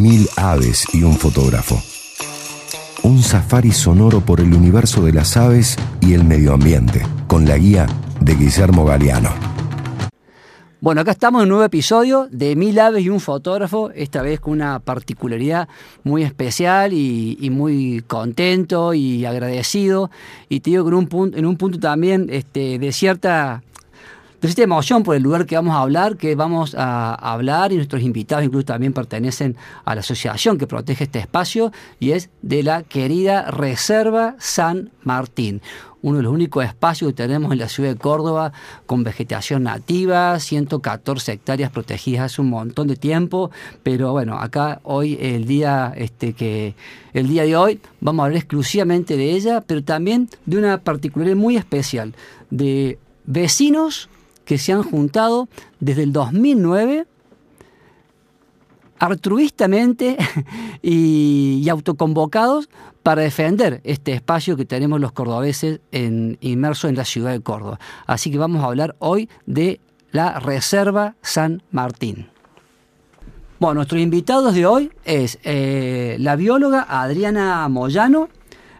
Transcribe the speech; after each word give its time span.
Mil 0.00 0.30
aves 0.36 0.86
y 0.94 1.02
un 1.02 1.12
fotógrafo. 1.12 1.78
Un 3.02 3.22
safari 3.22 3.70
sonoro 3.70 4.22
por 4.22 4.40
el 4.40 4.54
universo 4.54 5.04
de 5.04 5.12
las 5.12 5.36
aves 5.36 5.76
y 6.00 6.14
el 6.14 6.24
medio 6.24 6.54
ambiente, 6.54 7.02
con 7.26 7.44
la 7.44 7.58
guía 7.58 7.86
de 8.18 8.34
Guillermo 8.34 8.86
Galeano. 8.86 9.28
Bueno, 10.80 11.02
acá 11.02 11.10
estamos 11.10 11.40
en 11.40 11.42
un 11.42 11.48
nuevo 11.50 11.64
episodio 11.64 12.28
de 12.30 12.56
Mil 12.56 12.80
Aves 12.80 13.04
y 13.04 13.10
un 13.10 13.20
fotógrafo, 13.20 13.90
esta 13.90 14.22
vez 14.22 14.40
con 14.40 14.54
una 14.54 14.78
particularidad 14.78 15.68
muy 16.02 16.22
especial 16.22 16.94
y, 16.94 17.50
muy 17.50 18.02
contento 18.06 18.94
y 18.94 19.26
agradecido. 19.26 20.10
Y 20.48 20.60
te 20.60 20.70
digo 20.70 20.84
que 20.84 20.88
en 20.88 20.94
un 20.94 21.06
punto, 21.08 21.36
en 21.36 21.44
un 21.44 21.58
punto 21.58 21.78
también 21.78 22.28
este, 22.30 22.78
de 22.78 22.92
cierta 22.92 23.62
de 24.40 24.62
emoción 24.62 25.02
por 25.02 25.16
el 25.16 25.22
lugar 25.22 25.46
que 25.46 25.56
vamos 25.56 25.74
a 25.74 25.80
hablar, 25.80 26.16
que 26.16 26.34
vamos 26.34 26.74
a 26.76 27.14
hablar 27.14 27.72
y 27.72 27.76
nuestros 27.76 28.02
invitados 28.02 28.44
incluso 28.44 28.64
también 28.64 28.92
pertenecen 28.92 29.56
a 29.84 29.94
la 29.94 30.00
asociación 30.00 30.56
que 30.58 30.66
protege 30.66 31.04
este 31.04 31.18
espacio 31.18 31.72
y 31.98 32.12
es 32.12 32.30
de 32.42 32.62
la 32.62 32.82
querida 32.82 33.50
Reserva 33.50 34.36
San 34.38 34.90
Martín 35.02 35.60
uno 36.02 36.16
de 36.16 36.22
los 36.22 36.32
únicos 36.32 36.64
espacios 36.64 37.10
que 37.10 37.14
tenemos 37.14 37.52
en 37.52 37.58
la 37.58 37.68
ciudad 37.68 37.90
de 37.90 37.96
Córdoba 37.96 38.52
con 38.86 39.04
vegetación 39.04 39.64
nativa, 39.64 40.38
114 40.38 41.32
hectáreas 41.32 41.70
protegidas 41.70 42.32
hace 42.32 42.40
un 42.40 42.48
montón 42.48 42.88
de 42.88 42.96
tiempo, 42.96 43.50
pero 43.82 44.12
bueno, 44.12 44.38
acá 44.38 44.80
hoy 44.82 45.18
el 45.20 45.46
día 45.46 45.92
este 45.96 46.32
que 46.32 46.74
el 47.12 47.28
día 47.28 47.44
de 47.44 47.56
hoy 47.56 47.80
vamos 48.00 48.22
a 48.22 48.26
hablar 48.26 48.38
exclusivamente 48.38 49.16
de 49.16 49.32
ella, 49.32 49.60
pero 49.60 49.84
también 49.84 50.28
de 50.46 50.56
una 50.56 50.78
particularidad 50.78 51.36
muy 51.36 51.56
especial 51.56 52.14
de 52.50 52.98
vecinos 53.26 54.08
que 54.50 54.58
se 54.58 54.72
han 54.72 54.82
juntado 54.82 55.48
desde 55.78 56.02
el 56.02 56.12
2009 56.12 57.06
altruistamente 58.98 60.16
y, 60.82 61.68
autoconvocados 61.70 62.68
para 63.04 63.22
defender 63.22 63.80
este 63.84 64.12
espacio 64.12 64.56
que 64.56 64.64
tenemos 64.64 65.00
los 65.00 65.12
cordobeses 65.12 65.78
en, 65.92 66.36
inmersos 66.40 66.90
en 66.90 66.96
la 66.96 67.04
ciudad 67.04 67.30
de 67.30 67.40
Córdoba. 67.40 67.78
Así 68.06 68.32
que 68.32 68.38
vamos 68.38 68.64
a 68.64 68.66
hablar 68.66 68.96
hoy 68.98 69.28
de 69.46 69.78
la 70.10 70.40
Reserva 70.40 71.14
San 71.22 71.62
Martín. 71.70 72.26
Bueno, 73.60 73.74
nuestros 73.74 74.00
invitados 74.00 74.52
de 74.52 74.66
hoy 74.66 74.90
es 75.04 75.38
eh, 75.44 76.16
la 76.18 76.34
bióloga 76.34 76.84
Adriana 76.88 77.68
Moyano, 77.68 78.28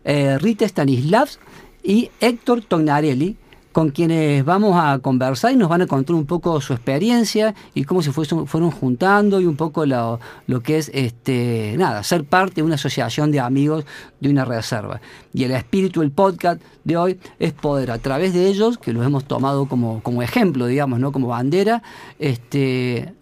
eh, 0.02 0.36
Rita 0.36 0.66
Stanislavs 0.66 1.38
y 1.84 2.10
Héctor 2.18 2.62
Tognarelli, 2.62 3.36
con 3.72 3.90
quienes 3.90 4.44
vamos 4.44 4.76
a 4.76 4.98
conversar 4.98 5.52
y 5.52 5.56
nos 5.56 5.68
van 5.68 5.82
a 5.82 5.86
contar 5.86 6.16
un 6.16 6.26
poco 6.26 6.60
su 6.60 6.72
experiencia 6.72 7.54
y 7.74 7.84
cómo 7.84 8.02
se 8.02 8.12
fueron 8.12 8.70
juntando 8.70 9.40
y 9.40 9.46
un 9.46 9.56
poco 9.56 9.86
lo, 9.86 10.18
que 10.62 10.78
es 10.78 10.90
este 10.92 11.74
nada, 11.78 12.02
ser 12.02 12.24
parte 12.24 12.56
de 12.56 12.62
una 12.64 12.74
asociación 12.74 13.30
de 13.30 13.40
amigos 13.40 13.84
de 14.20 14.30
una 14.30 14.44
reserva. 14.44 15.00
Y 15.32 15.44
el 15.44 15.52
espíritu 15.52 16.00
del 16.00 16.10
podcast 16.10 16.60
de 16.84 16.96
hoy 16.96 17.20
es 17.38 17.52
poder 17.52 17.90
a 17.92 17.98
través 17.98 18.34
de 18.34 18.48
ellos, 18.48 18.78
que 18.78 18.92
los 18.92 19.06
hemos 19.06 19.24
tomado 19.24 19.66
como, 19.66 20.02
como 20.02 20.22
ejemplo, 20.22 20.66
digamos, 20.66 20.98
¿no? 20.98 21.12
como 21.12 21.28
bandera, 21.28 21.82
este 22.18 23.14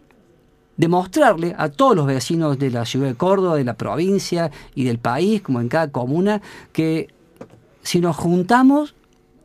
demostrarle 0.78 1.56
a 1.58 1.70
todos 1.70 1.96
los 1.96 2.06
vecinos 2.06 2.56
de 2.56 2.70
la 2.70 2.86
ciudad 2.86 3.08
de 3.08 3.14
Córdoba, 3.16 3.56
de 3.56 3.64
la 3.64 3.74
provincia 3.74 4.52
y 4.76 4.84
del 4.84 4.98
país, 4.98 5.42
como 5.42 5.60
en 5.60 5.69
cada 5.69 5.91
comuna, 5.91 6.41
que 6.72 7.08
si 7.82 8.00
nos 8.00 8.16
juntamos 8.16 8.94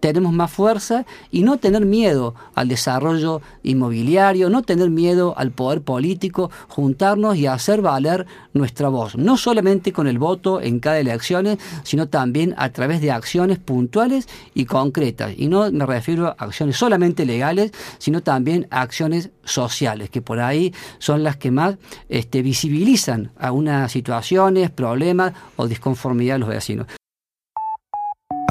tenemos 0.03 0.33
más 0.33 0.51
fuerza 0.51 1.05
y 1.31 1.43
no 1.43 1.59
tener 1.59 1.85
miedo 1.85 2.35
al 2.55 2.67
desarrollo 2.67 3.41
inmobiliario, 3.63 4.49
no 4.49 4.61
tener 4.61 4.89
miedo 4.89 5.33
al 5.37 5.51
poder 5.51 5.81
político, 5.81 6.51
juntarnos 6.67 7.37
y 7.37 7.47
hacer 7.47 7.81
valer 7.81 8.25
nuestra 8.51 8.89
voz, 8.89 9.15
no 9.15 9.37
solamente 9.37 9.93
con 9.93 10.07
el 10.07 10.19
voto 10.19 10.59
en 10.59 10.81
cada 10.81 10.99
elección, 10.99 11.57
sino 11.83 12.09
también 12.09 12.53
a 12.57 12.67
través 12.71 12.99
de 12.99 13.11
acciones 13.11 13.59
puntuales 13.59 14.27
y 14.53 14.65
concretas. 14.65 15.35
Y 15.37 15.47
no 15.47 15.71
me 15.71 15.85
refiero 15.85 16.27
a 16.27 16.35
acciones 16.37 16.75
solamente 16.75 17.25
legales, 17.25 17.71
sino 17.97 18.21
también 18.21 18.67
a 18.71 18.81
acciones 18.81 19.29
sociales, 19.45 20.09
que 20.09 20.21
por 20.21 20.41
ahí 20.41 20.73
son 20.99 21.23
las 21.23 21.37
que 21.37 21.49
más 21.49 21.77
este, 22.09 22.41
visibilizan 22.41 23.31
algunas 23.37 23.89
situaciones, 23.89 24.69
problemas 24.69 25.31
o 25.55 25.65
disconformidad 25.65 26.35
de 26.35 26.39
los 26.39 26.49
vecinos 26.49 26.87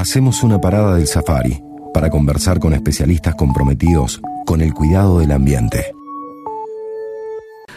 hacemos 0.02 0.42
una 0.42 0.60
parada 0.60 0.96
del 0.96 1.06
safari 1.06 1.62
para 1.94 2.10
conversar 2.10 2.58
con 2.58 2.74
especialistas 2.74 3.36
comprometidos 3.36 4.20
con 4.46 4.60
el 4.60 4.74
cuidado 4.74 5.20
del 5.20 5.30
ambiente. 5.30 5.94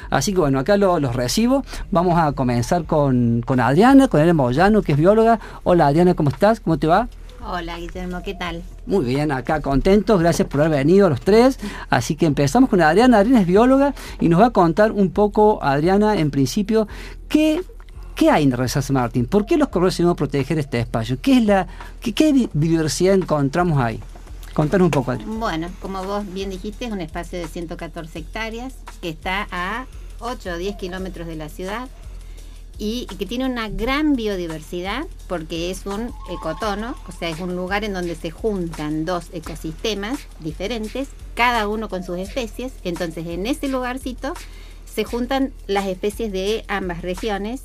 Así 0.10 0.34
que 0.34 0.40
bueno, 0.40 0.58
acá 0.58 0.76
los 0.76 1.16
recibo. 1.16 1.64
Vamos 1.92 2.18
a 2.18 2.32
comenzar 2.32 2.86
con, 2.86 3.44
Adriana, 3.60 4.08
con 4.08 4.22
Elena 4.22 4.34
Moyano, 4.34 4.82
que 4.82 4.94
es 4.94 4.98
bióloga. 4.98 5.40
Hola 5.64 5.86
Adriana, 5.86 6.16
¿cómo 6.16 6.30
estás? 6.30 6.60
¿Cómo 6.60 6.80
te 6.80 6.88
va? 6.88 7.08
Hola 7.46 7.78
Guillermo, 7.78 8.24
¿qué 8.24 8.34
tal? 8.34 8.64
Muy 8.88 9.06
bien, 9.06 9.32
acá 9.32 9.62
contentos, 9.62 10.20
gracias 10.20 10.48
por 10.48 10.62
haber 10.62 10.80
venido 10.80 11.10
los 11.10 11.22
tres. 11.22 11.60
Así 11.92 12.16
que 12.16 12.26
empezamos 12.26 12.72
con 12.72 12.82
Adriana. 12.82 13.20
Adriana 13.20 13.42
es 13.42 13.48
bióloga 13.48 13.94
y 14.20 14.30
nos 14.30 14.42
va 14.42 14.48
a 14.48 14.52
contar 14.52 14.92
un 14.92 15.12
poco, 15.12 15.60
Adriana, 15.62 16.18
en 16.18 16.32
principio, 16.32 16.88
qué 17.30 17.62
¿Qué 18.16 18.30
hay 18.32 18.44
en 18.46 18.52
Reserva 18.52 19.02
Martín? 19.02 19.26
¿Por 19.26 19.46
qué 19.46 19.58
los 19.58 19.68
corredores 19.68 19.98
debemos 19.98 20.16
proteger 20.16 20.58
este 20.58 20.80
espacio? 20.80 21.18
¿Qué, 21.22 21.38
es 21.38 21.46
la, 21.46 21.68
qué, 22.00 22.32
biodiversidad 22.54 23.14
encontramos 23.14 23.78
ahí? 23.78 24.00
Contanos 24.54 24.86
un 24.86 24.92
poco. 24.92 25.18
Bueno, 25.18 25.68
como 25.82 26.02
vos 26.02 26.24
bien 26.34 26.50
dijiste, 26.50 26.86
es 26.86 26.94
un 26.94 27.02
espacio 27.02 27.38
de 27.38 27.50
114 27.50 28.20
hectáreas 28.20 28.74
que 29.02 29.10
está 29.10 29.50
a 29.52 29.86
8 30.20 30.50
o 30.50 30.58
10 30.58 30.78
kilómetros 30.78 31.28
de 31.28 31.36
la 31.36 31.50
ciudad 31.50 31.90
y 32.78 33.06
que 33.20 33.26
tiene 33.26 33.46
una 33.46 33.68
gran 33.68 34.16
biodiversidad 34.16 35.06
porque 35.28 35.70
es 35.70 35.86
un 35.86 36.14
ecotono, 36.30 36.96
o 37.10 37.12
sea, 37.12 37.28
es 37.28 37.42
un 37.42 37.54
lugar 37.58 37.84
en 37.84 37.92
donde 37.92 38.16
se 38.16 38.32
juntan 38.32 39.04
dos 39.04 39.26
ecosistemas 39.34 40.20
diferentes, 40.40 41.10
cada 41.34 41.68
uno 41.68 41.90
con 41.90 42.06
sus 42.06 42.18
especies. 42.18 42.72
Entonces, 42.86 43.28
en 43.28 43.46
ese 43.46 43.68
lugarcito 43.68 44.34
se 44.86 45.04
juntan 45.04 45.52
las 45.68 45.86
especies 45.88 46.32
de 46.32 46.64
ambas 46.70 47.02
regiones 47.02 47.64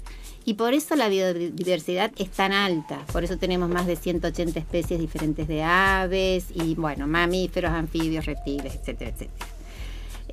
y 0.50 0.54
por 0.54 0.74
eso 0.74 0.96
la 0.96 1.08
biodiversidad 1.08 2.10
es 2.16 2.28
tan 2.28 2.50
alta. 2.50 3.06
Por 3.12 3.22
eso 3.22 3.36
tenemos 3.36 3.68
más 3.68 3.86
de 3.86 3.94
180 3.94 4.58
especies 4.58 4.98
diferentes 4.98 5.46
de 5.46 5.62
aves 5.62 6.46
y, 6.52 6.74
bueno, 6.74 7.06
mamíferos, 7.06 7.70
anfibios, 7.70 8.26
reptiles, 8.26 8.74
etcétera, 8.74 9.12
etcétera. 9.12 9.46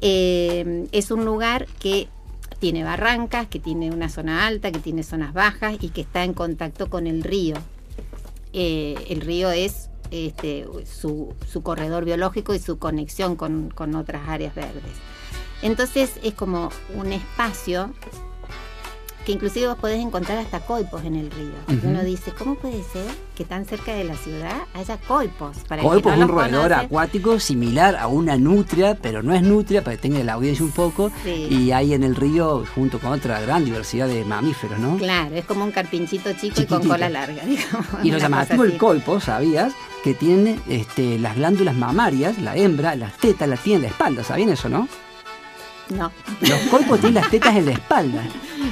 Eh, 0.01 0.87
es 0.91 1.11
un 1.11 1.23
lugar 1.23 1.67
que 1.79 2.07
tiene 2.57 2.83
barrancas, 2.83 3.45
que 3.45 3.59
tiene 3.59 3.91
una 3.91 4.09
zona 4.09 4.47
alta, 4.47 4.71
que 4.71 4.79
tiene 4.79 5.03
zonas 5.03 5.33
bajas 5.35 5.77
y 5.81 5.89
que 5.89 6.01
está 6.01 6.23
en 6.23 6.33
contacto 6.33 6.89
con 6.89 7.05
el 7.05 7.21
río. 7.21 7.57
Eh, 8.53 8.95
el 9.09 9.21
río 9.21 9.51
es 9.51 9.91
este, 10.09 10.65
su, 10.91 11.35
corredor 11.61 12.05
biológico 12.05 12.55
y 12.55 12.59
su 12.59 12.79
conexión 12.79 13.35
con, 13.35 13.69
con 13.69 13.93
otras 13.93 14.27
áreas 14.27 14.55
verdes. 14.55 14.81
Entonces 15.61 16.13
es 16.23 16.33
como 16.33 16.71
un 16.95 17.13
espacio 17.13 17.93
que 19.27 19.33
inclusive 19.33 19.67
vos 19.67 19.75
podés 19.75 19.99
encontrar 19.99 20.37
hasta 20.37 20.61
coipos 20.61 21.03
en 21.03 21.17
el 21.17 21.29
río. 21.29 21.51
Uno 21.83 22.01
dice, 22.01 22.31
¿cómo 22.31 22.55
puede 22.55 22.81
ser 22.81 23.05
que 23.35 23.43
tan 23.43 23.65
cerca 23.65 23.93
de 23.93 24.05
la 24.05 24.15
ciudad 24.15 24.55
haya 24.73 24.97
coipos? 24.99 25.57
Para 25.67 25.81
coipos 25.81 26.13
es 26.13 26.19
un 26.19 26.29
roedor 26.29 26.71
acuático 26.71 27.37
similar 27.37 27.97
a 27.97 28.07
una 28.07 28.37
nutria, 28.37 28.97
pero 29.01 29.21
no 29.21 29.33
es 29.33 29.41
nutria, 29.41 29.83
para 29.83 29.97
que 29.97 30.01
tenga 30.01 30.23
la 30.23 30.33
audiencia 30.33 30.63
un 30.63 30.71
poco, 30.71 31.11
y 31.25 31.71
hay 31.71 31.93
en 31.93 32.05
el 32.05 32.15
río, 32.15 32.63
junto 32.73 32.99
con 32.99 33.11
otra 33.11 33.41
gran 33.41 33.65
diversidad 33.65 34.07
de 34.07 34.23
mamíferos, 34.23 34.79
¿no? 34.79 34.95
Claro, 34.95 35.35
es 35.35 35.43
como 35.43 35.65
un 35.65 35.71
carpinchito 35.71 36.31
chico 36.31 36.61
y 36.61 36.65
con 36.65 36.87
cola 36.87 37.09
larga, 37.09 37.43
digamos. 37.45 37.85
Y 38.03 38.11
lo 38.11 38.19
llamativo 38.19 38.63
el 38.63 38.77
coipo, 38.77 39.19
¿sabías? 39.19 39.73
Que 40.05 40.13
tiene 40.13 40.57
este, 40.69 41.19
las 41.19 41.35
glándulas 41.35 41.75
mamarias, 41.75 42.37
la 42.41 42.55
hembra, 42.55 42.95
las 42.95 43.17
tetas 43.17 43.49
las 43.49 43.59
tiene 43.59 43.75
en 43.75 43.81
la 43.81 43.87
espalda, 43.89 44.23
¿sabían 44.23 44.51
eso, 44.51 44.69
no? 44.69 44.87
No. 45.89 46.11
Los 46.41 46.59
coipos 46.69 46.99
tienen 46.99 47.15
las 47.15 47.29
tetas 47.29 47.55
en 47.55 47.65
la 47.65 47.71
espalda. 47.71 48.23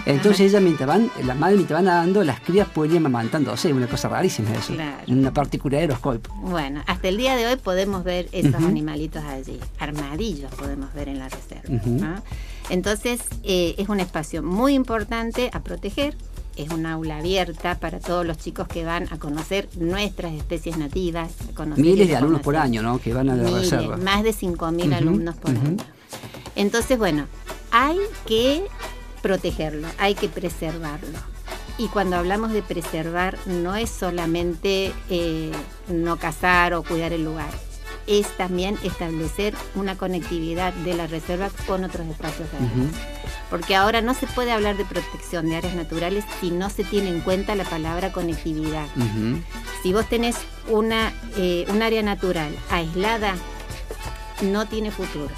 Entonces 0.05 0.41
ellas 0.41 0.61
mientras 0.61 0.87
van, 0.87 1.09
las 1.23 1.37
madres 1.37 1.57
mientras 1.57 1.77
van 1.77 1.85
nadando, 1.85 2.23
las 2.23 2.39
crías 2.39 2.67
pueden 2.67 2.93
ir 2.93 2.97
amamantándose, 2.97 3.71
una 3.73 3.87
cosa 3.87 4.09
rarísima 4.09 4.53
eso. 4.53 4.73
Una 5.07 5.33
particularidad 5.33 5.87
de 5.87 5.93
los 5.93 5.99
coipos. 5.99 6.33
Bueno, 6.41 6.83
hasta 6.85 7.07
el 7.07 7.17
día 7.17 7.35
de 7.35 7.47
hoy 7.47 7.55
podemos 7.55 8.03
ver 8.03 8.27
esos 8.31 8.55
animalitos 8.55 9.23
allí. 9.23 9.59
Armadillos 9.79 10.53
podemos 10.55 10.93
ver 10.93 11.09
en 11.09 11.19
la 11.19 11.29
reserva. 11.29 12.21
Entonces 12.69 13.21
eh, 13.43 13.75
es 13.77 13.89
un 13.89 13.99
espacio 13.99 14.43
muy 14.43 14.73
importante 14.73 15.49
a 15.53 15.61
proteger. 15.61 16.15
Es 16.55 16.69
un 16.69 16.85
aula 16.85 17.17
abierta 17.17 17.79
para 17.79 17.99
todos 17.99 18.25
los 18.25 18.37
chicos 18.37 18.69
que 18.69 18.85
van 18.85 19.11
a 19.11 19.19
conocer 19.19 19.67
nuestras 19.77 20.33
especies 20.33 20.77
nativas. 20.77 21.33
Miles 21.75 22.07
de 22.07 22.15
alumnos 22.15 22.41
por 22.41 22.55
año, 22.55 22.81
¿no? 22.81 22.97
Que 22.97 23.13
van 23.13 23.29
a 23.29 23.35
la 23.35 23.49
reserva. 23.49 23.97
Más 23.97 24.23
de 24.23 24.31
5.000 24.33 24.93
alumnos 24.93 25.35
por 25.35 25.51
año. 25.51 25.77
Entonces, 26.55 26.97
bueno, 26.97 27.27
hay 27.71 27.97
que 28.25 28.63
protegerlo, 29.21 29.87
hay 29.97 30.15
que 30.15 30.29
preservarlo. 30.29 31.19
Y 31.77 31.87
cuando 31.89 32.15
hablamos 32.15 32.51
de 32.51 32.61
preservar, 32.61 33.37
no 33.45 33.75
es 33.75 33.89
solamente 33.89 34.93
eh, 35.09 35.51
no 35.89 36.17
cazar 36.17 36.73
o 36.73 36.83
cuidar 36.83 37.11
el 37.11 37.25
lugar, 37.25 37.49
es 38.07 38.27
también 38.37 38.77
establecer 38.83 39.53
una 39.75 39.97
conectividad 39.97 40.73
de 40.73 40.93
la 40.93 41.07
reserva 41.07 41.49
con 41.67 41.83
otros 41.83 42.07
espacios 42.07 42.47
porque 43.49 43.75
ahora 43.75 44.01
no 44.01 44.13
se 44.13 44.27
puede 44.27 44.51
hablar 44.51 44.77
de 44.77 44.85
protección 44.85 45.47
de 45.47 45.55
áreas 45.55 45.75
naturales 45.75 46.25
si 46.41 46.51
no 46.51 46.69
se 46.69 46.83
tiene 46.83 47.09
en 47.09 47.21
cuenta 47.21 47.55
la 47.55 47.63
palabra 47.63 48.11
conectividad. 48.11 48.87
Si 49.83 49.93
vos 49.93 50.07
tenés 50.07 50.35
una, 50.67 51.13
eh, 51.37 51.65
un 51.69 51.81
área 51.81 52.01
natural 52.01 52.53
aislada, 52.69 53.35
no 54.41 54.65
tiene 54.67 54.91
futuro, 54.91 55.29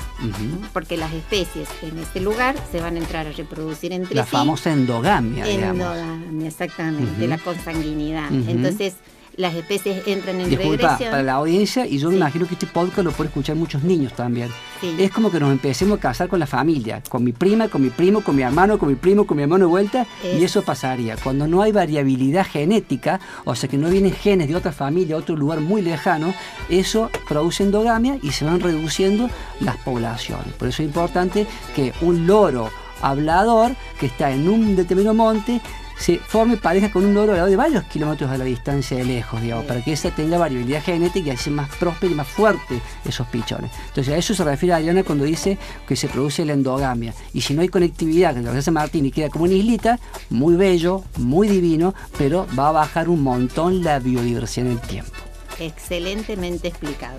porque 0.74 0.98
las 0.98 1.14
especies 1.14 1.70
en 1.84 2.00
ese 2.00 2.20
lugar 2.20 2.56
se 2.72 2.82
van 2.82 2.96
a 2.96 3.00
entrar 3.00 3.28
a 3.28 3.32
reproducir 3.32 3.94
entre 3.94 4.16
La 4.16 4.24
sí. 4.24 4.32
famosa 4.32 4.72
endogamia, 4.72 5.46
digamos. 5.46 5.86
Endogamia, 5.96 6.48
exactamente, 6.48 7.12
Ujú. 7.22 7.28
la 7.28 7.38
consanguinidad. 7.38 8.32
Entonces, 8.32 8.96
las 9.38 9.54
especies 9.54 10.06
entran 10.08 10.42
en 10.42 10.50
Disculpa, 10.50 10.72
regresión. 10.88 11.12
para 11.12 11.22
la 11.24 11.34
audiencia, 11.34 11.86
y 11.86 12.00
yo 12.00 12.10
me 12.10 12.16
imagino 12.18 12.48
que 12.48 12.56
este 12.56 12.66
podcast 12.66 13.04
lo 13.06 13.12
pueden 13.12 13.30
escuchar 13.30 13.56
muchos 13.56 13.84
niños 13.84 14.14
también. 14.14 14.50
Sí. 14.82 14.96
Es 14.98 15.12
como 15.12 15.30
que 15.32 15.40
nos 15.40 15.52
empecemos 15.52 16.00
a 16.00 16.02
casar 16.02 16.28
con 16.28 16.40
la 16.40 16.48
familia, 16.48 17.02
con 17.08 17.24
mi 17.24 17.32
prima, 17.34 17.68
con 17.68 17.82
mi 17.84 17.90
primo, 17.90 18.22
con 18.22 18.36
mi 18.36 18.42
hermano, 18.42 18.80
con 18.80 18.90
mi 18.90 18.96
primo, 18.96 19.28
con 19.28 19.38
mi 19.38 19.44
hermano 19.44 19.66
de 19.66 19.70
vuelta, 19.70 20.08
y 20.24 20.38
Es- 20.38 20.44
eso 20.44 20.64
pasaría. 20.64 21.16
Cuando 21.18 21.48
no 21.48 21.62
hay 21.62 21.72
variabilidad 21.72 22.46
genética, 22.48 23.20
o 23.46 23.54
sea 23.56 23.70
que 23.70 23.78
no 23.78 23.90
vienen 23.90 24.12
genes 24.12 24.48
de 24.48 24.56
otra 24.56 24.72
familia, 24.72 25.16
otro 25.16 25.36
lugar 25.36 25.62
muy 25.62 25.82
lejano, 25.84 26.34
eso 26.68 27.12
produce 27.30 27.62
endogamia 27.64 28.18
y 28.24 28.32
se 28.32 28.44
van 28.44 28.60
reduciendo 28.60 29.30
las 29.60 29.78
poblaciones. 29.78 30.54
Por 30.56 30.68
eso 30.70 30.82
es 30.82 30.88
importante 30.88 31.46
que 31.76 31.94
un 32.02 32.26
loro 32.26 32.70
hablador 33.02 33.74
que 34.00 34.08
está 34.08 34.32
en 34.32 34.50
un 34.50 34.76
determinado 34.76 35.14
monte 35.14 35.62
se 35.98 36.18
forme 36.20 36.58
pareja 36.58 36.92
con 36.92 37.06
un 37.06 37.14
loro 37.14 37.34
de 37.34 37.56
varios 37.56 37.84
kilómetros 37.86 38.30
a 38.30 38.38
la 38.38 38.46
distancia 38.46 38.98
de 38.98 39.06
lejos, 39.06 39.42
digamos, 39.42 39.66
para 39.66 39.84
que 39.84 39.94
esa 39.94 40.12
tenga 40.12 40.38
variabilidad 40.38 40.84
genética 40.84 41.30
y 41.30 41.32
así 41.32 41.50
más 41.50 41.70
próspero 41.76 42.12
y 42.14 42.16
más 42.16 42.28
fuerte 42.28 42.82
esos 43.06 43.28
pichones. 43.28 43.72
Entonces 43.90 44.14
a 44.14 44.18
eso 44.18 44.34
se 44.34 44.44
refiere 44.44 44.74
Adriana 44.76 45.04
cuando 45.04 45.26
dice 45.26 45.58
que 45.88 45.96
se 45.96 46.08
produce 46.08 46.46
la 46.46 46.54
endogamia. 46.54 47.14
Y 47.34 47.42
si 47.42 47.54
no 47.54 47.62
hay 47.62 47.70
conectividad, 47.70 48.36
que 48.36 48.42
lo 48.42 48.62
San 48.62 48.74
Martín 48.74 49.06
y 49.06 49.12
queda 49.12 49.30
como 49.30 49.46
una 49.46 49.54
islita, 49.54 50.00
muy 50.30 50.56
bello, 50.56 51.04
muy 51.18 51.48
divino, 51.48 51.94
pero 52.18 52.48
va 52.58 52.70
a 52.70 52.72
bajar 52.72 53.10
un 53.10 53.24
montón 53.24 53.84
la 53.84 54.00
biodiversidad 54.00 54.68
en 54.68 54.74
el 54.74 54.82
tiempo. 54.82 55.12
Excelentemente 55.60 56.68
explicado. 56.68 57.18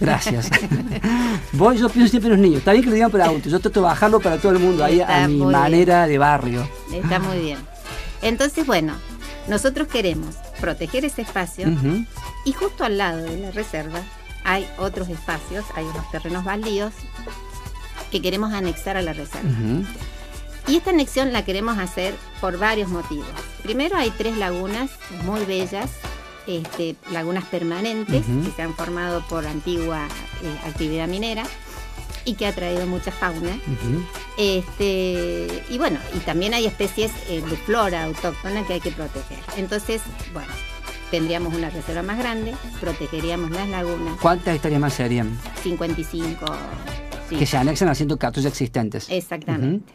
Gracias. 0.00 0.48
Voy, 1.52 1.76
yo 1.76 1.88
pienso 1.88 2.10
siempre 2.10 2.30
en 2.30 2.36
los 2.36 2.40
niños. 2.40 2.58
Está 2.58 2.72
bien 2.72 2.84
que 2.84 2.90
lo 2.90 2.94
digan 2.94 3.10
por 3.10 3.20
auto. 3.20 3.48
Yo 3.48 3.58
trato 3.58 3.80
de 3.80 3.86
bajarlo 3.86 4.20
para 4.20 4.38
todo 4.38 4.52
el 4.52 4.60
mundo 4.60 4.84
ahí 4.84 5.00
Está 5.00 5.24
a 5.24 5.28
mi 5.28 5.36
bien. 5.36 5.50
manera 5.50 6.06
de 6.06 6.18
barrio. 6.18 6.68
Está 6.92 7.18
muy 7.18 7.38
bien. 7.38 7.58
Entonces, 8.22 8.66
bueno, 8.66 8.94
nosotros 9.48 9.88
queremos 9.88 10.36
proteger 10.60 11.04
ese 11.04 11.22
espacio 11.22 11.66
y 12.44 12.52
justo 12.52 12.84
al 12.84 12.98
lado 12.98 13.22
de 13.22 13.38
la 13.38 13.50
reserva 13.50 14.00
hay 14.44 14.68
otros 14.78 15.08
espacios, 15.08 15.64
hay 15.74 15.84
unos 15.84 16.10
terrenos 16.10 16.44
baldíos 16.44 16.92
que 18.10 18.20
queremos 18.20 18.52
anexar 18.52 18.96
a 18.96 19.02
la 19.02 19.12
reserva. 19.12 19.50
Y 20.68 20.76
esta 20.76 20.90
anexión 20.90 21.32
la 21.32 21.44
queremos 21.44 21.78
hacer 21.78 22.14
por 22.40 22.58
varios 22.58 22.88
motivos. 22.88 23.26
Primero 23.62 23.96
hay 23.96 24.10
tres 24.10 24.36
lagunas 24.36 24.90
muy 25.24 25.44
bellas, 25.44 25.90
este, 26.46 26.96
lagunas 27.10 27.44
permanentes 27.44 28.24
que 28.24 28.50
se 28.54 28.62
han 28.62 28.74
formado 28.74 29.22
por 29.28 29.46
antigua 29.46 30.06
eh, 30.42 30.68
actividad 30.68 31.08
minera 31.08 31.44
y 32.24 32.34
que 32.34 32.46
ha 32.46 32.54
traído 32.54 32.86
mucha 32.86 33.10
fauna. 33.10 33.58
Este, 34.40 35.48
y 35.68 35.76
bueno, 35.76 35.98
y 36.16 36.20
también 36.20 36.54
hay 36.54 36.64
especies 36.64 37.12
eh, 37.28 37.42
de 37.42 37.56
flora 37.58 38.04
autóctona 38.04 38.66
que 38.66 38.72
hay 38.72 38.80
que 38.80 38.90
proteger. 38.90 39.36
Entonces, 39.58 40.00
bueno, 40.32 40.48
tendríamos 41.10 41.52
una 41.52 41.68
reserva 41.68 42.00
más 42.00 42.16
grande, 42.18 42.54
protegeríamos 42.80 43.50
las 43.50 43.68
lagunas, 43.68 44.18
¿Cuántas 44.18 44.56
hectáreas 44.56 44.80
más 44.80 44.94
serían? 44.94 45.38
55. 45.62 46.46
sí. 47.28 47.36
Que 47.36 47.44
se 47.44 47.58
anexan 47.58 47.90
a 47.90 47.94
114 47.94 48.48
existentes. 48.48 49.10
Exactamente. 49.10 49.92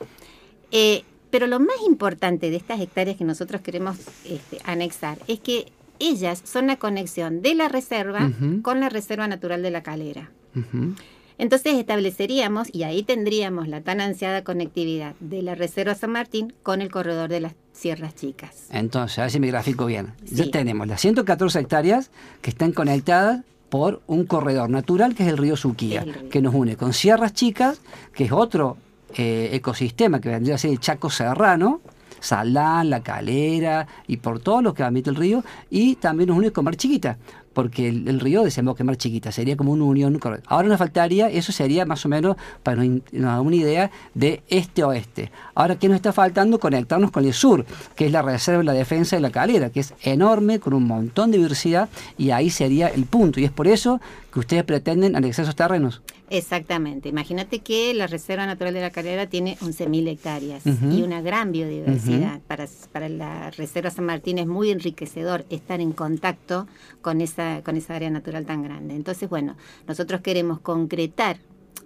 Eh, 0.70 1.04
pero 1.32 1.48
lo 1.48 1.60
más 1.60 1.78
importante 1.84 2.52
de 2.52 2.58
estas 2.58 2.80
hectáreas 2.80 3.18
que 3.18 3.24
nosotros 3.24 3.62
queremos 3.62 3.98
este, 4.26 4.60
anexar 4.64 5.18
es 5.28 5.40
que 5.40 5.72
ellas 5.98 6.44
son 6.46 6.68
la 6.68 6.76
conexión 6.76 7.42
de 7.42 7.56
la 7.56 7.68
reserva 7.68 8.30
con 8.62 8.80
la 8.80 8.90
Reserva 8.90 9.28
Natural 9.28 9.64
de 9.64 9.72
la 9.72 9.82
Calera. 9.82 10.30
Ujú. 10.56 10.94
Entonces 11.38 11.74
estableceríamos, 11.76 12.70
y 12.74 12.84
ahí 12.84 13.04
tendríamos 13.04 13.68
la 13.68 13.82
tan 13.82 14.02
ansiada 14.02 14.44
conectividad 14.44 15.16
de 15.20 15.42
la 15.42 15.56
Reserva 15.56 15.96
San 15.96 16.12
Martín 16.12 16.54
con 16.64 16.82
el 16.82 16.90
corredor 16.92 17.30
de 17.30 17.42
las 17.42 17.54
Sierras 17.74 18.16
Chicas. 18.16 18.68
Entonces, 18.72 19.20
a 19.20 19.22
ver 19.24 19.32
si 19.32 19.40
me 19.40 19.48
grafico 19.48 19.86
bien. 19.86 20.14
Ya 20.24 20.50
tenemos 20.50 20.88
las 20.88 21.02
114 21.02 21.60
hectáreas 21.60 22.10
que 22.42 22.50
están 22.50 22.72
conectadas 22.72 23.42
por 23.70 24.02
un 24.08 24.26
corredor 24.26 24.70
natural 24.70 25.16
que 25.16 25.24
es 25.24 25.30
el 25.30 25.38
río 25.38 25.58
Suquía, 25.58 26.04
El 26.04 26.14
río. 26.14 26.30
que 26.30 26.42
nos 26.42 26.54
une 26.56 26.78
con 26.78 26.94
Sierras 26.94 27.34
Chicas, 27.34 27.82
que 28.14 28.26
es 28.26 28.32
otro 28.32 28.78
eh, 29.18 29.50
ecosistema 29.54 30.22
que 30.22 30.30
vendría 30.30 30.56
a 30.56 30.58
ser 30.58 30.72
el 30.72 30.80
Chaco 30.80 31.10
Serrano, 31.10 31.82
Salán, 32.22 32.90
La 32.90 33.02
Calera 33.04 33.88
y 34.08 34.18
por 34.18 34.40
todo 34.40 34.62
lo 34.62 34.74
que 34.74 34.84
admite 34.84 35.10
el 35.10 35.16
río, 35.16 35.44
y 35.70 35.96
también 35.96 36.30
nos 36.30 36.38
une 36.38 36.52
con 36.52 36.64
Mar 36.64 36.76
Chiquita, 36.78 37.18
porque 37.56 37.88
el, 37.88 38.20
río 38.20 38.44
desemboca 38.44 38.84
en 38.84 38.88
Mar 38.88 38.98
Chiquita, 38.98 39.32
sería 39.32 39.56
como 39.56 39.72
una 39.72 39.86
unión. 39.86 40.20
Ahora 40.46 40.68
nos 40.68 40.78
faltaría, 40.78 41.30
eso 41.30 41.54
sería 41.54 41.86
más 41.86 42.06
o 42.06 42.10
menos 42.10 42.36
para 42.62 42.84
nos, 42.84 43.02
una 43.14 43.56
idea 43.56 43.92
de 44.14 44.44
este-oeste. 44.50 45.32
Ahora, 45.56 45.80
¿qué 45.80 45.88
nos 45.88 45.96
está 45.96 46.12
faltando? 46.12 46.60
Conectarnos 46.60 47.12
con 47.12 47.24
el 47.24 47.34
sur, 47.34 47.66
que 47.96 48.08
es 48.08 48.12
la 48.12 48.22
reserva 48.22 48.62
y 48.62 48.66
la 48.66 48.74
defensa 48.74 49.16
de 49.16 49.22
la 49.22 49.32
calera, 49.32 49.70
que 49.70 49.80
es 49.80 49.94
enorme, 50.04 50.60
con 50.60 50.74
un 50.74 50.86
montón 50.86 51.32
de 51.32 51.38
diversidad, 51.38 51.88
y 52.18 52.32
ahí 52.32 52.50
sería 52.50 52.90
el 52.90 53.06
punto. 53.06 53.40
Y 53.40 53.46
es 53.46 53.52
por 53.52 53.68
eso 53.70 54.02
que 54.36 54.42
ustedes 54.42 54.66
pretenden 54.66 55.16
anexar 55.16 55.44
esos 55.44 55.56
terrenos. 55.56 56.02
Exactamente. 56.30 57.08
Imagínate 57.08 57.60
que 57.60 57.94
la 57.94 58.06
Reserva 58.06 58.46
Natural 58.46 58.74
de 58.74 58.82
la 58.82 58.90
Calera 58.90 59.28
tiene 59.28 59.58
11.000 59.62 60.10
hectáreas 60.10 60.64
y 60.66 61.02
una 61.04 61.22
gran 61.22 61.54
biodiversidad. 61.54 62.42
para, 62.46 62.68
para 62.92 63.08
la 63.08 63.50
Reserva 63.52 63.90
San 63.92 64.04
Martín 64.06 64.38
es 64.38 64.46
muy 64.46 64.72
enriquecedor 64.72 65.46
estar 65.50 65.80
en 65.80 65.94
contacto 65.94 66.68
con 67.02 67.22
esa, 67.22 67.62
con 67.64 67.78
esa 67.78 67.96
área 67.96 68.10
natural 68.10 68.46
tan 68.46 68.62
grande. 68.62 68.94
Entonces, 68.94 69.30
bueno, 69.30 69.56
nosotros 69.88 70.20
queremos 70.20 70.60
concretar 70.60 71.38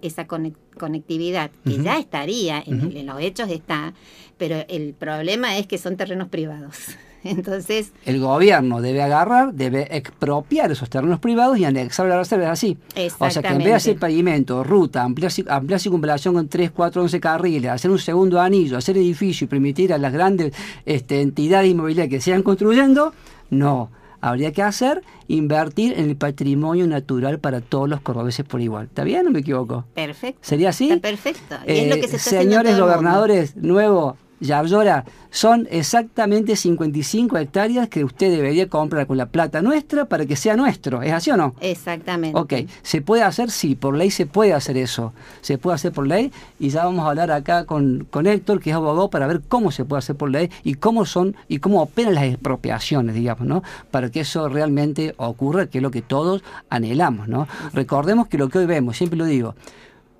esa 0.02 0.26
conec- 0.28 0.56
conectividad 0.80 1.52
que 1.64 1.78
ya 1.84 2.00
estaría, 2.00 2.64
en, 2.66 2.88
Ujú. 2.88 2.98
en 2.98 3.06
los 3.06 3.22
hechos 3.22 3.50
está, 3.52 3.94
pero 4.40 4.66
el 4.70 4.96
problema 4.96 5.56
es 5.60 5.68
que 5.68 5.78
son 5.78 5.98
terrenos 5.98 6.30
privados. 6.30 6.76
Entonces, 7.24 7.92
El 8.06 8.20
gobierno 8.20 8.82
debe 8.82 9.02
agarrar, 9.02 9.54
debe 9.54 9.88
expropiar 9.96 10.72
esos 10.72 10.90
terrenos 10.90 11.20
privados 11.20 11.58
y 11.58 11.66
anexar 11.66 12.06
a 12.06 12.10
la 12.10 12.18
reserva, 12.20 12.46
es 12.46 12.52
así. 12.52 12.78
O 13.20 13.30
sea 13.30 13.42
que 13.42 13.48
en 13.50 13.58
vez 13.60 13.68
de 13.68 13.74
hacer 13.74 13.98
pavimento, 13.98 14.64
ruta, 14.64 15.04
ampliar, 15.04 15.32
ampliar 15.50 15.80
circunvalación 15.80 16.34
con 16.36 16.48
3, 16.48 16.72
4, 16.72 17.02
11 17.04 17.20
carriles, 17.20 17.72
hacer 17.72 17.92
un 17.92 18.00
segundo 18.00 18.40
anillo, 18.40 18.78
hacer 18.78 18.98
edificio 18.98 19.46
y 19.46 19.48
permitir 19.48 19.94
a 19.94 19.98
las 19.98 20.14
grandes 20.14 20.54
este, 20.86 21.22
entidades 21.22 21.70
inmobiliarias 21.72 22.10
que 22.10 22.22
sigan 22.22 22.44
construyendo, 22.44 23.14
no. 23.50 23.90
Habría 24.22 24.52
que 24.52 24.62
hacer 24.62 25.02
invertir 25.30 25.94
en 25.98 26.10
el 26.10 26.18
patrimonio 26.18 26.86
natural 26.88 27.40
para 27.40 27.62
todos 27.62 27.88
los 27.88 28.02
cordobeses 28.02 28.46
por 28.46 28.60
igual. 28.60 28.88
¿Está 28.88 29.06
bien 29.06 29.26
o 29.28 29.32
me 29.32 29.40
equivoco? 29.40 29.86
perfecto. 29.94 30.40
¿Sería 30.42 30.70
así? 30.70 30.90
Está 30.92 31.02
perfecto. 31.02 31.56
Y 31.66 31.72
es 31.72 31.88
lo 31.88 31.96
Eh, 31.96 32.02
que 32.02 32.08
se 32.10 32.18
está 32.18 32.30
haciendo 32.32 32.56
en 32.58 32.66
señores 32.66 32.80
gobernadores, 32.82 33.56
nuevo, 33.56 34.18
Yarlora, 34.40 35.06
son 35.32 35.68
exactamente 35.70 36.56
55 36.56 37.38
hectáreas 37.38 37.90
que 37.90 38.04
usted 38.04 38.32
debería 38.32 38.68
comprar 38.68 39.06
con 39.06 39.18
la 39.18 39.28
plata 39.28 39.62
nuestra 39.62 40.06
para 40.06 40.26
que 40.26 40.36
sea 40.36 40.56
nuestro. 40.56 41.02
¿Es 41.02 41.14
así 41.14 41.30
o 41.32 41.38
no? 41.38 41.56
Exactamente. 41.62 42.40
Ok, 42.40 42.54
¿se 42.82 43.02
puede 43.02 43.24
hacer? 43.24 43.52
Sí, 43.52 43.76
por 43.76 43.96
ley 43.96 44.12
se 44.12 44.26
puede 44.26 44.54
hacer 44.54 44.78
eso. 44.78 45.14
Se 45.42 45.58
puede 45.58 45.76
hacer 45.76 45.92
por 45.92 46.08
ley 46.08 46.32
y 46.60 46.70
ya 46.70 46.86
vamos 46.86 47.06
a 47.06 47.10
hablar 47.10 47.32
acá 47.32 47.66
con, 47.66 48.08
con 48.10 48.28
Héctor, 48.28 48.60
que 48.60 48.72
es 48.72 48.76
abogado, 48.76 49.10
para 49.10 49.28
ver 49.28 49.42
cómo 49.48 49.72
se 49.72 49.86
puede 49.86 50.00
hacer 50.00 50.16
por 50.16 50.30
ley 50.30 50.50
y 50.64 50.76
cómo 50.76 51.06
son 51.06 51.36
y 51.48 51.60
cómo 51.60 51.82
operan 51.82 52.16
las 52.16 52.24
expropiaciones, 52.24 53.16
digamos, 53.16 53.48
¿no? 53.48 53.64
Para 53.92 54.10
que 54.10 54.22
eso 54.22 54.50
realmente 54.50 55.14
ocurra, 55.18 55.68
que 55.68 55.80
es 55.80 55.82
lo 55.82 55.92
que 55.92 56.02
todos 56.02 56.44
anhelamos, 56.70 57.28
¿no? 57.28 57.48
Recordemos 57.74 58.28
que 58.28 58.38
lo 58.38 58.50
que 58.50 58.60
hoy 58.60 58.66
vemos, 58.66 58.98
siempre 58.98 59.18
lo 59.18 59.26
digo, 59.26 59.56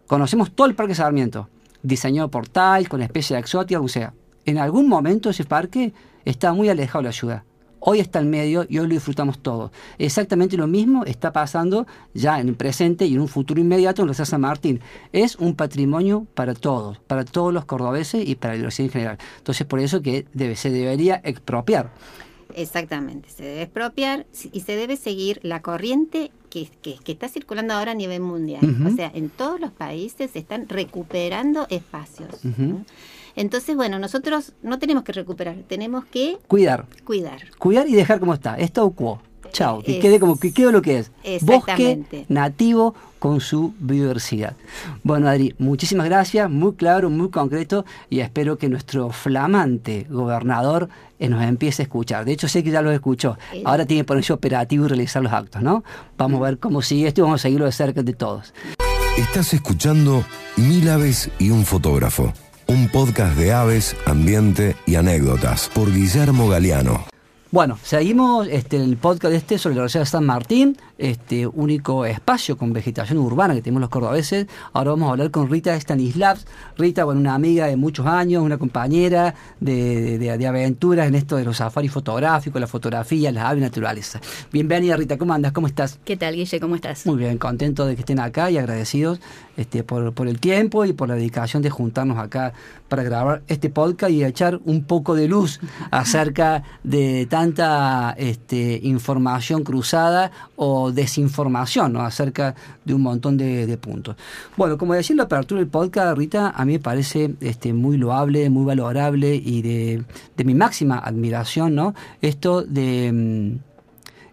conocemos 0.08 0.52
todo 0.52 0.68
el 0.68 0.76
Parque 0.76 0.96
Sarmiento, 0.96 1.48
diseñado 1.84 2.30
por 2.30 2.48
tal, 2.48 2.88
con 2.90 3.02
especies 3.02 3.40
exóticas, 3.40 3.84
o 3.84 3.88
sea, 3.88 4.14
en 4.46 4.58
algún 4.58 4.88
momento 4.88 5.30
ese 5.30 5.46
parque 5.46 5.94
está 6.26 6.54
muy 6.54 6.70
alejado 6.70 7.04
de 7.04 7.10
la 7.10 7.14
ciudad. 7.14 7.44
Hoy 7.82 8.00
está 8.00 8.20
en 8.20 8.30
medio 8.30 8.66
y 8.68 8.78
hoy 8.80 8.88
lo 8.88 8.94
disfrutamos 8.94 9.40
todos. 9.40 9.72
Exactamente 9.98 10.58
lo 10.58 10.68
mismo 10.68 11.06
está 11.06 11.32
pasando 11.32 11.88
ya 12.14 12.40
en 12.40 12.50
el 12.50 12.56
presente 12.56 13.06
y 13.06 13.14
en 13.14 13.22
un 13.22 13.30
futuro 13.30 13.62
inmediato 13.62 14.02
en 14.02 14.10
la 14.10 14.14
San 14.14 14.42
Martín. 14.42 14.82
Es 15.14 15.38
un 15.38 15.56
patrimonio 15.56 16.28
para 16.34 16.54
todos, 16.56 17.00
para 17.00 17.24
todos 17.24 17.54
los 17.54 17.64
cordobeses 17.64 18.28
y 18.28 18.36
para 18.36 18.54
la 18.54 18.58
diversidad 18.58 18.86
en 18.86 18.92
general. 18.92 19.18
Entonces, 19.38 19.66
por 19.66 19.80
eso 19.80 20.02
que 20.02 20.26
debe, 20.34 20.58
se 20.58 20.72
debería 20.72 21.22
expropiar. 21.24 21.92
Exactamente, 22.56 23.30
se 23.30 23.44
debe 23.44 23.62
expropiar 23.64 24.26
y 24.52 24.62
se 24.62 24.76
debe 24.76 24.98
seguir 24.98 25.40
la 25.44 25.62
corriente 25.62 26.32
que, 26.50 26.68
que- 26.82 26.98
que 27.04 27.12
está 27.12 27.28
circulando 27.30 27.74
ahora 27.76 27.92
a 27.92 27.96
nivel 27.96 28.22
mundial. 28.22 28.62
O 28.88 28.96
sea, 28.96 29.12
en 29.14 29.30
todos 29.30 29.60
los 29.60 29.72
países 29.72 30.32
se 30.32 30.40
están 30.40 30.68
recuperando 30.68 31.68
espacios. 31.70 32.30
Entonces, 33.36 33.76
bueno, 33.76 34.00
nosotros 34.00 34.54
no 34.64 34.80
tenemos 34.80 35.04
que 35.04 35.12
recuperar, 35.14 35.56
tenemos 35.68 36.06
que 36.06 36.38
Cuidar. 36.48 36.88
cuidar. 37.06 37.56
Cuidar 37.58 37.88
y 37.88 37.94
dejar 37.94 38.20
como 38.20 38.34
está. 38.34 38.58
Statu 38.60 38.94
quo. 38.96 39.22
Chao, 39.52 39.82
que 39.82 40.00
quede 40.00 40.20
como 40.20 40.40
que 40.40 40.52
quede 40.52 40.72
lo 40.72 40.82
que 40.82 41.00
es. 41.00 41.12
Bosque 41.42 42.26
nativo 42.30 42.96
con 43.20 43.42
su 43.42 43.74
biodiversidad. 43.80 44.56
Bueno, 45.04 45.28
Adri, 45.28 45.54
muchísimas 45.60 46.06
gracias, 46.08 46.50
muy 46.50 46.74
claro, 46.74 47.10
muy 47.10 47.30
concreto 47.30 47.86
y 48.10 48.22
espero 48.22 48.58
que 48.58 48.70
nuestro 48.70 49.10
flamante 49.10 50.08
gobernador 50.10 50.90
eh, 51.20 51.28
nos 51.28 51.44
empiece 51.44 51.82
a 51.82 51.84
escuchar. 51.84 52.26
De 52.26 52.32
hecho, 52.32 52.48
sé 52.48 52.64
que 52.64 52.72
ya 52.72 52.82
lo 52.82 52.92
escuchó. 52.92 53.38
Ahora 53.66 53.86
tiene 53.86 54.02
que 54.02 54.06
ponerse 54.06 54.34
operativo 54.34 54.86
y 54.86 54.88
realizar 54.88 55.22
los 55.22 55.34
actos, 55.34 55.62
¿no? 55.62 55.84
Vamos 56.18 56.42
a 56.42 56.46
ver 56.46 56.58
cómo 56.60 56.82
sigue 56.82 57.08
esto 57.08 57.22
y 57.22 57.24
vamos 57.24 57.42
a 57.42 57.44
seguirlo 57.44 57.66
de 57.66 57.74
cerca 57.74 58.02
de 58.02 58.14
todos. 58.14 58.54
Estás 59.18 59.54
escuchando 59.54 60.24
Mil 60.56 60.90
aves 60.90 61.30
y 61.40 61.50
un 61.50 61.66
fotógrafo, 61.66 62.34
un 62.68 62.88
podcast 62.88 63.38
de 63.38 63.54
aves, 63.54 63.96
ambiente 64.06 64.76
y 64.86 64.96
anécdotas 64.96 65.70
por 65.74 65.94
Guillermo 65.94 66.48
Galeano. 66.48 67.09
Bueno, 67.52 67.80
seguimos 67.82 68.48
este, 68.48 68.78
el 68.78 68.96
podcast 68.98 69.34
este 69.34 69.58
sobre 69.58 69.74
la 69.74 69.82
Universidad 69.82 70.04
de 70.04 70.10
San 70.10 70.24
Martín, 70.24 70.78
este 71.00 71.48
único 71.48 72.06
espacio 72.06 72.58
con 72.58 72.74
vegetación 72.74 73.18
urbana 73.20 73.56
que 73.56 73.62
tenemos 73.62 73.82
los 73.82 73.90
cordobeses. 73.90 74.46
Ahora 74.74 74.92
vamos 74.92 75.08
a 75.08 75.12
hablar 75.14 75.32
con 75.32 75.50
Rita 75.50 75.80
Stanislavs. 75.80 76.46
Rita, 76.78 77.06
bueno, 77.06 77.22
una 77.22 77.34
amiga 77.34 77.66
de 77.68 77.78
muchos 77.78 78.06
años, 78.06 78.44
una 78.44 78.58
compañera 78.60 79.34
de, 79.60 80.18
de- 80.20 80.38
de 80.38 80.48
aventuras 80.48 81.08
en 81.08 81.16
esto 81.16 81.38
de 81.38 81.46
los 81.46 81.58
safaris 81.58 81.92
fotográficos, 81.92 82.60
la 82.60 82.68
fotografía, 82.68 83.32
las 83.32 83.46
aves 83.46 83.64
naturaleza. 83.64 84.20
Bienvenida, 84.52 84.96
Rita, 84.98 85.18
¿cómo 85.18 85.34
andas? 85.34 85.54
¿Cómo 85.54 85.68
estás? 85.68 86.00
¿Qué 86.04 86.18
tal, 86.18 86.36
Guille? 86.36 86.60
¿Cómo 86.60 86.76
estás? 86.76 87.06
Muy 87.06 87.16
bien, 87.18 87.38
contento 87.38 87.86
de 87.86 87.96
que 87.96 88.02
estén 88.02 88.20
acá 88.20 88.52
y 88.52 88.58
agradecidos 88.58 89.22
este, 89.58 89.84
por, 89.84 90.14
por 90.14 90.28
el 90.28 90.40
tiempo 90.40 90.84
y 90.86 90.92
por 90.94 91.08
la 91.08 91.16
dedicación 91.16 91.64
de 91.64 91.70
juntarnos 91.70 92.18
acá 92.18 92.52
para 92.90 93.04
grabar 93.04 93.42
este 93.48 93.70
podcast 93.70 94.12
y 94.12 94.24
echar 94.26 94.60
un 94.66 94.84
poco 94.84 95.16
de 95.16 95.28
luz 95.30 95.60
acerca 95.92 96.64
de 96.84 97.26
tanta 97.30 98.16
este, 98.18 98.80
información 98.84 99.64
cruzada 99.64 100.32
o 100.56 100.89
desinformación 100.92 101.94
¿no? 101.94 102.02
acerca 102.02 102.56
de 102.86 102.94
un 102.94 103.02
montón 103.02 103.38
de, 103.38 103.78
puntos. 103.78 104.16
Bueno, 104.58 104.78
como 104.78 104.94
decía 104.94 105.14
en 105.14 105.18
la 105.18 105.24
apertura 105.24 105.60
del 105.60 105.70
podcast, 105.70 106.18
Rita, 106.18 106.50
a 106.50 106.66
mí 106.66 106.74
me 106.74 106.80
parece 106.80 107.36
este, 107.42 107.74
muy 107.74 107.98
loable, 107.98 108.50
muy 108.50 108.66
valorable 108.66 109.36
y 109.36 109.62
de, 109.62 110.04
de 110.36 110.44
mi 110.44 110.54
máxima 110.54 111.00
admiración, 111.00 111.76
¿no? 111.76 111.94
Esto 112.22 112.64
de... 112.64 113.12
mm, 113.12 113.70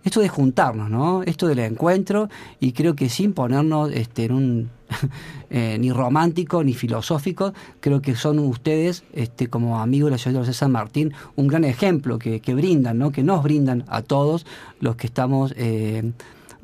esto 0.06 0.20
de 0.20 0.28
juntarnos, 0.28 0.88
¿no? 0.88 1.25
Esto 1.25 1.48
del 1.48 1.58
encuentro 1.58 2.28
y 2.60 2.72
creo 2.72 2.94
que 2.94 3.08
sin 3.08 3.32
ponernos 3.32 3.90
este, 3.92 4.30
eh, 5.50 5.76
ni 5.80 5.90
romántico 5.90 6.62
ni 6.62 6.75
filosófico, 6.75 7.52
creo 7.80 8.00
que 8.00 8.14
son 8.14 8.38
ustedes, 8.38 9.02
este, 9.12 9.48
como 9.48 9.80
amigos 9.80 10.06
de 10.06 10.10
la 10.12 10.18
ciudad 10.18 10.44
de 10.44 10.52
San 10.52 10.70
Martín, 10.70 11.12
un 11.34 11.48
gran 11.48 11.64
ejemplo 11.64 12.20
que, 12.20 12.38
que 12.38 12.54
brindan, 12.54 12.98
¿no? 12.98 13.10
Que 13.10 13.25
nos 13.25 13.42
brindan 13.42 13.84
a 13.88 14.02
todos 14.02 14.46
los 14.78 14.94
que 14.94 15.08
estamos 15.08 15.52
eh, 15.56 16.12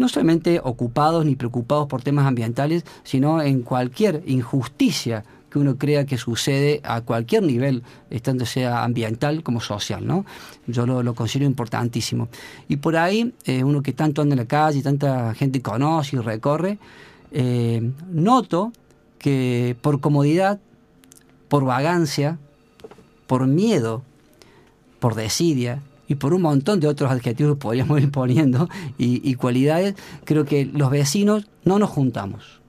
no 0.02 0.08
solamente 0.08 0.60
ocupados 0.62 1.24
ni 1.24 1.36
preocupados 1.36 1.86
por 1.86 2.02
temas 2.02 2.26
ambientales, 2.26 2.84
sino 3.04 3.40
en 3.40 3.62
cualquier 3.62 4.24
injusticia 4.26 5.24
que 5.48 5.60
uno 5.60 5.78
crea 5.78 6.06
que 6.06 6.18
sucede 6.18 6.80
a 6.82 7.02
cualquier 7.02 7.44
nivel, 7.44 7.84
estando 8.10 8.44
sea 8.44 8.82
ambiental 8.82 9.44
como 9.44 9.60
social, 9.60 10.04
¿no? 10.04 10.26
Yo 10.66 10.86
lo, 10.86 11.04
lo 11.04 11.14
considero 11.14 11.46
importantísimo. 11.48 12.28
Y 12.68 12.78
por 12.78 12.96
ahí, 12.96 13.32
eh, 13.44 13.62
uno 13.62 13.80
que 13.80 13.92
tanto 13.92 14.22
anda 14.22 14.32
en 14.32 14.40
la 14.40 14.46
calle, 14.46 14.82
tanta 14.82 15.34
gente 15.34 15.62
conoce 15.62 16.16
y 16.16 16.18
recorre, 16.18 16.78
eh, 17.30 17.92
noto 18.10 18.72
que 19.18 19.76
por 19.82 20.00
comodidad, 20.00 20.58
por 21.48 21.64
vagancia, 21.64 22.38
por 23.28 23.46
miedo, 23.46 24.02
por 24.98 25.14
desidia 25.14 25.80
y 26.12 26.14
por 26.14 26.34
un 26.34 26.42
montón 26.42 26.78
de 26.78 26.88
otros 26.88 27.10
adjetivos 27.10 27.56
podríamos 27.60 28.00
ir 28.00 28.10
poniendo 28.10 28.68
y, 28.98 29.34
cualidades, 29.34 29.94
creo 30.24 30.44
que 30.44 30.66
los 30.66 30.90
vecinos 30.90 31.46
no 31.64 31.78
nos 31.78 31.90
juntamos. 31.90 32.60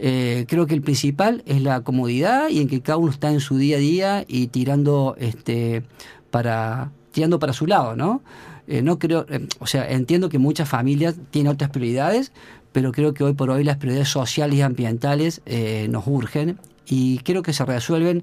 Eh, 0.00 0.44
creo 0.48 0.66
que 0.66 0.74
el 0.74 0.82
principal 0.82 1.42
es 1.46 1.62
la 1.62 1.80
comodidad 1.82 2.48
y 2.48 2.60
en 2.60 2.68
que 2.68 2.80
cada 2.80 2.98
uno 2.98 3.10
está 3.10 3.30
en 3.30 3.40
su 3.40 3.56
día 3.56 3.76
a 3.76 3.80
día 3.80 4.24
y 4.28 4.48
tirando 4.48 5.16
este 5.18 5.82
para 6.30 6.92
tirando 7.10 7.38
para 7.38 7.52
su 7.52 7.66
lado, 7.66 7.96
¿no? 7.96 8.22
Eh, 8.68 8.82
no 8.82 8.98
creo, 8.98 9.26
eh, 9.28 9.48
o 9.58 9.66
sea, 9.66 9.90
entiendo 9.90 10.28
que 10.28 10.38
muchas 10.38 10.68
familias 10.68 11.16
tienen 11.30 11.52
otras 11.52 11.70
prioridades, 11.70 12.32
pero 12.70 12.92
creo 12.92 13.12
que 13.14 13.24
hoy 13.24 13.32
por 13.32 13.50
hoy 13.50 13.64
las 13.64 13.78
prioridades 13.78 14.08
sociales 14.08 14.58
y 14.58 14.62
ambientales 14.62 15.42
nos 15.88 16.06
urgen 16.06 16.58
y 16.86 17.18
creo 17.18 17.42
que 17.42 17.52
se 17.52 17.64
resuelven 17.64 18.22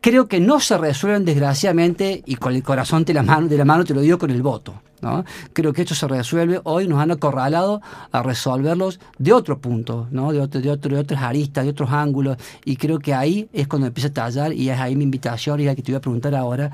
creo 0.00 0.28
que 0.28 0.40
no 0.40 0.60
se 0.60 0.78
resuelven 0.78 1.24
desgraciadamente 1.24 2.22
y 2.26 2.36
con 2.36 2.54
el 2.54 2.62
corazón 2.62 3.04
de 3.04 3.14
la 3.14 3.22
mano, 3.22 3.48
de 3.48 3.56
la 3.56 3.64
mano 3.64 3.84
te 3.84 3.94
lo 3.94 4.00
digo 4.00 4.18
con 4.18 4.30
el 4.30 4.42
voto. 4.42 4.74
¿no? 5.00 5.24
Creo 5.52 5.72
que 5.72 5.82
esto 5.82 5.94
se 5.94 6.06
resuelve 6.06 6.60
hoy, 6.64 6.86
nos 6.86 7.00
han 7.00 7.10
acorralado 7.10 7.80
a 8.12 8.22
resolverlos 8.22 9.00
de 9.18 9.32
otro 9.32 9.58
punto, 9.58 10.08
¿no? 10.10 10.32
de, 10.32 10.40
otro, 10.40 10.60
de, 10.60 10.70
otro, 10.70 10.94
de 10.94 11.00
otras 11.00 11.22
aristas, 11.22 11.64
de 11.64 11.70
otros 11.70 11.90
ángulos, 11.90 12.36
y 12.64 12.76
creo 12.76 12.98
que 12.98 13.14
ahí 13.14 13.48
es 13.52 13.66
cuando 13.66 13.86
empieza 13.86 14.08
a 14.08 14.12
tallar 14.12 14.52
y 14.52 14.68
es 14.68 14.78
ahí 14.78 14.96
mi 14.96 15.04
invitación 15.04 15.60
y 15.60 15.64
la 15.64 15.74
que 15.74 15.82
te 15.82 15.92
voy 15.92 15.96
a 15.96 16.00
preguntar 16.00 16.34
ahora, 16.34 16.70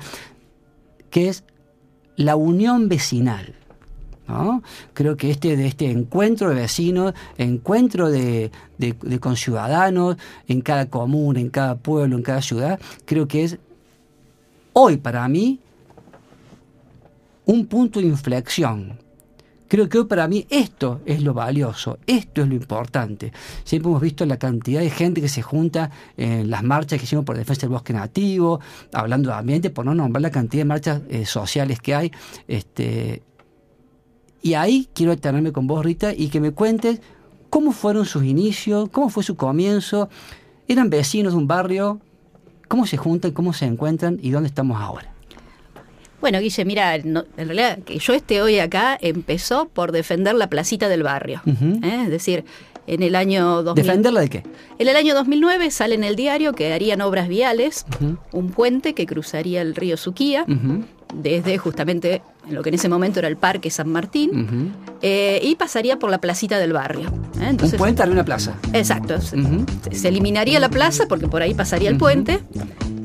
que 1.09 1.29
es 1.29 1.43
la 2.15 2.35
unión 2.35 2.89
vecinal. 2.89 3.56
Creo 4.93 5.15
que 5.15 5.31
este, 5.31 5.55
de 5.55 5.67
este 5.67 5.89
encuentro 5.89 6.49
de 6.49 6.55
vecinos, 6.55 7.13
encuentro 7.37 8.09
de, 8.09 8.51
de, 8.77 8.95
de 9.01 9.19
conciudadanos 9.19 10.17
en 10.47 10.61
cada 10.61 10.87
comuna, 10.87 11.39
en 11.39 11.49
cada 11.49 11.75
pueblo, 11.75 12.17
en 12.17 12.23
cada 12.23 12.41
ciudad, 12.41 12.79
creo 13.05 13.27
que 13.27 13.43
es 13.43 13.57
hoy 14.73 14.97
para 14.97 15.27
mí 15.27 15.59
un 17.45 17.65
punto 17.65 17.99
de 17.99 18.07
inflexión. 18.07 18.99
Creo 19.67 19.89
que 19.89 19.97
hoy 19.97 20.05
para 20.05 20.27
mí 20.27 20.47
esto 20.49 21.01
es 21.05 21.21
lo 21.21 21.33
valioso, 21.33 21.97
esto 22.07 22.41
es 22.41 22.47
lo 22.47 22.55
importante. 22.55 23.33
Siempre 23.65 23.89
hemos 23.89 24.01
visto 24.01 24.25
la 24.25 24.37
cantidad 24.37 24.79
de 24.79 24.89
gente 24.89 25.19
que 25.19 25.27
se 25.27 25.41
junta 25.41 25.91
en 26.15 26.49
las 26.49 26.63
marchas 26.63 26.99
que 26.99 27.05
hicimos 27.05 27.25
por 27.25 27.35
defensa 27.35 27.61
del 27.61 27.71
bosque 27.71 27.91
nativo, 27.91 28.61
hablando 28.93 29.29
de 29.29 29.35
ambiente, 29.35 29.69
por 29.69 29.83
no 29.85 29.93
nombrar 29.93 30.21
la 30.21 30.31
cantidad 30.31 30.61
de 30.61 30.65
marchas 30.65 31.01
eh, 31.09 31.25
sociales 31.25 31.81
que 31.81 31.95
hay. 31.95 32.11
Este, 32.47 33.23
y 34.41 34.53
ahí 34.53 34.87
quiero 34.93 35.11
detenerme 35.13 35.51
con 35.51 35.67
vos, 35.67 35.83
Rita, 35.85 36.13
y 36.13 36.27
que 36.29 36.39
me 36.39 36.51
cuentes 36.51 37.01
cómo 37.49 37.71
fueron 37.71 38.05
sus 38.05 38.23
inicios, 38.23 38.89
cómo 38.89 39.09
fue 39.09 39.23
su 39.23 39.35
comienzo. 39.35 40.09
¿Eran 40.67 40.89
vecinos 40.89 41.33
de 41.33 41.39
un 41.39 41.47
barrio? 41.47 41.99
¿Cómo 42.67 42.85
se 42.85 42.97
juntan, 42.97 43.31
cómo 43.31 43.53
se 43.53 43.65
encuentran 43.65 44.19
y 44.21 44.31
dónde 44.31 44.47
estamos 44.47 44.81
ahora? 44.81 45.13
Bueno, 46.19 46.39
Guille, 46.39 46.65
mira, 46.65 46.97
no- 46.97 47.25
en 47.37 47.47
realidad 47.47 47.79
que 47.85 47.99
yo 47.99 48.13
esté 48.13 48.41
hoy 48.41 48.59
acá 48.59 48.97
empezó 48.99 49.69
por 49.69 49.91
defender 49.91 50.35
la 50.35 50.47
placita 50.49 50.89
del 50.89 51.03
barrio. 51.03 51.41
¿eh? 51.45 52.01
Es 52.05 52.09
decir, 52.09 52.43
en 52.87 53.03
el 53.03 53.15
año 53.15 53.61
2000, 53.63 53.83
¿Defenderla 53.85 54.21
de 54.21 54.29
qué? 54.29 54.43
en 54.79 54.87
el 54.87 54.95
año 54.95 55.13
2009 55.13 55.69
sale 55.71 55.95
en 55.95 56.03
el 56.03 56.15
diario 56.15 56.53
que 56.53 56.73
harían 56.73 57.01
obras 57.01 57.27
viales, 57.27 57.85
un 58.31 58.49
puente 58.49 58.93
que 58.93 59.05
cruzaría 59.05 59.61
el 59.61 59.75
río 59.75 59.97
Suquía, 59.97 60.45
desde 61.13 61.57
justamente 61.57 62.21
en 62.47 62.55
lo 62.55 62.63
que 62.63 62.69
en 62.69 62.75
ese 62.75 62.87
momento 62.89 63.19
era 63.19 63.27
el 63.27 63.37
Parque 63.37 63.69
San 63.69 63.89
Martín, 63.89 64.73
eh, 65.01 65.39
y 65.43 65.55
pasaría 65.55 65.99
por 65.99 66.09
la 66.09 66.19
placita 66.19 66.59
del 66.59 66.73
barrio. 66.73 67.11
¿eh? 67.41 67.55
Un 67.61 67.71
puente 67.77 68.03
de 68.05 68.11
una 68.11 68.23
plaza. 68.25 68.55
Exacto. 68.73 69.19
se- 69.21 70.07
eliminaría 70.07 70.59
la 70.59 70.69
plaza 70.69 71.05
porque 71.09 71.27
por 71.27 71.41
ahí 71.41 71.53
pasaría 71.53 71.89
el 71.89 71.97
puente. 71.97 72.39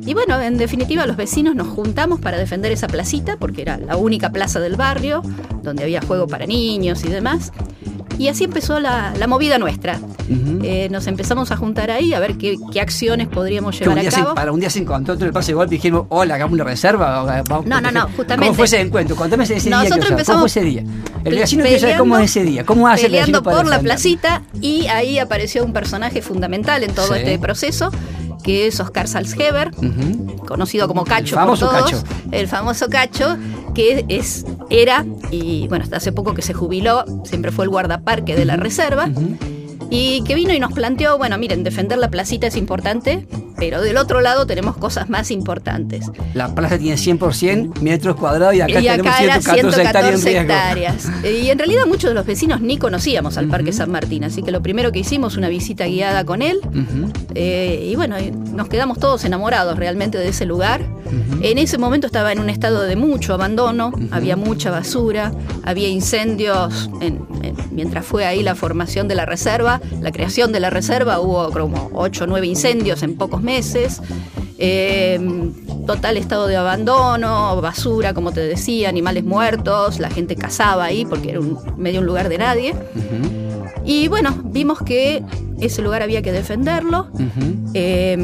Y 0.05 0.15
bueno, 0.15 0.41
en 0.41 0.59
definitiva 0.59 1.07
los 1.07 1.17
vecinos 1.17 1.55
nos 1.55 1.69
juntamos 1.69 2.19
para 2.21 2.37
defender 2.37 2.73
esa 2.73 2.89
placita 2.89 3.37
porque 3.37 3.63
era 3.63 3.77
la 3.79 3.97
única 3.97 4.31
plaza 4.31 4.59
del 4.59 4.75
barrio 4.77 5.23
donde 5.63 5.85
había 5.85 6.03
juego 6.03 6.27
para 6.27 6.45
niños 6.47 7.05
y 7.05 7.09
demás. 7.09 7.53
Y 8.19 8.29
así 8.29 8.45
empezó 8.45 8.79
la, 8.79 9.13
la 9.19 9.27
movida 9.27 9.59
nuestra. 9.59 9.99
Eh, 10.63 10.89
nos 10.91 11.07
empezamos 11.07 11.51
a 11.51 11.57
juntar 11.57 11.91
ahí 11.91 12.15
a 12.15 12.21
ver 12.21 12.37
qué, 12.39 12.57
qué 12.73 12.81
acciones 12.81 13.29
podríamos 13.29 13.79
llevar 13.79 13.99
a 13.99 14.03
se, 14.03 14.11
cabo. 14.11 14.35
para 14.35 14.53
un 14.53 14.61
día 14.61 14.71
se 14.71 14.79
encontró 14.79 15.15
entre 15.15 15.27
el 15.29 15.33
pase 15.33 15.49
de 15.53 15.55
golpe 15.57 15.75
y 15.75 15.79
dijimos, 15.79 16.07
hola, 16.09 16.35
hagamos 16.37 16.53
una 16.55 16.65
reserva. 16.65 17.43
vamos- 17.49 17.67
No, 17.67 17.81
no, 17.81 17.91
no, 17.91 18.03
justamente. 18.17 18.47
¿Cómo 18.47 18.55
fue 18.55 18.65
ese 18.67 18.81
encuentro? 18.81 19.17
Contame 19.17 19.45
ese, 19.45 19.57
ese 19.57 19.69
día. 19.69 19.79
Nosotros 19.83 20.07
que, 20.09 20.15
o 20.15 20.25
sea, 20.25 20.35
¿Cómo 20.35 20.39
fue 20.41 20.47
ese 20.49 20.61
día? 20.63 20.85
El 21.25 21.35
vecino 21.35 21.63
quiere 21.65 21.79
saber 21.81 21.99
cómo 21.99 22.19
es 22.19 22.31
ese 22.31 22.45
día. 22.45 22.65
¿Cómo 22.65 22.89
hace 22.89 23.07
el 23.07 23.13
peleando 23.13 23.43
para 23.43 23.57
por 23.57 23.67
la 23.67 23.71
defender? 23.79 23.93
placita 23.93 24.43
y 24.61 24.87
ahí 24.87 25.19
apareció 25.19 25.65
un 25.65 25.73
personaje 25.73 26.23
fundamental 26.23 26.83
en 26.85 26.95
todo 26.95 27.09
Sí. 27.09 27.15
este 27.19 27.39
proceso 27.39 27.91
que 28.43 28.67
es 28.67 28.81
Oscar 28.81 29.07
Salzheber, 29.07 29.71
Ujú. 29.77 30.37
conocido 30.47 30.89
como 30.89 31.05
Cacho 31.05 31.35
El 31.37 31.41
famoso 31.41 31.67
por 31.71 31.79
todos, 31.79 31.91
Cacho. 31.93 32.05
el 32.33 32.49
famoso 32.49 32.89
Cacho, 32.89 33.37
que 33.75 34.05
es, 34.09 34.45
era, 34.71 35.05
y 35.31 35.69
bueno, 35.69 35.85
hasta 35.85 35.97
hace 35.97 36.13
poco 36.13 36.35
que 36.35 36.43
se 36.43 36.55
jubiló, 36.55 37.05
siempre 37.25 37.53
fue 37.53 37.65
el 37.65 37.71
guardaparque 37.71 38.37
de 38.37 38.45
la 38.45 38.57
reserva, 38.57 39.09
y 39.91 40.23
que 40.25 40.35
vino 40.35 40.55
y 40.55 40.59
nos 40.59 40.73
planteó, 40.73 41.19
bueno, 41.19 41.37
miren, 41.39 41.65
defender 41.65 41.99
la 41.99 42.11
placita 42.11 42.47
es 42.47 42.57
importante, 42.57 43.27
Pero 43.63 43.81
del 43.81 43.97
otro 43.97 44.21
lado 44.21 44.45
tenemos 44.45 44.77
cosas 44.77 45.09
más 45.09 45.31
importantes. 45.31 46.11
La 46.35 46.53
plaza 46.53 46.79
tiene 46.79 46.97
100% 46.97 47.81
metros 47.81 48.17
cuadrados 48.17 48.57
y 48.57 48.61
acá 48.61 48.81
y 48.81 48.85
tenemos 48.89 49.07
acá 49.07 49.23
era 49.23 49.41
114, 49.41 49.83
hectáreas 49.83 50.15
en 50.21 50.25
riesgo. 50.27 50.41
hectáreas. 50.41 51.09
Y 51.25 51.49
en 51.51 51.59
realidad 51.59 51.83
muchos 51.87 52.11
de 52.11 52.15
los 52.15 52.27
vecinos 52.27 52.61
ni 52.61 52.77
conocíamos 52.77 53.39
al 53.39 53.47
Parque 53.47 53.73
San 53.73 53.91
Martín, 53.93 54.25
así 54.25 54.43
que 54.43 54.51
lo 54.51 54.63
primero 54.63 54.91
que 54.91 54.99
hicimos 54.99 55.37
una 55.37 55.49
visita 55.49 55.87
guiada 55.87 56.25
con 56.25 56.43
él. 56.43 56.59
Eh, 57.35 57.89
y 57.93 57.95
bueno, 57.97 58.17
nos 58.53 58.69
quedamos 58.69 58.99
todos 58.99 59.25
enamorados 59.25 59.79
realmente 59.79 60.19
de 60.19 60.29
ese 60.29 60.45
lugar. 60.45 60.81
En 61.43 61.59
ese 61.59 61.77
momento 61.79 62.07
estaba 62.07 62.33
en 62.33 62.39
un 62.39 62.49
estado 62.51 62.83
de 62.83 62.97
mucho 62.97 63.35
abandono, 63.35 63.93
había 64.11 64.35
mucha 64.37 64.71
basura, 64.71 65.33
había 65.63 65.89
incendios 65.89 66.89
en- 67.01 67.21
en- 67.43 67.55
mientras 67.71 68.05
fue 68.07 68.25
ahí 68.25 68.43
la 68.43 68.55
formación 68.55 69.09
de 69.09 69.15
la 69.15 69.27
reserva, 69.27 69.81
la 70.01 70.11
creación 70.11 70.53
de 70.53 70.61
la 70.61 70.71
reserva, 70.71 71.21
hubo 71.21 71.51
como 71.51 71.91
8 71.93 72.25
o 72.25 72.27
9 72.27 72.47
incendios 72.47 73.03
en 73.03 73.17
pocos 73.17 73.43
meses. 73.43 73.52
Eh, 74.59 75.19
total 75.87 76.17
estado 76.17 76.47
de 76.47 76.57
abandono, 76.57 77.61
basura, 77.61 78.15
como 78.15 78.31
te 78.31 78.41
decía, 78.41 78.89
animales 78.89 79.25
muertos, 79.25 79.99
la 79.99 80.09
gente 80.09 80.37
cazaba 80.37 80.85
ahí 80.85 81.05
porque 81.05 81.31
era 81.31 81.41
un, 81.41 81.59
medio 81.77 82.01
un 82.01 82.07
lugar 82.07 82.29
de 82.29 82.39
nadie. 82.39 82.75
Y 83.85 84.07
bueno, 84.09 84.41
vimos 84.45 84.81
que 84.83 85.25
ese 85.61 85.83
lugar 85.83 86.03
había 86.03 86.23
que 86.23 86.31
defenderlo. 86.33 87.09
Eh, 87.75 88.17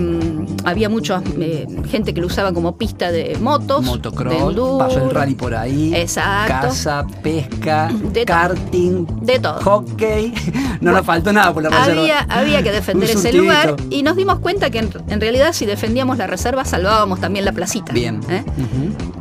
había 0.69 0.89
mucha 0.89 1.23
eh, 1.41 1.67
gente 1.89 2.15
que 2.15 2.21
lo 2.21 2.27
usaba 2.27 2.53
como 2.53 2.77
pista 2.77 3.11
de 3.11 3.37
motos. 3.41 3.85
de 3.85 3.91
Motocross, 3.91 4.79
pasó 4.79 5.05
el 5.05 5.11
rally 5.11 5.35
por 5.35 5.55
ahí. 5.55 5.95
Exacto. 5.95 6.69
Caza, 6.69 7.07
pesca, 7.23 7.91
De 8.13 8.25
karting, 8.25 9.07
De 9.23 9.39
todo. 9.39 9.61
hockey. 9.63 10.33
No 10.81 10.93
nos 10.93 11.05
faltó 11.05 11.33
nada 11.33 11.53
por 11.53 11.63
la 11.65 11.71
reserva. 11.71 12.01
Había, 12.01 12.19
había 12.29 12.63
que 12.63 12.71
defender 12.71 13.11
ese 13.11 13.33
lugar 13.33 13.75
y 13.91 14.05
nos 14.05 14.15
dimos 14.15 14.39
cuenta 14.39 14.71
que 14.71 14.79
en, 14.79 14.91
en 15.09 15.21
realidad 15.21 15.53
si 15.53 15.67
defendíamos 15.67 16.19
la 16.19 16.29
reserva 16.29 16.65
salvábamos 16.65 17.21
también 17.21 17.45
la 17.45 17.51
placita. 17.53 17.93
Bien. 17.93 18.21
¿eh? 18.29 18.45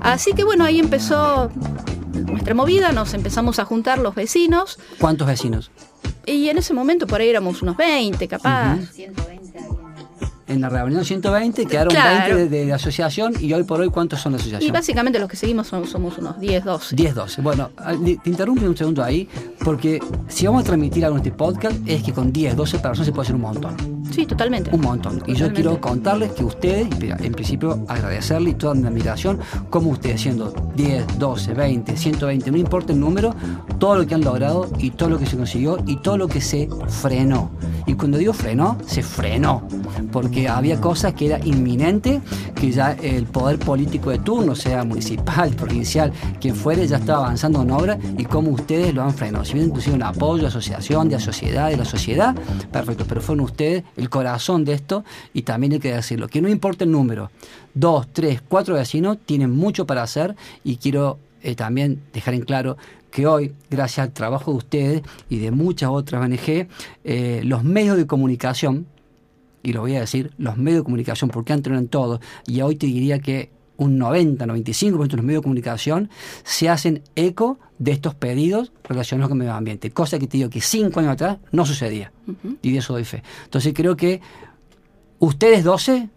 Así 0.02 0.34
que 0.34 0.44
bueno, 0.44 0.66
ahí 0.66 0.80
empezó 0.80 1.50
nuestra 2.14 2.54
movida, 2.54 2.92
nos 2.92 3.14
empezamos 3.16 3.58
a 3.60 3.66
juntar 3.66 3.98
los 4.00 4.14
vecinos 4.16 4.78
¿Cuántos 5.00 5.26
vecinos? 5.28 5.72
y 6.28 6.50
en 6.50 6.58
ese 6.60 6.74
momento 6.74 7.08
por 7.08 7.22
ahí 7.22 7.30
éramos 7.30 7.62
unos 7.62 7.76
20 7.78 8.28
capaz. 8.28 8.76
Ujú. 8.76 8.86
120 8.94 9.32
había. 9.32 9.37
En 10.48 10.62
la 10.62 10.70
reunión 10.70 11.04
120 11.04 11.66
quedaron 11.66 11.92
Claro. 11.94 12.36
20 12.36 12.50
de, 12.50 12.60
de 12.60 12.66
la 12.70 12.76
asociación 12.76 13.34
y 13.40 13.52
hoy 13.54 13.64
por 13.64 13.82
hoy 13.82 13.90
¿cuántos 13.90 14.22
son 14.22 14.32
de 14.32 14.38
la 14.38 14.44
Y 14.44 14.48
asociación? 14.48 14.74
básicamente 14.74 15.20
los 15.20 15.28
que 15.30 15.36
seguimos 15.36 15.68
son- 15.68 15.86
somos 15.86 16.18
unos 16.18 16.40
10, 16.40 16.64
12. 16.64 16.96
10, 16.96 17.16
12. 17.16 17.42
Bueno, 17.42 17.70
ah, 17.78 17.94
te 18.24 18.30
interrumpo 18.30 18.66
un 18.66 18.78
segundo 18.78 19.04
ahí, 19.04 19.28
porque 19.64 20.00
si 20.30 20.46
vamos 20.46 20.62
a 20.62 20.66
transmitir 20.66 21.04
algo 21.04 21.18
en 21.18 21.24
este 21.26 21.38
podcast, 21.38 21.76
es 21.86 22.02
que 22.02 22.14
con 22.14 22.32
10, 22.32 22.56
12 22.56 22.80
personas 22.80 23.06
se 23.06 23.12
puede 23.12 23.24
hacer 23.24 23.36
un 23.36 23.42
montón. 23.42 23.76
Sí, 24.12 24.26
totalmente. 24.26 24.70
Un 24.74 24.82
montón. 24.82 25.22
Y 25.28 25.34
yo 25.34 25.52
quiero 25.54 25.80
contarles 25.80 26.32
que 26.32 26.44
ustedes, 26.44 26.88
en 27.02 27.32
principio 27.34 27.86
agradecerle 27.88 28.52
y 28.52 28.54
toda 28.56 28.74
mi 28.74 28.88
admiración, 28.88 29.40
como 29.70 29.92
ustedes 29.92 30.22
siendo 30.22 30.54
10, 30.76 31.20
12, 31.20 31.54
20, 31.54 31.98
120, 31.98 32.52
no 32.52 32.58
importa 32.58 32.94
el 32.94 33.00
número, 33.00 33.36
todo 33.80 33.98
lo 33.98 34.08
que 34.08 34.16
han 34.16 34.22
logrado 34.22 34.70
y 34.80 34.92
todo 34.92 35.10
lo 35.10 35.20
que 35.20 35.26
se 35.26 35.38
consiguió 35.38 35.78
y 35.86 35.98
todo 35.98 36.18
lo 36.18 36.28
que 36.28 36.42
se 36.42 36.68
frenó. 36.88 37.52
Y 37.86 37.94
cuando 37.94 38.18
digo 38.18 38.34
frenó, 38.34 38.78
se 38.86 39.04
frenó. 39.04 39.68
Porque 40.12 40.48
había 40.48 40.80
cosas 40.82 41.14
que 41.14 41.28
era 41.28 41.40
inminente, 41.46 42.22
que 42.56 42.72
ya 42.72 42.94
el 42.94 43.26
poder 43.26 43.60
político 43.60 44.10
de 44.10 44.20
turno, 44.20 44.56
sea 44.56 44.84
municipal, 44.84 45.50
provincial, 45.56 46.12
quien 46.40 46.56
fuere, 46.56 46.88
ya 46.88 46.98
estaba 46.98 47.26
avanzando 47.26 47.62
en 47.62 47.72
obra 47.72 47.98
y 48.18 48.26
cómo 48.26 48.52
ustedes 48.52 48.94
lo 48.94 49.04
han 49.04 49.14
frenado. 49.14 49.46
Si 49.46 49.54
bien 49.54 49.68
inclusive 49.68 49.96
un 49.96 50.04
apoyo 50.04 50.48
asociación, 50.48 51.10
de 51.10 51.16
la 51.16 51.22
sociedad, 51.22 51.70
de 51.70 51.78
la 51.78 51.86
sociedad, 51.86 52.36
perfecto, 52.72 53.06
pero 53.08 53.22
fueron 53.22 53.46
ustedes 53.46 53.84
el 53.98 54.10
corazón 54.10 54.64
de 54.64 54.74
esto 54.74 55.04
y 55.34 55.42
también 55.42 55.74
hay 55.74 55.80
que 55.80 55.94
decirlo, 55.94 56.28
que 56.28 56.42
no 56.42 56.48
importa 56.48 56.86
el 56.86 56.92
número, 56.92 57.32
dos, 57.74 58.08
tres, 58.14 58.42
cuatro 58.48 58.76
vecinos 58.76 59.18
tienen 59.26 59.52
mucho 59.52 59.86
para 59.86 60.04
hacer 60.04 60.36
y 60.64 60.78
quiero 60.78 61.20
eh, 61.42 61.56
también 61.56 62.02
dejar 62.14 62.34
en 62.34 62.42
claro 62.42 62.78
que 63.12 63.26
hoy, 63.26 63.54
gracias 63.70 64.08
al 64.08 64.14
trabajo 64.14 64.52
de 64.52 64.58
ustedes 64.58 65.02
y 65.30 65.40
de 65.40 65.52
muchas 65.52 65.90
otras 65.90 66.24
ONG, 66.24 66.68
eh, 67.04 67.42
los 67.44 67.64
medios 67.64 67.98
de 67.98 68.06
comunicación, 68.06 68.86
y 69.64 69.74
lo 69.74 69.82
voy 69.82 69.96
a 69.96 70.02
decir, 70.02 70.32
los 70.38 70.58
medios 70.58 70.82
de 70.82 70.84
comunicación, 70.84 71.30
porque 71.30 71.54
antes 71.54 71.70
no 71.72 71.78
eran 71.78 71.88
todos, 71.88 72.20
y 72.46 72.62
hoy 72.62 72.76
te 72.76 72.86
diría 72.86 73.20
que 73.20 73.50
un 73.78 73.98
90, 73.98 74.46
95% 74.46 75.08
de 75.08 75.18
los 75.18 75.26
medios 75.26 75.42
de 75.42 75.44
comunicación 75.44 76.10
se 76.44 76.70
hacen 76.70 77.04
eco 77.16 77.60
de 77.80 77.92
estos 77.92 78.16
pedidos 78.16 78.72
relacionados 78.84 79.30
con 79.30 79.38
el 79.38 79.46
medio 79.46 79.54
ambiente, 79.54 79.92
cosa 79.92 80.20
que 80.20 80.28
te 80.28 80.38
digo 80.38 80.50
que 80.50 80.62
cinco 80.62 81.00
años 81.00 81.14
atrás 81.14 81.38
no 81.52 81.66
sucedía, 81.66 82.12
y 82.62 82.72
de 82.72 82.80
eso 82.80 82.94
doy 82.94 83.06
fe. 83.06 83.24
Entonces 83.46 83.74
creo 83.76 83.96
que 83.96 84.22
ustedes 85.20 85.64
12 85.64 86.10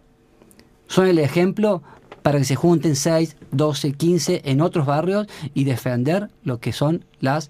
son 0.87 1.07
el 1.07 1.19
ejemplo 1.19 1.83
para 2.21 2.37
que 2.37 2.45
se 2.45 2.55
junten 2.55 2.95
6, 2.95 3.37
12, 3.51 3.93
15 3.93 4.41
en 4.45 4.61
otros 4.61 4.85
barrios 4.85 5.27
y 5.53 5.63
defender 5.63 6.29
lo 6.43 6.59
que 6.59 6.73
son 6.73 7.05
las 7.19 7.49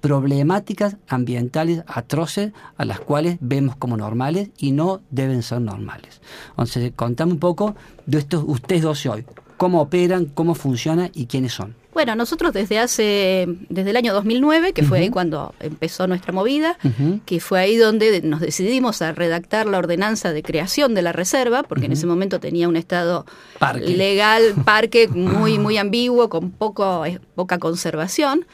problemáticas 0.00 0.96
ambientales 1.08 1.82
atroces 1.86 2.52
a 2.76 2.84
las 2.84 3.00
cuales 3.00 3.38
vemos 3.40 3.76
como 3.76 3.96
normales 3.96 4.50
y 4.58 4.72
no 4.72 5.00
deben 5.10 5.42
ser 5.42 5.60
normales. 5.60 6.20
Entonces, 6.50 6.92
contame 6.94 7.32
un 7.32 7.38
poco 7.38 7.74
de 8.06 8.18
estos 8.18 8.44
ustedes 8.46 8.82
12 8.82 9.08
hoy. 9.08 9.24
¿Cómo 9.58 9.82
operan, 9.82 10.26
cómo 10.26 10.54
funciona 10.54 11.10
y 11.12 11.26
quiénes 11.26 11.52
son? 11.52 11.74
Bueno, 11.92 12.14
nosotros 12.14 12.52
desde 12.52 12.78
hace, 12.78 13.48
desde 13.68 13.90
el 13.90 13.96
año 13.96 14.14
2009, 14.14 14.72
que 14.72 14.84
fue 14.84 15.00
ahí 15.00 15.10
cuando 15.10 15.52
empezó 15.58 16.06
nuestra 16.06 16.32
movida, 16.32 16.78
que 17.26 17.40
fue 17.40 17.58
ahí 17.58 17.76
donde 17.76 18.22
nos 18.22 18.40
decidimos 18.40 19.02
a 19.02 19.10
redactar 19.10 19.66
la 19.66 19.78
ordenanza 19.78 20.32
de 20.32 20.44
creación 20.44 20.94
de 20.94 21.02
la 21.02 21.10
reserva, 21.10 21.64
porque 21.64 21.86
en 21.86 21.92
ese 21.92 22.06
momento 22.06 22.38
tenía 22.38 22.68
un 22.68 22.76
estado 22.76 23.26
Parque. 23.58 23.88
legal, 23.88 24.54
parque 24.64 25.08
muy, 25.08 25.58
muy 25.58 25.76
ambiguo, 25.76 26.28
con 26.28 26.52
poco, 26.52 27.04
eh, 27.04 27.18
poca 27.34 27.58
conservación. 27.58 28.46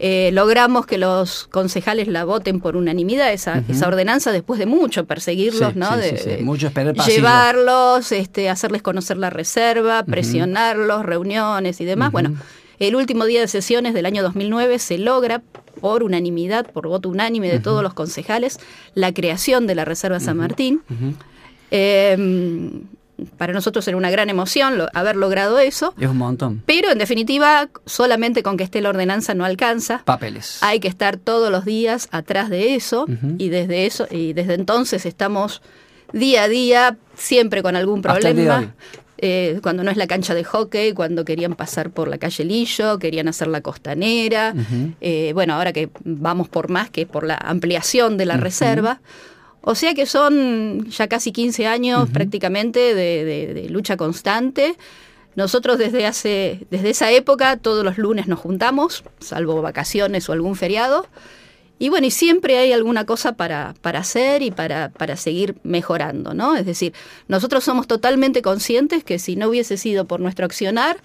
Eh, 0.00 0.30
logramos 0.32 0.86
que 0.86 0.96
los 0.96 1.48
concejales 1.48 2.06
la 2.06 2.24
voten 2.24 2.60
por 2.60 2.76
unanimidad, 2.76 3.32
esa, 3.32 3.64
esa 3.68 3.88
ordenanza, 3.88 4.30
después 4.30 4.60
de 4.60 4.66
mucho 4.66 5.06
perseguirlos, 5.06 5.72
Sí, 5.72 5.78
¿no? 5.78 5.92
sí, 5.94 6.00
de, 6.00 6.18
sí, 6.38 6.44
Mucho 6.44 6.68
esperar 6.68 6.94
llevarlos, 6.94 8.12
este, 8.12 8.48
hacerles 8.48 8.82
conocer 8.82 9.16
la 9.16 9.30
reserva, 9.30 10.04
presionarlos, 10.04 11.04
reuniones 11.04 11.80
y 11.80 11.84
demás. 11.84 12.12
Bueno, 12.12 12.36
el 12.78 12.94
último 12.94 13.24
día 13.24 13.40
de 13.40 13.48
sesiones 13.48 13.92
del 13.92 14.06
año 14.06 14.22
2009 14.22 14.78
se 14.78 14.98
logra 14.98 15.42
por 15.80 16.04
unanimidad, 16.04 16.70
por 16.70 16.86
voto 16.86 17.08
unánime 17.08 17.50
de 17.50 17.58
todos 17.58 17.82
los 17.82 17.92
concejales, 17.94 18.60
la 18.94 19.12
creación 19.12 19.66
de 19.66 19.74
la 19.74 19.84
Reserva 19.84 20.20
San 20.20 20.36
Martín. 20.36 20.80
Eh, 21.72 22.16
para 23.36 23.52
nosotros 23.52 23.86
era 23.88 23.96
una 23.96 24.10
gran 24.10 24.30
emoción 24.30 24.78
lo- 24.78 24.88
haber 24.94 25.16
logrado 25.16 25.58
eso, 25.58 25.94
Es 25.98 26.08
un 26.08 26.18
montón. 26.18 26.62
pero 26.66 26.90
en 26.90 26.98
definitiva 26.98 27.68
solamente 27.86 28.42
con 28.42 28.56
que 28.56 28.64
esté 28.64 28.80
la 28.80 28.90
ordenanza 28.90 29.34
no 29.34 29.44
alcanza. 29.44 30.02
Papeles. 30.04 30.58
Hay 30.62 30.80
que 30.80 30.88
estar 30.88 31.16
todos 31.16 31.50
los 31.50 31.64
días 31.64 32.08
atrás 32.12 32.48
de 32.50 32.74
eso 32.74 33.06
y 33.38 33.48
desde 33.48 33.86
eso 33.86 34.06
y 34.10 34.32
desde 34.34 34.54
entonces 34.54 35.04
estamos 35.06 35.62
día 36.12 36.44
a 36.44 36.48
día 36.48 36.96
siempre 37.16 37.62
con 37.62 37.76
algún 37.76 38.02
problema. 38.02 38.72
Eh, 39.20 39.58
cuando 39.64 39.82
no 39.82 39.90
es 39.90 39.96
la 39.96 40.06
cancha 40.06 40.32
de 40.32 40.44
hockey, 40.44 40.92
cuando 40.92 41.24
querían 41.24 41.56
pasar 41.56 41.90
por 41.90 42.06
la 42.06 42.18
calle 42.18 42.44
Lillo, 42.44 43.00
querían 43.00 43.26
hacer 43.26 43.48
la 43.48 43.60
costanera. 43.62 44.54
Eh, 45.00 45.32
bueno, 45.34 45.54
ahora 45.54 45.72
que 45.72 45.90
vamos 46.04 46.48
por 46.48 46.68
más, 46.70 46.88
que 46.88 47.04
por 47.04 47.24
la 47.26 47.34
ampliación 47.34 48.16
de 48.16 48.26
la 48.26 48.36
reserva. 48.36 49.00
O 49.60 49.74
sea 49.74 49.94
que 49.94 50.06
son 50.06 50.88
ya 50.90 51.08
casi 51.08 51.32
15 51.32 51.66
años 51.66 52.08
prácticamente 52.10 52.94
de, 52.94 53.24
de- 53.24 53.54
de 53.54 53.68
lucha 53.68 53.96
constante. 53.96 54.76
Nosotros 55.36 55.78
desde 55.78 56.06
hace, 56.06 56.66
desde 56.70 56.90
esa 56.90 57.10
época, 57.12 57.56
todos 57.56 57.84
los 57.84 57.98
lunes 57.98 58.26
nos 58.26 58.40
juntamos, 58.40 59.04
salvo 59.20 59.60
vacaciones 59.62 60.28
o 60.28 60.32
algún 60.32 60.56
feriado. 60.56 61.06
Y 61.78 61.90
bueno, 61.90 62.08
y 62.08 62.10
siempre 62.10 62.58
hay 62.58 62.72
alguna 62.72 63.04
cosa 63.06 63.32
para, 63.36 63.74
para 63.82 64.00
hacer 64.00 64.42
y 64.42 64.50
para, 64.50 64.88
para 64.88 65.16
seguir 65.16 65.54
mejorando, 65.62 66.34
¿no? 66.34 66.56
Es 66.56 66.66
decir, 66.66 66.92
nosotros 67.28 67.62
somos 67.62 67.86
totalmente 67.86 68.42
conscientes 68.42 69.04
que 69.04 69.20
si 69.20 69.36
no 69.36 69.48
hubiese 69.48 69.76
sido 69.76 70.04
por 70.06 70.18
nuestro 70.18 70.44
accionar, 70.44 70.96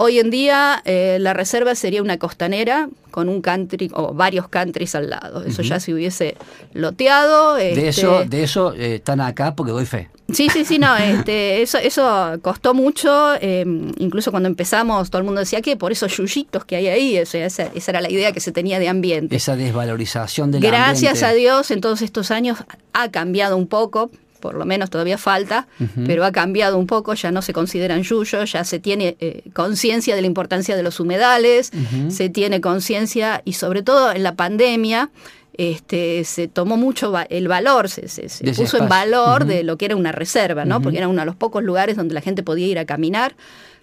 hoy 0.00 0.20
en 0.20 0.30
día 0.30 0.80
eh, 0.84 1.18
la 1.20 1.34
reserva 1.34 1.74
sería 1.74 2.02
una 2.02 2.18
costanera 2.18 2.88
con 3.10 3.28
un 3.28 3.42
country 3.42 3.90
o 3.94 4.14
varios 4.14 4.48
countries 4.48 4.94
al 4.94 5.10
lado. 5.10 5.42
Eso 5.44 5.62
ya 5.62 5.80
se 5.80 5.92
hubiese 5.92 6.36
loteado. 6.72 7.54
De 7.54 7.70
este, 7.70 7.88
eso, 7.88 8.24
de 8.24 8.44
eso 8.44 8.74
eh, 8.74 8.96
están 8.96 9.20
acá 9.20 9.56
porque 9.56 9.72
doy 9.72 9.86
fe. 9.86 10.08
Sí, 10.32 10.48
sí, 10.50 10.64
sí, 10.64 10.78
no, 10.78 10.96
este, 10.96 11.62
eso, 11.62 11.78
eso 11.78 12.38
costó 12.42 12.74
mucho, 12.74 13.34
eh, 13.40 13.64
incluso 13.96 14.30
cuando 14.30 14.48
empezamos 14.48 15.10
todo 15.10 15.18
el 15.20 15.24
mundo 15.24 15.40
decía 15.40 15.62
que 15.62 15.76
por 15.76 15.90
esos 15.90 16.16
yuyitos 16.16 16.64
que 16.64 16.76
hay 16.76 16.86
ahí, 16.86 17.18
o 17.18 17.26
sea, 17.26 17.46
esa, 17.46 17.64
esa 17.74 17.90
era 17.90 18.00
la 18.00 18.10
idea 18.10 18.30
que 18.32 18.40
se 18.40 18.52
tenía 18.52 18.78
de 18.78 18.88
ambiente. 18.88 19.34
Esa 19.34 19.56
desvalorización 19.56 20.52
del 20.52 20.62
Gracias 20.62 21.22
ambiente. 21.22 21.24
a 21.24 21.32
Dios, 21.32 21.70
en 21.72 21.80
todos 21.80 22.02
estos 22.02 22.30
años 22.30 22.58
ha 22.92 23.10
cambiado 23.10 23.56
un 23.56 23.66
poco, 23.66 24.10
por 24.40 24.54
lo 24.54 24.64
menos 24.64 24.90
todavía 24.90 25.18
falta, 25.18 25.66
pero 26.06 26.24
ha 26.24 26.32
cambiado 26.32 26.78
un 26.78 26.86
poco, 26.86 27.14
ya 27.14 27.30
no 27.30 27.42
se 27.42 27.52
consideran 27.52 28.02
yuyos, 28.02 28.52
ya 28.52 28.64
se 28.64 28.78
tiene 28.78 29.16
eh, 29.20 29.42
conciencia 29.52 30.14
de 30.14 30.20
la 30.20 30.26
importancia 30.26 30.76
de 30.76 30.82
los 30.82 31.00
humedales, 31.00 31.70
se 32.08 32.28
tiene 32.28 32.60
conciencia 32.60 33.42
y 33.44 33.54
sobre 33.54 33.82
todo 33.82 34.12
en 34.12 34.22
la 34.22 34.34
pandemia. 34.34 35.10
este, 35.54 36.22
se 36.24 36.46
tomó 36.46 36.76
mucho 36.76 37.12
el 37.28 37.48
valor, 37.48 37.88
se, 37.88 38.06
puso 38.54 38.78
en 38.78 38.88
valor 38.88 39.44
de 39.44 39.64
lo 39.64 39.76
que 39.76 39.86
era 39.86 39.96
una 39.96 40.12
reserva, 40.12 40.64
¿no? 40.64 40.80
Porque 40.80 40.98
era 40.98 41.08
uno 41.08 41.20
de 41.20 41.26
los 41.26 41.36
pocos 41.36 41.64
lugares 41.64 41.96
donde 41.96 42.14
la 42.14 42.20
gente 42.20 42.42
podía 42.44 42.68
ir 42.68 42.78
a 42.78 42.84
caminar, 42.84 43.34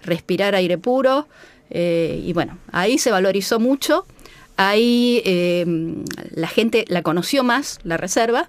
respirar 0.03 0.55
aire 0.55 0.77
puro. 0.77 1.27
eh, 1.69 2.21
y 2.23 2.31
bueno, 2.31 2.57
ahí 2.71 2.97
se 2.97 3.11
valorizó 3.11 3.59
mucho. 3.59 4.05
Ahí 4.57 5.21
eh, 5.25 5.65
la 6.33 6.47
gente 6.47 6.85
la 6.87 7.01
conoció 7.01 7.43
más, 7.43 7.79
la 7.83 7.97
reserva, 7.97 8.47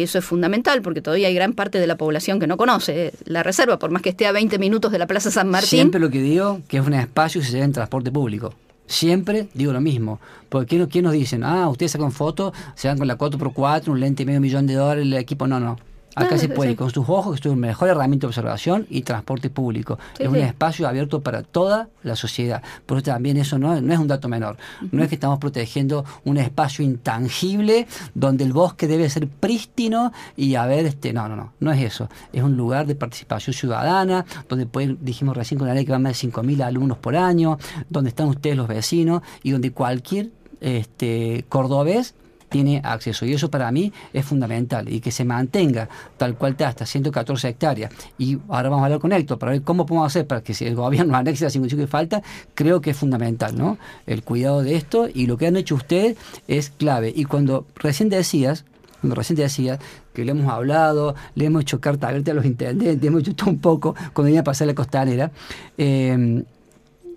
que 0.00 0.04
eso 0.04 0.18
es 0.18 0.24
fundamental 0.24 0.80
porque 0.80 1.02
todavía 1.02 1.28
hay 1.28 1.34
gran 1.34 1.52
parte 1.52 1.78
de 1.78 1.86
la 1.86 1.96
población 1.96 2.40
que 2.40 2.46
no 2.46 2.56
conoce 2.56 3.12
la 3.26 3.42
reserva, 3.42 3.78
por 3.78 3.90
más 3.90 4.00
que 4.00 4.08
esté 4.08 4.26
a 4.26 4.32
20 4.32 4.58
minutos 4.58 4.90
de 4.92 4.98
la 4.98 5.06
Plaza 5.06 5.30
San 5.30 5.50
Martín. 5.50 5.68
Siempre 5.68 6.00
lo 6.00 6.08
que 6.08 6.22
digo, 6.22 6.62
que 6.68 6.78
es 6.78 6.86
un 6.86 6.94
espacio 6.94 7.42
que 7.42 7.46
se 7.46 7.52
lleva 7.52 7.66
en 7.66 7.72
transporte 7.72 8.10
público. 8.10 8.54
Siempre 8.86 9.48
digo 9.52 9.74
lo 9.74 9.82
mismo. 9.82 10.18
Porque 10.48 10.66
¿quién, 10.68 10.86
quién 10.86 11.04
nos 11.04 11.12
dicen? 11.12 11.44
Ah, 11.44 11.68
ustedes 11.68 11.92
sacan 11.92 12.12
fotos, 12.12 12.54
se 12.74 12.88
van 12.88 12.96
con 12.96 13.08
la 13.08 13.18
4x4, 13.18 13.88
un 13.88 14.00
lente 14.00 14.22
de 14.22 14.26
medio 14.26 14.40
millón 14.40 14.66
de 14.66 14.74
dólares, 14.74 15.04
el 15.04 15.12
equipo. 15.12 15.46
No, 15.46 15.60
no. 15.60 15.78
Acá 16.14 16.38
se 16.38 16.48
puede, 16.48 16.70
sí. 16.70 16.76
con 16.76 16.90
sus 16.90 17.08
ojos, 17.08 17.32
que 17.32 17.34
es 17.36 17.40
tu 17.40 17.54
mejor 17.54 17.88
herramienta 17.88 18.26
de 18.26 18.28
observación 18.28 18.86
y 18.90 19.02
transporte 19.02 19.50
público. 19.50 19.98
Sí, 20.16 20.24
es 20.24 20.28
un 20.28 20.34
sí. 20.34 20.40
espacio 20.40 20.88
abierto 20.88 21.20
para 21.20 21.42
toda 21.42 21.88
la 22.02 22.16
sociedad. 22.16 22.62
Por 22.86 22.98
eso 22.98 23.06
también 23.06 23.36
eso 23.36 23.58
no, 23.58 23.80
no 23.80 23.92
es 23.92 23.98
un 23.98 24.08
dato 24.08 24.28
menor. 24.28 24.56
No 24.90 25.02
es 25.02 25.08
que 25.08 25.14
estamos 25.14 25.38
protegiendo 25.38 26.04
un 26.24 26.36
espacio 26.36 26.84
intangible 26.84 27.86
donde 28.14 28.44
el 28.44 28.52
bosque 28.52 28.86
debe 28.86 29.08
ser 29.08 29.28
prístino 29.28 30.12
y 30.36 30.54
haber 30.56 30.86
este. 30.86 31.12
No, 31.12 31.28
no, 31.28 31.36
no. 31.36 31.52
No 31.60 31.72
es 31.72 31.80
eso. 31.82 32.08
Es 32.32 32.42
un 32.42 32.56
lugar 32.56 32.86
de 32.86 32.94
participación 32.94 33.54
ciudadana, 33.54 34.24
donde 34.48 34.66
pueden, 34.66 34.98
dijimos 35.00 35.36
recién 35.36 35.58
con 35.58 35.68
la 35.68 35.74
ley 35.74 35.84
que 35.84 35.92
van 35.92 36.02
más 36.02 36.20
de 36.20 36.28
5.000 36.28 36.62
alumnos 36.62 36.98
por 36.98 37.16
año, 37.16 37.58
donde 37.88 38.10
están 38.10 38.28
ustedes 38.28 38.56
los 38.56 38.68
vecinos 38.68 39.22
y 39.42 39.50
donde 39.50 39.72
cualquier 39.72 40.30
este, 40.60 41.44
cordobés 41.48 42.14
tiene 42.50 42.82
acceso. 42.84 43.24
Y 43.24 43.32
eso 43.32 43.50
para 43.50 43.70
mí 43.72 43.92
es 44.12 44.24
fundamental. 44.26 44.92
Y 44.92 45.00
que 45.00 45.10
se 45.10 45.24
mantenga 45.24 45.88
tal 46.18 46.36
cual 46.36 46.52
está, 46.52 46.68
hasta 46.68 46.84
114 46.84 47.48
hectáreas. 47.48 47.92
Y 48.18 48.38
ahora 48.48 48.68
vamos 48.68 48.82
a 48.82 48.86
hablar 48.86 49.00
con 49.00 49.12
Héctor 49.12 49.38
para 49.38 49.52
ver 49.52 49.62
cómo 49.62 49.86
podemos 49.86 50.08
hacer 50.08 50.26
para 50.26 50.42
que 50.42 50.52
si 50.52 50.66
el 50.66 50.74
gobierno 50.74 51.16
anexe 51.16 51.44
las 51.44 51.54
55 51.54 51.80
que 51.80 51.86
falta, 51.86 52.22
creo 52.54 52.80
que 52.80 52.90
es 52.90 52.96
fundamental, 52.96 53.56
¿no? 53.56 53.78
El 54.06 54.22
cuidado 54.22 54.62
de 54.62 54.76
esto 54.76 55.08
y 55.12 55.26
lo 55.26 55.38
que 55.38 55.46
han 55.46 55.56
hecho 55.56 55.76
ustedes 55.76 56.18
es 56.48 56.70
clave. 56.70 57.12
Y 57.14 57.24
cuando 57.24 57.66
recién 57.76 58.08
decías, 58.08 58.64
cuando 59.00 59.14
recién 59.14 59.36
te 59.36 59.78
que 60.12 60.24
le 60.24 60.32
hemos 60.32 60.52
hablado, 60.52 61.14
le 61.34 61.46
hemos 61.46 61.62
hecho 61.62 61.80
carta 61.80 62.08
abierta 62.08 62.32
a 62.32 62.34
los 62.34 62.44
intendentes, 62.44 63.02
hemos 63.08 63.22
hecho 63.22 63.34
todo 63.34 63.50
un 63.50 63.60
poco 63.60 63.94
cuando 64.12 64.24
venía 64.24 64.40
a 64.40 64.44
pasar 64.44 64.66
la 64.66 64.74
costanera, 64.74 65.30
eh, 65.78 66.44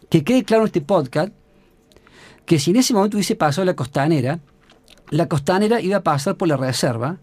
que 0.10 0.24
quede 0.24 0.44
claro 0.44 0.64
en 0.64 0.68
este 0.68 0.82
podcast 0.82 1.34
que 2.46 2.60
si 2.60 2.72
en 2.72 2.78
ese 2.78 2.94
momento 2.94 3.18
hubiese 3.18 3.36
pasado 3.36 3.66
la 3.66 3.74
costanera, 3.74 4.40
la 5.10 5.28
costanera 5.28 5.82
iba 5.82 5.98
a 5.98 6.04
pasar 6.04 6.36
por 6.36 6.48
la 6.48 6.58
reserva. 6.58 7.18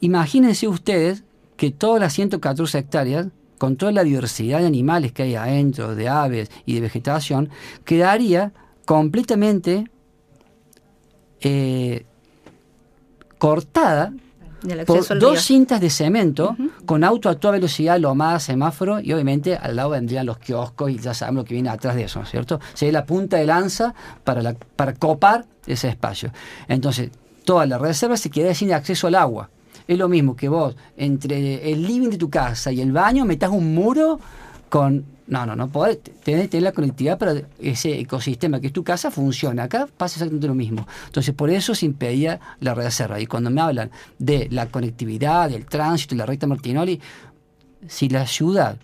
Imagínense 0.00 0.68
ustedes 0.68 1.24
que 1.56 1.70
todas 1.70 2.00
las 2.00 2.12
114 2.12 2.78
hectáreas, 2.78 3.28
con 3.58 3.76
toda 3.76 3.92
la 3.92 4.04
diversidad 4.04 4.60
de 4.60 4.66
animales 4.66 5.12
que 5.12 5.22
hay 5.22 5.34
adentro, 5.34 5.94
de 5.94 6.08
aves 6.08 6.50
y 6.66 6.74
de 6.74 6.80
vegetación, 6.82 7.48
quedaría 7.84 8.52
completamente 8.84 9.90
eh, 11.40 12.04
cortada 13.38 14.12
por 14.86 14.98
al 15.10 15.18
dos 15.18 15.32
río. 15.32 15.40
cintas 15.40 15.80
de 15.80 15.90
cemento 15.90 16.56
con 16.84 17.04
auto 17.04 17.28
a 17.28 17.34
toda 17.34 17.52
velocidad, 17.52 17.98
lomada, 18.00 18.40
semáforo 18.40 19.00
y 19.00 19.12
obviamente 19.12 19.56
al 19.56 19.76
lado 19.76 19.90
vendrían 19.90 20.26
los 20.26 20.38
kioscos 20.38 20.90
y 20.90 20.98
ya 20.98 21.14
sabemos 21.14 21.42
lo 21.42 21.44
que 21.46 21.54
viene 21.54 21.68
atrás 21.68 21.94
de 21.94 22.04
eso, 22.04 22.18
¿no 22.18 22.24
es 22.24 22.30
cierto? 22.30 22.60
Sería 22.74 22.92
la 22.92 23.04
punta 23.04 23.36
de 23.36 23.46
lanza 23.46 23.94
para, 24.24 24.42
la, 24.42 24.54
para 24.54 24.94
copar 24.94 25.44
ese 25.66 25.88
espacio. 25.88 26.32
Entonces, 26.68 27.10
toda 27.44 27.66
la 27.66 27.78
reserva 27.78 28.16
se 28.16 28.30
queda 28.30 28.54
sin 28.54 28.72
acceso 28.72 29.06
al 29.06 29.14
agua. 29.14 29.50
Es 29.86 29.98
lo 29.98 30.08
mismo 30.08 30.34
que 30.34 30.48
vos, 30.48 30.74
entre 30.96 31.70
el 31.70 31.86
living 31.86 32.10
de 32.10 32.18
tu 32.18 32.28
casa 32.28 32.72
y 32.72 32.80
el 32.80 32.92
baño, 32.92 33.24
metas 33.24 33.50
un 33.50 33.74
muro 33.74 34.18
con... 34.68 35.15
No, 35.28 35.44
no, 35.44 35.56
no 35.56 35.68
podés 35.68 36.00
tener, 36.00 36.48
tener 36.48 36.62
la 36.62 36.72
conectividad 36.72 37.18
para 37.18 37.34
ese 37.58 37.98
ecosistema 37.98 38.60
que 38.60 38.68
es 38.68 38.72
tu 38.72 38.84
casa 38.84 39.10
funcione. 39.10 39.60
Acá 39.60 39.88
pasa 39.96 40.16
exactamente 40.16 40.46
lo 40.46 40.54
mismo. 40.54 40.86
Entonces, 41.06 41.34
por 41.34 41.50
eso 41.50 41.74
se 41.74 41.86
impedía 41.86 42.38
la 42.60 42.74
reserva. 42.74 43.20
Y 43.20 43.26
cuando 43.26 43.50
me 43.50 43.60
hablan 43.60 43.90
de 44.18 44.46
la 44.50 44.66
conectividad, 44.66 45.50
del 45.50 45.66
tránsito 45.66 46.14
y 46.14 46.18
la 46.18 46.26
recta 46.26 46.46
Martinoli, 46.46 47.00
si 47.88 48.08
la 48.08 48.26
ciudad 48.26 48.76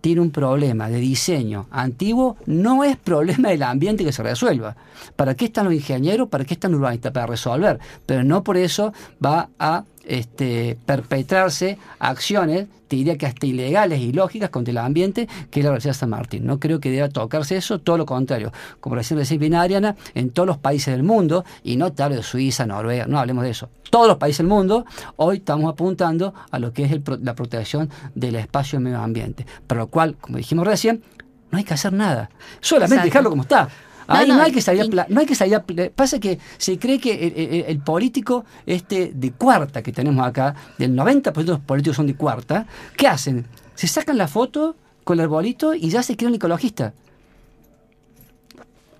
tiene 0.00 0.20
un 0.20 0.30
problema 0.30 0.88
de 0.88 0.98
diseño 0.98 1.66
antiguo, 1.70 2.36
no 2.46 2.84
es 2.84 2.96
problema 2.96 3.48
del 3.48 3.62
ambiente 3.62 4.04
que 4.04 4.12
se 4.12 4.22
resuelva. 4.22 4.76
¿Para 5.16 5.34
qué 5.34 5.46
están 5.46 5.64
los 5.64 5.74
ingenieros? 5.74 6.28
¿Para 6.28 6.44
qué 6.44 6.54
están 6.54 6.72
los 6.72 6.78
urbanistas? 6.80 7.10
Para 7.10 7.26
resolver. 7.26 7.80
Pero 8.04 8.22
no 8.22 8.44
por 8.44 8.56
eso 8.56 8.92
va 9.24 9.48
a 9.58 9.84
este, 10.06 10.78
perpetrarse 10.86 11.78
acciones, 11.98 12.66
te 12.88 12.96
diría 12.96 13.18
que 13.18 13.26
hasta 13.26 13.46
ilegales 13.46 14.00
y 14.00 14.12
lógicas 14.12 14.50
contra 14.50 14.70
el 14.70 14.78
ambiente, 14.78 15.28
que 15.50 15.60
es 15.60 15.64
la 15.64 15.70
Universidad 15.70 15.94
de 15.94 15.98
San 15.98 16.10
Martín. 16.10 16.46
No 16.46 16.60
creo 16.60 16.80
que 16.80 16.90
deba 16.90 17.08
tocarse 17.08 17.56
eso, 17.56 17.80
todo 17.80 17.98
lo 17.98 18.06
contrario. 18.06 18.52
Como 18.80 18.94
recién 18.94 19.18
decía 19.18 19.38
bien 19.38 19.54
Ariana, 19.54 19.96
en 20.14 20.30
todos 20.30 20.46
los 20.46 20.58
países 20.58 20.94
del 20.94 21.02
mundo, 21.02 21.44
y 21.64 21.76
no 21.76 21.92
te 21.92 22.02
hablo 22.02 22.16
de 22.16 22.22
Suiza, 22.22 22.66
Noruega, 22.66 23.06
no 23.06 23.18
hablemos 23.18 23.44
de 23.44 23.50
eso. 23.50 23.68
Todos 23.90 24.08
los 24.08 24.16
países 24.16 24.38
del 24.38 24.46
mundo, 24.48 24.84
hoy 25.16 25.38
estamos 25.38 25.72
apuntando 25.72 26.34
a 26.50 26.58
lo 26.58 26.72
que 26.72 26.84
es 26.84 26.92
el 26.92 27.02
la 27.22 27.34
protección 27.34 27.90
del 28.14 28.36
espacio 28.36 28.78
y 28.78 28.82
medio 28.82 29.00
ambiente. 29.00 29.46
Para 29.66 29.82
lo 29.82 29.86
cual, 29.88 30.16
como 30.20 30.38
dijimos 30.38 30.66
recién, 30.66 31.02
no 31.50 31.58
hay 31.58 31.64
que 31.64 31.74
hacer 31.74 31.92
nada. 31.92 32.30
Solamente 32.60 32.94
Exacto. 32.96 33.06
dejarlo 33.06 33.30
como 33.30 33.42
está. 33.42 33.68
No, 34.08 34.14
Ahí 34.14 34.28
no, 34.28 34.36
no, 34.36 34.42
hay 34.44 34.52
que 34.52 34.60
salir 34.60 34.82
a 35.00 35.06
no 35.08 35.20
hay 35.20 35.26
que 35.26 35.34
salir 35.34 35.56
a 35.56 35.64
pasa 35.94 36.18
que 36.20 36.38
se 36.58 36.78
cree 36.78 37.00
que 37.00 37.12
el, 37.26 37.32
el- 37.36 37.64
el 37.68 37.78
político 37.80 38.44
este 38.66 39.10
de 39.14 39.32
cuarta 39.32 39.82
que 39.82 39.92
tenemos 39.92 40.24
acá 40.26 40.54
del 40.78 40.94
90% 40.94 41.32
de 41.34 41.44
los 41.44 41.60
políticos 41.60 41.96
son 41.96 42.06
de 42.06 42.14
cuarta 42.14 42.66
¿qué 42.96 43.08
hacen? 43.08 43.46
se 43.74 43.86
sacan 43.88 44.16
la 44.16 44.28
foto 44.28 44.76
con 45.04 45.18
el 45.18 45.24
arbolito 45.24 45.74
y 45.74 45.88
ya 45.90 46.02
se 46.02 46.16
creen 46.16 46.34
ecologista 46.36 46.92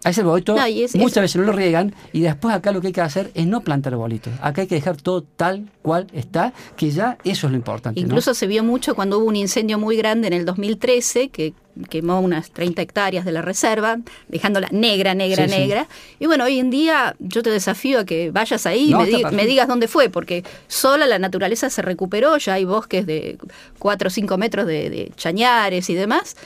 a 0.07 0.11
ese 0.11 0.21
arbolito 0.21 0.55
No, 0.57 0.67
y 0.69 0.83
es- 0.85 0.95
muchas 0.95 1.17
es- 1.17 1.23
veces 1.23 1.37
no 1.37 1.43
lo 1.43 1.53
riegan 1.53 1.95
y 2.13 2.21
después 2.21 2.55
acá 2.55 2.73
lo 2.73 2.81
que 2.81 2.89
hay 2.89 2.93
que 2.93 3.01
hacer 3.01 3.31
es 3.35 3.47
no 3.47 3.61
plantar 3.61 3.93
arbolitos 3.93 4.33
acá 4.41 4.63
hay 4.63 4.67
que 4.69 4.77
dejar 4.77 4.97
todo 4.97 5.23
tal 5.23 5.69
cual 5.83 6.07
está 6.13 6.53
que 6.77 6.91
ya 6.91 7.19
eso 7.25 7.47
es 7.47 7.51
lo 7.51 7.57
importante 7.57 8.01
¿no? 8.01 8.07
Incluso 8.07 8.33
se 8.35 8.47
vio 8.47 8.63
mucho 8.65 8.95
cuando 8.95 9.19
hubo 9.19 9.27
un 9.27 9.37
incendio 9.37 9.79
muy 9.79 9.97
grande 9.97 10.29
en 10.29 10.33
el 10.33 10.45
2013 10.45 11.29
que 11.31 11.53
quemó 11.91 12.21
unas 12.21 12.51
30 12.53 12.81
hectáreas 12.81 13.25
de 13.27 13.33
la 13.33 13.43
reserva, 13.43 13.99
dejándola 14.29 14.69
negra, 14.71 15.15
negra, 15.15 15.45
Sí, 15.47 15.53
sí. 15.53 15.59
negra. 15.61 15.89
Y 16.19 16.25
bueno, 16.25 16.45
hoy 16.45 16.59
en 16.59 16.71
día 16.71 17.15
yo 17.19 17.43
te 17.43 17.51
desafío 17.51 18.01
a 18.01 18.05
que 18.07 18.31
vayas 18.31 18.65
ahí 18.65 18.93
y 18.93 18.95
me, 18.95 19.05
di- 19.05 19.47
digas 19.47 19.69
dónde 19.69 19.87
fue, 19.87 20.09
porque 20.09 20.43
sola 20.69 21.07
la 21.07 21.19
naturaleza 21.19 21.69
se 21.69 21.83
recuperó, 21.83 22.39
ya 22.39 22.55
hay 22.55 22.65
bosques 22.65 23.05
de 23.05 23.37
4 23.79 24.07
o 24.09 24.11
5 24.11 24.39
metros 24.39 24.67
de, 24.67 24.89
de 24.89 25.13
chañares 25.17 25.91
y 25.91 25.95
demás, 25.95 26.37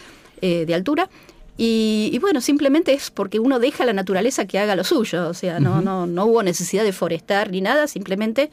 eh, 0.42 0.64
de 0.66 0.74
altura. 0.74 1.08
Y, 1.62 2.08
y 2.10 2.18
bueno, 2.20 2.40
simplemente 2.40 2.94
es 2.94 3.10
porque 3.10 3.38
uno 3.38 3.58
deja 3.58 3.82
a 3.82 3.86
la 3.86 3.92
naturaleza 3.92 4.46
que 4.46 4.58
haga 4.58 4.74
lo 4.76 4.82
suyo, 4.84 5.28
o 5.28 5.34
sea, 5.34 5.60
no, 5.60 5.82
no, 5.82 6.06
no 6.06 6.24
hubo 6.24 6.42
necesidad 6.42 6.84
de 6.84 6.92
forestar 6.92 7.50
ni 7.50 7.60
nada, 7.60 7.86
simplemente 7.86 8.50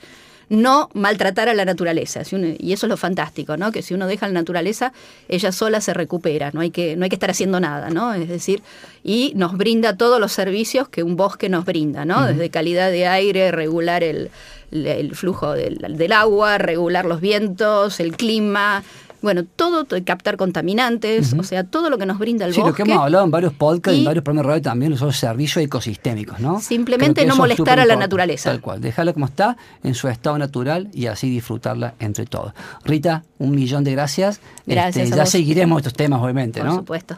no 0.49 0.89
maltratar 0.93 1.47
a 1.47 1.53
la 1.53 1.63
naturaleza. 1.63 2.25
Si 2.25 2.35
uno- 2.35 2.53
y 2.59 2.73
eso 2.73 2.85
es 2.85 2.89
lo 2.89 2.97
fantástico, 2.97 3.55
¿no? 3.55 3.71
Que 3.71 3.81
si 3.81 3.93
uno 3.93 4.07
deja 4.07 4.25
a 4.25 4.29
la 4.29 4.33
naturaleza, 4.33 4.91
ella 5.29 5.53
sola 5.53 5.79
se 5.79 5.93
recupera, 5.93 6.51
no 6.53 6.59
hay 6.59 6.69
que, 6.71 6.97
no 6.97 7.03
hay 7.05 7.09
que 7.09 7.15
estar 7.15 7.29
haciendo 7.29 7.61
nada, 7.61 7.89
¿no? 7.91 8.13
Es 8.13 8.27
decir, 8.27 8.61
y 9.05 9.31
nos 9.35 9.55
brinda 9.55 9.95
todos 9.95 10.19
los 10.19 10.33
servicios 10.33 10.89
que 10.89 11.01
un 11.03 11.15
bosque 11.15 11.47
nos 11.47 11.63
brinda, 11.63 12.03
¿no? 12.03 12.25
Desde 12.25 12.49
calidad 12.49 12.91
de 12.91 13.07
aire, 13.07 13.51
regular 13.53 14.03
el, 14.03 14.31
el- 14.71 14.85
el 14.87 15.15
flujo 15.15 15.53
del, 15.53 15.77
del 15.97 16.11
agua, 16.11 16.57
regular 16.57 17.05
los 17.05 17.21
vientos, 17.21 18.01
el 18.01 18.17
clima. 18.17 18.83
Bueno, 19.21 19.43
todo, 19.45 19.83
to- 19.85 19.97
captar 20.05 20.37
contaminantes, 20.37 21.33
o 21.33 21.41
sea, 21.43 21.63
todo 21.63 21.89
lo 21.89 21.97
que 21.97 22.05
nos 22.05 22.19
brinda 22.19 22.45
el 22.45 22.53
Sí, 22.53 22.59
lo 22.59 22.67
bosque. 22.67 22.83
que 22.83 22.91
hemos 22.91 23.03
hablado 23.03 23.25
en 23.25 23.31
varios 23.31 23.51
podcasts 23.53 23.95
y 23.97 24.01
en 24.01 24.05
varios 24.05 24.23
programas 24.23 24.45
de 24.45 24.49
radio 24.51 24.61
también 24.61 24.95
son 24.97 25.11
servicios 25.11 25.65
ecosistémicos, 25.65 26.39
¿no? 26.39 26.61
Simplemente 26.61 27.25
no 27.25 27.35
molestar 27.35 27.79
a 27.79 27.85
la 27.85 27.95
naturaleza. 27.95 28.51
Tal 28.51 28.61
cual, 28.61 28.79
dejarla 28.79 29.13
como 29.13 29.25
está, 29.25 29.57
en 29.83 29.95
su 29.95 30.07
estado 30.07 30.37
natural 30.37 30.89
y 30.93 31.07
así 31.07 31.29
disfrutarla 31.31 31.95
entre 31.99 32.25
todos. 32.27 32.53
Rita, 32.85 33.23
un 33.39 33.51
millón 33.55 33.83
de 33.83 33.93
gracias. 33.93 34.39
Gracias 34.67 35.05
Este, 35.05 35.13
a 35.15 35.17
ya 35.17 35.23
vos. 35.23 35.31
seguiremos 35.31 35.77
estos 35.79 35.93
temas, 35.93 36.21
obviamente, 36.21 36.59
Por 36.59 36.69
¿no? 36.69 36.75
supuesto. 36.75 37.17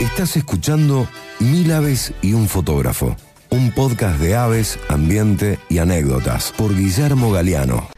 Estás 0.00 0.36
escuchando 0.36 1.08
Mil 1.40 1.72
Aves 1.72 2.12
y 2.20 2.34
un 2.34 2.48
Fotógrafo, 2.48 3.16
un 3.50 3.70
podcast 3.72 4.18
de 4.20 4.34
aves, 4.36 4.78
ambiente 4.88 5.58
y 5.70 5.78
anécdotas 5.78 6.52
por 6.56 6.74
Guillermo 6.76 7.30
Galeano. 7.32 7.88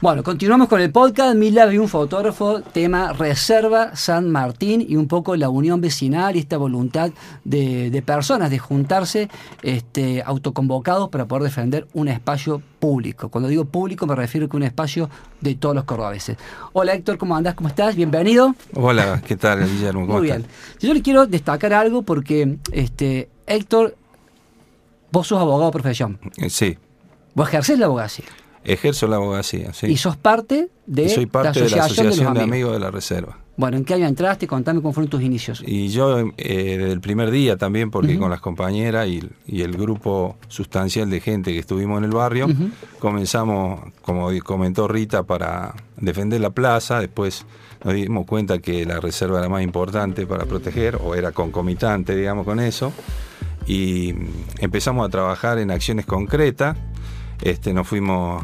Bueno, 0.00 0.22
continuamos 0.22 0.68
con 0.68 0.80
el 0.80 0.92
podcast. 0.92 1.34
Mila 1.34 1.72
y 1.74 1.78
un 1.78 1.88
fotógrafo, 1.88 2.60
tema 2.60 3.12
Reserva 3.12 3.96
San 3.96 4.30
Martín 4.30 4.84
y 4.88 4.94
un 4.94 5.08
poco 5.08 5.34
la 5.34 5.48
unión 5.48 5.80
vecinal 5.80 6.36
y 6.36 6.38
esta 6.38 6.56
voluntad 6.56 7.10
de, 7.42 7.90
de 7.90 8.02
personas 8.02 8.48
de 8.50 8.60
juntarse 8.60 9.28
este, 9.60 10.22
autoconvocados 10.22 11.08
para 11.08 11.26
poder 11.26 11.42
defender 11.42 11.88
un 11.94 12.06
espacio 12.06 12.62
público. 12.78 13.28
Cuando 13.28 13.48
digo 13.48 13.64
público 13.64 14.06
me 14.06 14.14
refiero 14.14 14.46
a 14.46 14.48
que 14.48 14.56
un 14.56 14.62
espacio 14.62 15.10
de 15.40 15.56
todos 15.56 15.74
los 15.74 15.82
cordobeses. 15.82 16.36
Hola 16.74 16.94
Héctor, 16.94 17.18
¿cómo 17.18 17.34
andás? 17.34 17.54
¿Cómo 17.56 17.68
estás? 17.68 17.96
Bienvenido. 17.96 18.54
Hola, 18.74 19.20
¿qué 19.26 19.36
tal, 19.36 19.64
Guillermo? 19.68 20.06
¿Cómo 20.06 20.20
Muy 20.20 20.30
estás? 20.30 20.44
bien. 20.46 20.50
Yo 20.78 20.94
le 20.94 21.02
quiero 21.02 21.26
destacar 21.26 21.72
algo 21.72 22.02
porque 22.02 22.58
este, 22.70 23.28
Héctor 23.48 23.96
Vos 25.10 25.26
sos 25.26 25.40
abogado 25.40 25.66
de 25.66 25.72
profesión. 25.72 26.20
Sí, 26.48 26.78
Vos 27.34 27.48
ejercés 27.48 27.78
la 27.80 27.86
abogacía. 27.86 28.26
Ejerzo 28.64 29.06
la 29.06 29.16
abogacía, 29.16 29.72
sí. 29.72 29.86
Y 29.86 29.96
sos 29.96 30.16
parte 30.16 30.68
de, 30.86 31.04
Y 31.04 31.08
soy 31.08 31.26
parte 31.26 31.60
de 31.62 31.70
la 31.70 31.84
Asociación 31.84 32.06
de 32.06 32.10
los 32.10 32.18
Asociación 32.20 32.34
de 32.34 32.40
Amigos. 32.40 32.52
Amigos 32.52 32.72
de 32.72 32.80
la 32.80 32.90
Reserva. 32.90 33.38
Bueno, 33.58 33.76
¿en 33.76 33.84
qué 33.84 33.94
año 33.94 34.06
entraste? 34.06 34.46
Contame 34.46 34.80
cómo 34.80 34.92
fueron 34.92 35.10
tus 35.10 35.20
inicios. 35.20 35.64
Y 35.66 35.88
yo 35.88 36.20
eh, 36.20 36.32
desde 36.36 36.92
el 36.92 37.00
primer 37.00 37.32
día 37.32 37.56
también, 37.56 37.90
porque 37.90 38.16
con 38.16 38.30
las 38.30 38.40
compañeras 38.40 39.08
y, 39.08 39.28
y 39.48 39.62
el 39.62 39.76
grupo 39.76 40.36
sustancial 40.46 41.10
de 41.10 41.20
gente 41.20 41.52
que 41.52 41.58
estuvimos 41.58 41.98
en 41.98 42.04
el 42.04 42.12
barrio, 42.12 42.46
comenzamos, 43.00 43.80
como 44.00 44.30
comentó 44.44 44.86
Rita, 44.86 45.24
para 45.24 45.74
defender 45.96 46.40
la 46.40 46.50
plaza. 46.50 47.00
Después 47.00 47.46
nos 47.82 47.94
dimos 47.94 48.26
cuenta 48.26 48.60
que 48.60 48.86
la 48.86 49.00
reserva 49.00 49.40
era 49.40 49.48
más 49.48 49.64
importante 49.64 50.24
para 50.24 50.44
proteger, 50.44 50.96
o 51.02 51.16
era 51.16 51.32
concomitante, 51.32 52.14
digamos, 52.14 52.44
con 52.44 52.60
eso. 52.60 52.92
Y 53.66 54.14
empezamos 54.58 55.04
a 55.04 55.10
trabajar 55.10 55.58
en 55.58 55.72
acciones 55.72 56.06
concretas. 56.06 56.76
Este, 57.42 57.72
nos 57.72 57.86
fuimos 57.86 58.42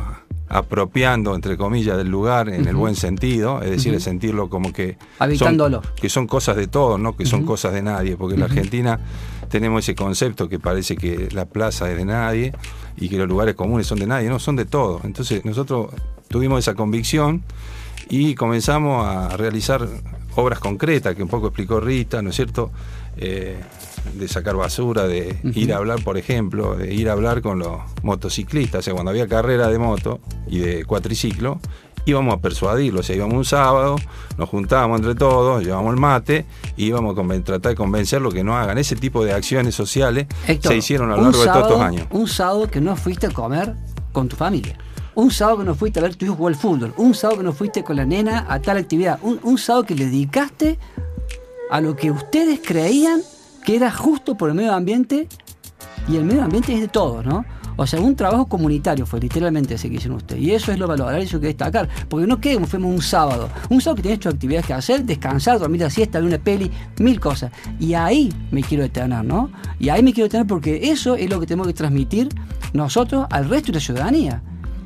apropiando, 0.48 1.34
entre 1.34 1.56
comillas, 1.56 1.96
del 1.96 2.08
lugar 2.10 2.48
en 2.48 2.66
el 2.68 2.76
buen 2.76 2.94
sentido, 2.94 3.60
es 3.62 3.70
decir, 3.70 3.90
Ujú. 3.92 3.98
de 3.98 4.04
sentirlo 4.04 4.48
como 4.48 4.72
que 4.72 4.98
Habitándolo. 5.18 5.82
son, 5.82 5.92
que 5.96 6.08
son 6.08 6.26
cosas 6.26 6.56
de 6.56 6.66
todos, 6.68 7.00
no 7.00 7.16
que 7.16 7.26
son 7.26 7.44
cosas 7.44 7.72
de 7.72 7.82
nadie, 7.82 8.16
porque 8.16 8.34
en 8.34 8.40
la. 8.40 8.46
Argentina 8.46 9.00
tenemos 9.48 9.82
ese 9.84 9.94
concepto 9.94 10.48
que 10.48 10.58
parece 10.58 10.96
que 10.96 11.28
la 11.32 11.46
plaza 11.46 11.90
es 11.90 11.96
de 11.96 12.04
nadie 12.04 12.52
y 12.96 13.08
que 13.08 13.16
los 13.18 13.26
lugares 13.28 13.54
comunes 13.54 13.86
son 13.86 13.98
de 13.98 14.06
nadie, 14.06 14.28
no, 14.28 14.38
son 14.38 14.54
de 14.56 14.64
todos. 14.64 15.04
Entonces 15.04 15.44
nosotros 15.44 15.88
tuvimos 16.28 16.58
esa 16.60 16.74
convicción 16.74 17.42
y 18.08 18.34
comenzamos 18.34 19.06
a 19.06 19.36
realizar 19.36 19.88
obras 20.36 20.58
concretas, 20.58 21.14
que 21.14 21.22
un 21.22 21.28
poco 21.28 21.48
explicó 21.48 21.80
Rita, 21.80 22.22
¿no 22.22 22.30
es 22.30 22.36
cierto? 22.36 22.70
Eh, 23.16 23.56
de 24.14 24.28
sacar 24.28 24.56
basura, 24.56 25.06
de 25.06 25.38
ir 25.54 25.72
a 25.72 25.76
hablar, 25.78 26.02
por 26.02 26.18
ejemplo, 26.18 26.76
de 26.76 26.92
ir 26.94 27.08
a 27.08 27.12
hablar 27.12 27.40
con 27.42 27.58
los 27.58 27.80
motociclistas, 28.02 28.80
o 28.80 28.82
sea, 28.82 28.92
cuando 28.94 29.10
había 29.10 29.26
carrera 29.26 29.68
de 29.68 29.78
moto 29.78 30.20
y 30.46 30.58
de 30.58 30.84
cuatriciclo, 30.84 31.58
íbamos 32.06 32.34
a 32.34 32.38
persuadirlos, 32.38 33.00
o 33.00 33.02
sea, 33.04 33.16
íbamos 33.16 33.34
un 33.34 33.44
sábado, 33.46 33.96
nos 34.36 34.48
juntábamos 34.50 34.98
entre 35.00 35.14
todos, 35.14 35.62
llevábamos 35.64 35.94
el 35.94 36.00
mate, 36.00 36.44
y 36.76 36.84
íbamos 36.86 37.18
a 37.18 37.42
tratar 37.42 37.70
de 37.72 37.76
convencerlos 37.76 38.34
que 38.34 38.44
no 38.44 38.56
hagan 38.58 38.76
ese 38.76 38.94
tipo 38.96 39.24
de 39.24 39.32
acciones 39.32 39.74
sociales, 39.74 40.26
Héctor, 40.46 40.72
se 40.72 40.76
hicieron 40.78 41.10
a 41.10 41.16
lo 41.16 41.22
largo 41.22 41.38
de 41.38 41.44
todos 41.46 41.56
estos 41.56 41.68
sábado- 41.70 41.82
años. 41.82 42.06
Un 42.10 42.28
sábado 42.28 42.70
que 42.70 42.80
no 42.82 42.94
fuiste 42.96 43.26
a 43.26 43.30
comer 43.30 43.74
con 44.12 44.28
tu 44.28 44.36
familia. 44.36 44.76
Un 45.16 45.30
sábado 45.30 45.58
que 45.58 45.64
no 45.64 45.74
fuiste 45.76 46.00
a 46.00 46.02
ver 46.02 46.16
tu 46.16 46.24
hijo 46.24 46.34
jugar 46.34 46.54
al 46.54 46.60
fútbol. 46.60 46.94
Un 46.96 47.14
sábado 47.14 47.38
que 47.38 47.44
no 47.44 47.52
fuiste 47.52 47.84
con 47.84 47.96
la 47.96 48.04
nena 48.04 48.46
a 48.48 48.60
tal 48.60 48.78
actividad. 48.78 49.18
Un, 49.22 49.58
sábado 49.58 49.84
que 49.84 49.94
le 49.94 50.06
dedicaste 50.06 50.78
a 51.70 51.80
lo 51.80 51.94
que 51.94 52.10
ustedes 52.10 52.60
creían 52.64 53.20
que 53.64 53.76
era 53.76 53.92
justo 53.92 54.36
por 54.36 54.48
el 54.48 54.56
medio 54.56 54.74
ambiente. 54.74 55.28
Y 56.08 56.16
el 56.16 56.24
medio 56.24 56.42
ambiente 56.42 56.74
es 56.74 56.80
de 56.80 56.88
todos, 56.88 57.24
¿no? 57.24 57.44
O 57.76 57.86
sea, 57.86 58.00
un 58.00 58.14
trabajo 58.14 58.46
comunitario 58.46 59.06
fue 59.06 59.20
literalmente 59.20 59.74
ese 59.74 59.88
que 59.88 59.96
hicieron 59.96 60.16
ustedes. 60.16 60.42
Y 60.42 60.52
eso 60.52 60.72
es 60.72 60.78
lo 60.78 60.86
valorable, 60.88 61.24
eso 61.24 61.36
hay 61.36 61.40
que 61.42 61.46
destacar. 61.48 61.88
Porque 62.08 62.26
no 62.26 62.40
que 62.40 62.58
fuimos 62.66 62.92
un 62.92 63.02
sábado. 63.02 63.48
Un 63.70 63.80
sábado 63.80 63.96
que 63.96 64.02
tenés 64.02 64.20
tus 64.20 64.32
actividades 64.32 64.66
que 64.66 64.74
hacer, 64.74 65.04
descansar, 65.04 65.60
dormir 65.60 65.80
la 65.80 65.90
siesta, 65.90 66.18
ver 66.18 66.28
una 66.28 66.38
peli, 66.38 66.70
mil 66.98 67.20
cosas. 67.20 67.52
Y 67.78 67.94
ahí 67.94 68.32
me 68.50 68.62
quiero 68.62 68.82
detener, 68.82 69.24
¿no? 69.24 69.50
Y 69.78 69.90
ahí 69.90 70.02
me 70.02 70.12
quiero 70.12 70.26
detener 70.26 70.46
porque 70.46 70.90
eso 70.90 71.14
es 71.14 71.30
lo 71.30 71.38
que 71.38 71.46
tenemos 71.46 71.68
que 71.68 71.72
transmitir 71.72 72.28
nosotros 72.72 73.26
al 73.30 73.48
resto 73.48 73.68
de 73.68 73.78
la 73.78 73.80
ciudadanía. 73.80 74.42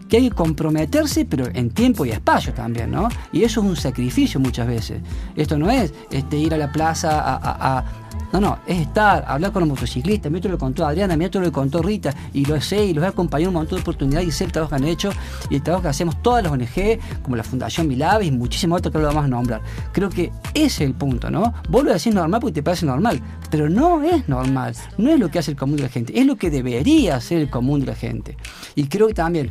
Que 0.08 0.16
hay 0.16 0.30
que 0.30 0.34
comprometerse, 0.34 1.24
pero 1.26 1.46
en 1.52 1.70
tiempo 1.70 2.04
y 2.06 2.10
espacio 2.10 2.52
también, 2.54 2.90
¿no? 2.90 3.08
Y 3.32 3.44
eso 3.44 3.60
es 3.60 3.66
un 3.66 3.76
sacrificio 3.76 4.40
muchas 4.40 4.66
veces. 4.66 5.00
Esto 5.36 5.58
no 5.58 5.70
es 5.70 5.92
este, 6.10 6.36
ir 6.38 6.54
a 6.54 6.56
la 6.56 6.72
plaza 6.72 7.20
a- 7.36 7.84
no, 8.32 8.40
no, 8.40 8.58
es 8.66 8.80
estar, 8.80 9.24
hablar 9.26 9.52
con 9.52 9.60
los 9.60 9.70
motociclistas. 9.70 10.30
Mira 10.30 10.42
todo 10.42 10.52
lo 10.52 10.58
contó 10.58 10.86
Adriana, 10.86 11.16
mira 11.16 11.30
todo 11.30 11.42
lo 11.42 11.50
contó 11.50 11.82
Rita, 11.82 12.14
y 12.34 12.44
lo 12.44 12.60
sé, 12.60 12.84
y 12.84 12.94
los 12.94 13.04
he 13.04 13.08
acompañado 13.08 13.50
un 13.50 13.54
montón 13.54 13.76
de 13.76 13.82
oportunidades 13.82 14.28
y 14.28 14.30
sé 14.32 14.44
el 14.44 14.52
trabajo 14.52 14.70
que 14.70 14.76
han 14.76 14.84
hecho 14.84 15.10
y 15.48 15.56
el 15.56 15.62
trabajo 15.62 15.82
que 15.82 15.88
hacemos 15.88 16.22
todas 16.22 16.42
las 16.42 16.52
ONG, 16.52 16.98
como 17.22 17.36
la 17.36 17.42
Fundación 17.42 17.88
Milaves 17.88 18.28
y 18.28 18.30
muchísimos 18.30 18.78
otros 18.78 18.92
que 18.92 18.98
lo 18.98 19.06
vamos 19.06 19.24
a 19.24 19.28
nombrar. 19.28 19.62
Creo 19.92 20.10
que 20.10 20.30
ese 20.54 20.66
es 20.66 20.80
el 20.82 20.94
punto, 20.94 21.30
¿no? 21.30 21.54
Vos 21.68 21.84
lo 21.84 21.92
decís 21.92 22.14
normal 22.14 22.40
porque 22.40 22.54
te 22.54 22.62
parece 22.62 22.84
normal, 22.84 23.20
pero 23.50 23.70
no 23.70 24.02
es 24.02 24.28
normal, 24.28 24.74
no 24.98 25.10
es 25.10 25.18
lo 25.18 25.30
que 25.30 25.38
hace 25.38 25.52
el 25.52 25.56
común 25.56 25.76
de 25.76 25.84
la 25.84 25.88
gente, 25.88 26.18
es 26.18 26.26
lo 26.26 26.36
que 26.36 26.50
debería 26.50 27.20
ser 27.20 27.38
el 27.38 27.50
común 27.50 27.80
de 27.80 27.86
la 27.86 27.94
gente. 27.94 28.36
Y 28.74 28.88
creo 28.88 29.08
que 29.08 29.14
también 29.14 29.50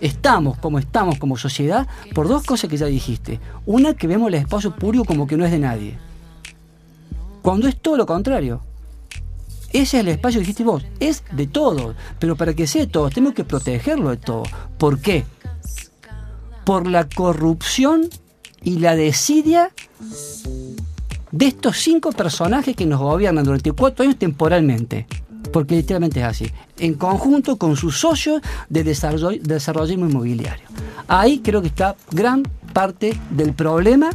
estamos 0.00 0.58
como 0.58 0.78
estamos 0.78 1.18
como 1.18 1.36
sociedad 1.36 1.88
por 2.14 2.28
dos 2.28 2.44
cosas 2.44 2.68
que 2.68 2.76
ya 2.76 2.86
dijiste. 2.86 3.40
Una, 3.64 3.94
que 3.94 4.06
vemos 4.06 4.28
el 4.28 4.34
espacio 4.34 4.74
público 4.74 5.04
como 5.04 5.26
que 5.26 5.36
no 5.36 5.44
es 5.44 5.50
de 5.50 5.58
nadie 5.58 6.07
cuando 7.42 7.68
es 7.68 7.76
todo 7.76 7.96
lo 7.96 8.06
contrario. 8.06 8.60
Ese 9.70 9.82
es 9.82 9.94
el 9.94 10.08
espacio 10.08 10.40
que 10.40 10.46
dijiste 10.46 10.64
vos, 10.64 10.84
es 10.98 11.22
de 11.32 11.46
todos, 11.46 11.94
pero 12.18 12.36
para 12.36 12.54
que 12.54 12.66
sea 12.66 12.82
de 12.82 12.86
todos 12.86 13.12
tenemos 13.12 13.34
que 13.34 13.44
protegerlo 13.44 14.10
de 14.10 14.16
todo. 14.16 14.44
¿Por 14.78 15.00
qué? 15.00 15.24
Por 16.64 16.86
la 16.86 17.08
corrupción 17.08 18.08
y 18.62 18.78
la 18.78 18.96
desidia 18.96 19.70
de 21.30 21.46
estos 21.46 21.76
cinco 21.76 22.12
personajes 22.12 22.74
que 22.74 22.86
nos 22.86 23.00
gobiernan 23.00 23.44
durante 23.44 23.72
cuatro 23.72 24.04
años 24.04 24.18
temporalmente. 24.18 25.06
Porque 25.52 25.76
literalmente 25.76 26.20
es 26.20 26.26
así. 26.26 26.50
En 26.78 26.94
conjunto 26.94 27.56
con 27.56 27.76
sus 27.76 27.98
socios 27.98 28.42
de 28.68 28.84
desarrollo, 28.84 29.40
desarrollismo 29.42 30.06
inmobiliario. 30.06 30.66
Ahí 31.06 31.40
creo 31.40 31.62
que 31.62 31.68
está 31.68 31.96
gran 32.10 32.42
parte 32.72 33.18
del 33.30 33.54
problema 33.54 34.10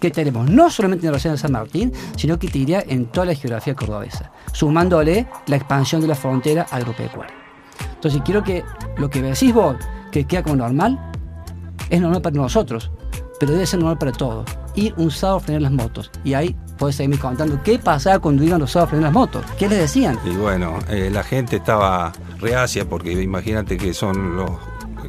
que 0.00 0.10
tenemos, 0.10 0.48
no 0.50 0.70
solamente 0.70 1.06
en 1.06 1.12
la 1.12 1.16
región 1.16 1.34
de 1.34 1.38
San 1.38 1.52
Martín, 1.52 1.92
sino 2.16 2.38
que 2.38 2.48
te 2.48 2.58
diría 2.58 2.84
en 2.86 3.06
toda 3.06 3.26
la 3.26 3.34
geografía 3.34 3.74
cordobesa, 3.74 4.30
sumándole 4.52 5.26
la 5.46 5.56
expansión 5.56 6.00
de 6.00 6.08
la 6.08 6.14
frontera 6.14 6.66
agropecuaria. 6.70 7.34
Entonces 7.94 8.20
quiero 8.24 8.42
que 8.42 8.64
lo 8.98 9.08
que 9.08 9.22
decís 9.22 9.52
vos, 9.52 9.76
que 10.10 10.24
queda 10.24 10.42
como 10.42 10.56
normal, 10.56 10.98
es 11.90 12.00
normal 12.00 12.22
para 12.22 12.36
nosotros, 12.36 12.90
pero 13.38 13.52
debe 13.52 13.66
ser 13.66 13.80
normal 13.80 13.98
para 13.98 14.12
todos. 14.12 14.44
Ir 14.74 14.94
un 14.96 15.10
sábado 15.10 15.38
a 15.38 15.40
frenar 15.40 15.62
las 15.62 15.72
motos. 15.72 16.10
Y 16.24 16.34
ahí 16.34 16.56
puedes 16.78 16.96
seguirme 16.96 17.18
contando 17.18 17.62
qué 17.62 17.78
pasaba 17.78 18.18
cuando 18.18 18.42
iban 18.42 18.60
los 18.60 18.72
sábados 18.72 18.88
a 18.88 18.90
frenar 18.90 19.04
las 19.08 19.14
motos. 19.14 19.44
¿Qué 19.58 19.68
les 19.68 19.78
decían? 19.78 20.18
Y 20.24 20.36
bueno, 20.36 20.78
eh, 20.88 21.10
la 21.12 21.22
gente 21.22 21.56
estaba 21.56 22.12
reacia 22.40 22.88
porque 22.88 23.12
imagínate 23.12 23.76
que 23.76 23.94
son 23.94 24.36
los, 24.36 24.50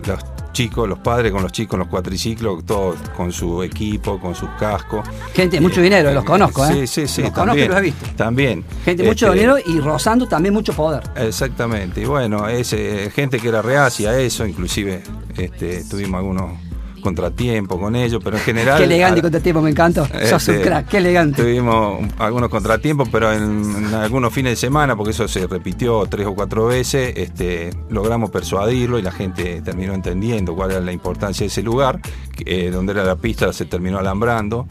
los 0.08 0.20
chicos, 0.56 0.88
los 0.88 1.00
padres 1.00 1.34
con 1.34 1.44
los 1.44 1.52
chicos, 1.52 1.78
los 1.78 1.90
cuatriciclos, 1.90 2.66
todos 2.66 2.96
con 3.16 3.34
su 3.34 3.62
equipo, 3.62 4.18
con 4.20 4.34
sus 4.34 4.50
cascos. 4.58 5.06
Gente 5.34 5.58
de 5.58 5.62
mucho 5.62 5.82
dinero, 5.82 6.14
los 6.14 6.24
conozco, 6.24 6.66
¿eh? 6.66 6.88
Sí, 6.88 6.88
sí, 6.88 7.08
sí. 7.08 7.22
Los 7.24 7.32
conozco 7.32 7.60
y 7.60 7.68
también, 7.68 7.70
los 7.70 7.78
he 7.78 7.82
visto. 7.82 8.06
También. 8.16 8.66
Gente 8.86 9.04
mucho 9.04 9.26
Este, 9.28 9.38
dinero 9.38 9.58
y 9.66 9.80
rozando 9.82 10.28
también 10.28 10.54
mucho 10.54 10.72
poder. 10.72 11.04
Exactamente, 11.18 12.02
y 12.02 12.06
bueno, 12.06 12.48
es, 12.48 12.72
eh, 12.72 13.12
gente 13.14 13.38
que 13.38 13.50
era 13.50 13.62
reacia 13.62 14.12
a 14.12 14.20
eso, 14.20 14.48
inclusive 14.48 15.04
este, 15.38 15.84
tuvimos 15.84 16.20
algunos 16.20 16.65
contratiempos 17.06 17.80
con 17.80 17.96
ellos, 17.96 18.20
pero 18.22 18.36
en 18.36 18.44
general... 18.44 18.78
Qué 18.80 18.84
elegante 18.84 19.22
contratiempo, 19.22 19.62
me 19.62 19.70
encantó. 19.70 20.06
Sos 20.30 20.48
un 20.50 20.56
este, 20.56 20.62
crack, 20.68 20.88
qué 20.90 20.98
elegante. 20.98 21.42
Tuvimos 21.42 22.02
un- 22.02 22.12
algunos 22.18 22.50
contratiempos, 22.50 23.08
pero 23.10 23.32
en, 23.32 23.42
en 23.88 23.94
algunos 23.94 24.34
fines 24.34 24.52
de 24.52 24.56
semana, 24.58 24.96
porque 24.98 25.12
eso 25.12 25.28
se 25.30 25.48
repitió 25.48 26.06
tres 26.08 26.28
o 26.28 26.36
cuatro 26.36 26.66
veces, 26.66 27.14
este, 27.16 27.70
logramos 27.90 28.30
persuadirlo 28.32 29.00
y 29.00 29.02
la 29.02 29.12
gente 29.14 29.62
terminó 29.62 29.94
entendiendo 29.94 30.54
cuál 30.56 30.72
era 30.72 30.82
la 30.82 30.92
importancia 30.92 31.46
de 31.46 31.48
ese 31.48 31.64
lugar, 31.64 32.02
eh, 32.46 32.70
donde 32.74 32.92
era 32.92 33.06
la 33.06 33.16
pista 33.16 33.54
se 33.54 33.66
terminó 33.66 33.98
alambrando, 34.00 34.66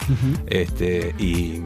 este, 0.45 1.15
y, 1.17 1.61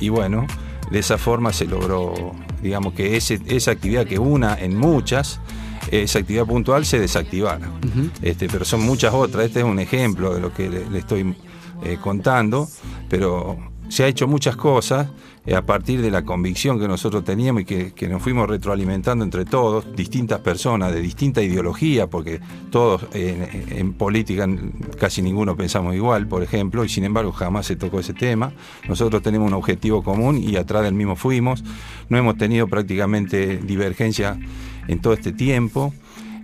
y 0.00 0.08
bueno, 0.08 0.46
de 0.90 0.98
esa 0.98 1.18
forma 1.18 1.52
se 1.52 1.66
logró, 1.66 2.32
digamos 2.62 2.94
que 2.94 3.16
ese, 3.16 3.40
esa 3.46 3.72
actividad 3.72 4.06
que 4.06 4.18
una 4.18 4.58
en 4.58 4.76
muchas, 4.76 5.40
esa 5.90 6.18
actividad 6.18 6.46
puntual 6.46 6.84
se 6.84 6.98
desactivara. 6.98 7.70
Este, 8.22 8.48
pero 8.48 8.64
son 8.64 8.82
muchas 8.82 9.14
otras. 9.14 9.46
Este 9.46 9.60
es 9.60 9.64
un 9.64 9.78
ejemplo 9.78 10.34
de 10.34 10.40
lo 10.40 10.52
que 10.52 10.68
le, 10.68 10.88
le 10.90 10.98
estoy 10.98 11.34
eh, 11.82 11.98
contando, 12.00 12.68
pero 13.08 13.58
se 13.88 14.04
ha 14.04 14.08
hecho 14.08 14.26
muchas 14.26 14.56
cosas 14.56 15.08
eh, 15.44 15.54
a 15.54 15.64
partir 15.64 16.02
de 16.02 16.10
la 16.10 16.24
convicción 16.24 16.80
que 16.80 16.88
nosotros 16.88 17.22
teníamos 17.22 17.62
y 17.62 17.64
que, 17.64 17.92
que 17.92 18.08
nos 18.08 18.22
fuimos 18.22 18.48
retroalimentando 18.48 19.24
entre 19.24 19.44
todos, 19.44 19.94
distintas 19.94 20.40
personas 20.40 20.92
de 20.92 21.00
distinta 21.00 21.42
ideología, 21.42 22.08
porque 22.08 22.40
todos 22.70 23.06
eh, 23.12 23.66
en, 23.70 23.78
en 23.78 23.92
política 23.92 24.48
casi 24.98 25.22
ninguno 25.22 25.56
pensamos 25.56 25.94
igual, 25.94 26.26
por 26.26 26.42
ejemplo, 26.42 26.84
y 26.84 26.88
sin 26.88 27.04
embargo 27.04 27.30
jamás 27.32 27.66
se 27.66 27.76
tocó 27.76 28.00
ese 28.00 28.14
tema. 28.14 28.52
Nosotros 28.88 29.22
tenemos 29.22 29.46
un 29.46 29.54
objetivo 29.54 30.02
común 30.02 30.42
y 30.42 30.56
atrás 30.56 30.82
del 30.82 30.94
mismo 30.94 31.14
fuimos. 31.14 31.62
No 32.08 32.18
hemos 32.18 32.36
tenido 32.36 32.66
prácticamente 32.66 33.58
divergencia 33.58 34.38
en 34.88 35.00
todo 35.00 35.12
este 35.12 35.32
tiempo 35.32 35.92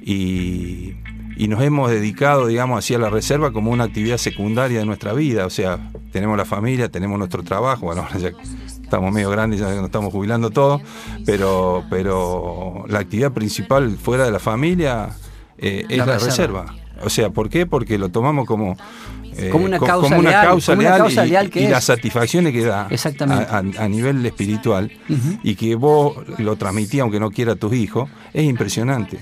y, 0.05 0.95
y 1.37 1.49
nos 1.49 1.63
hemos 1.63 1.91
dedicado, 1.91 2.47
digamos, 2.47 2.79
hacia 2.79 2.99
la 2.99 3.11
reserva 3.11 3.53
como 3.53 3.71
una 3.71 3.85
actividad 3.85 4.19
secundaria 4.19 4.79
de 4.81 4.87
nuestra 4.87 5.13
vida. 5.13 5.47
O 5.47 5.51
sea, 5.51 5.91
tenemos 6.13 6.37
la 6.37 6.45
familia, 6.45 6.89
tenemos 6.91 7.19
nuestro 7.19 7.43
trabajo, 7.43 7.87
bueno, 7.87 8.03
ahora 8.03 8.19
ya 8.19 8.31
estamos 8.83 9.13
medio 9.13 9.31
grandes, 9.31 9.61
ya 9.61 9.75
nos 9.75 9.87
estamos 9.87 10.13
jubilando 10.13 10.51
todos, 10.51 10.83
pero, 11.25 11.85
pero 11.89 12.85
la 12.89 12.99
actividad 12.99 13.33
principal 13.33 13.97
fuera 13.97 14.25
de 14.25 14.31
la 14.31 14.39
familia 14.39 15.11
eh, 15.59 15.87
es 15.89 15.99
La 15.99 16.07
la, 16.07 16.19
reserva. 16.19 16.63
reserva. 16.67 16.83
O 17.05 17.09
sea, 17.09 17.31
¿por 17.31 17.49
qué? 17.49 17.67
Porque 17.67 17.97
lo 17.99 18.11
tomamos 18.11 18.47
como 18.47 18.77
eh, 19.37 19.49
como 19.51 19.65
una 19.65 19.79
causa 19.79 20.75
leal, 20.75 21.51
y, 21.55 21.67
las 21.69 21.85
satisfacciones 21.85 22.53
que 22.53 22.65
da 22.65 22.89
a, 22.89 23.89
nivel 23.89 24.25
espiritual 24.27 24.91
y 25.43 25.55
que 25.55 25.75
vos 25.75 26.17
lo 26.39 26.57
transmitís 26.57 27.01
aunque 27.01 27.21
no 27.21 27.31
quiera 27.31 27.53
a 27.53 27.57
tus 27.57 27.73
hijos, 27.75 28.11
es 28.33 28.45
impresionante. 28.45 29.19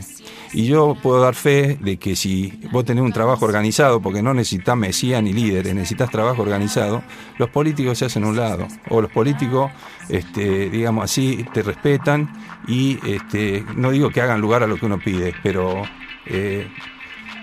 Y 0.52 0.66
yo 0.66 0.96
puedo 1.00 1.20
dar 1.20 1.36
fe 1.36 1.78
de 1.80 1.96
que 1.96 2.16
si 2.16 2.60
vos 2.72 2.84
tenés 2.84 3.04
un 3.04 3.12
trabajo 3.12 3.44
organizado, 3.44 4.00
porque 4.00 4.20
no 4.20 4.34
necesitas 4.34 4.76
mesía 4.76 5.22
ni 5.22 5.32
líderes, 5.32 5.74
necesitas 5.74 6.10
trabajo 6.10 6.42
organizado, 6.42 7.04
los 7.38 7.50
políticos 7.50 7.98
se 7.98 8.06
hacen 8.06 8.24
a 8.24 8.28
un 8.28 8.36
lado. 8.36 8.66
O 8.88 9.00
los 9.00 9.12
políticos, 9.12 9.70
este, 10.08 10.68
digamos 10.68 11.04
así, 11.04 11.46
te 11.54 11.62
respetan 11.62 12.32
y 12.66 12.98
este, 13.08 13.64
no 13.76 13.92
digo 13.92 14.10
que 14.10 14.22
hagan 14.22 14.40
lugar 14.40 14.64
a 14.64 14.66
lo 14.66 14.76
que 14.76 14.86
uno 14.86 14.98
pide, 14.98 15.34
pero 15.42 15.82
eh, 16.26 16.66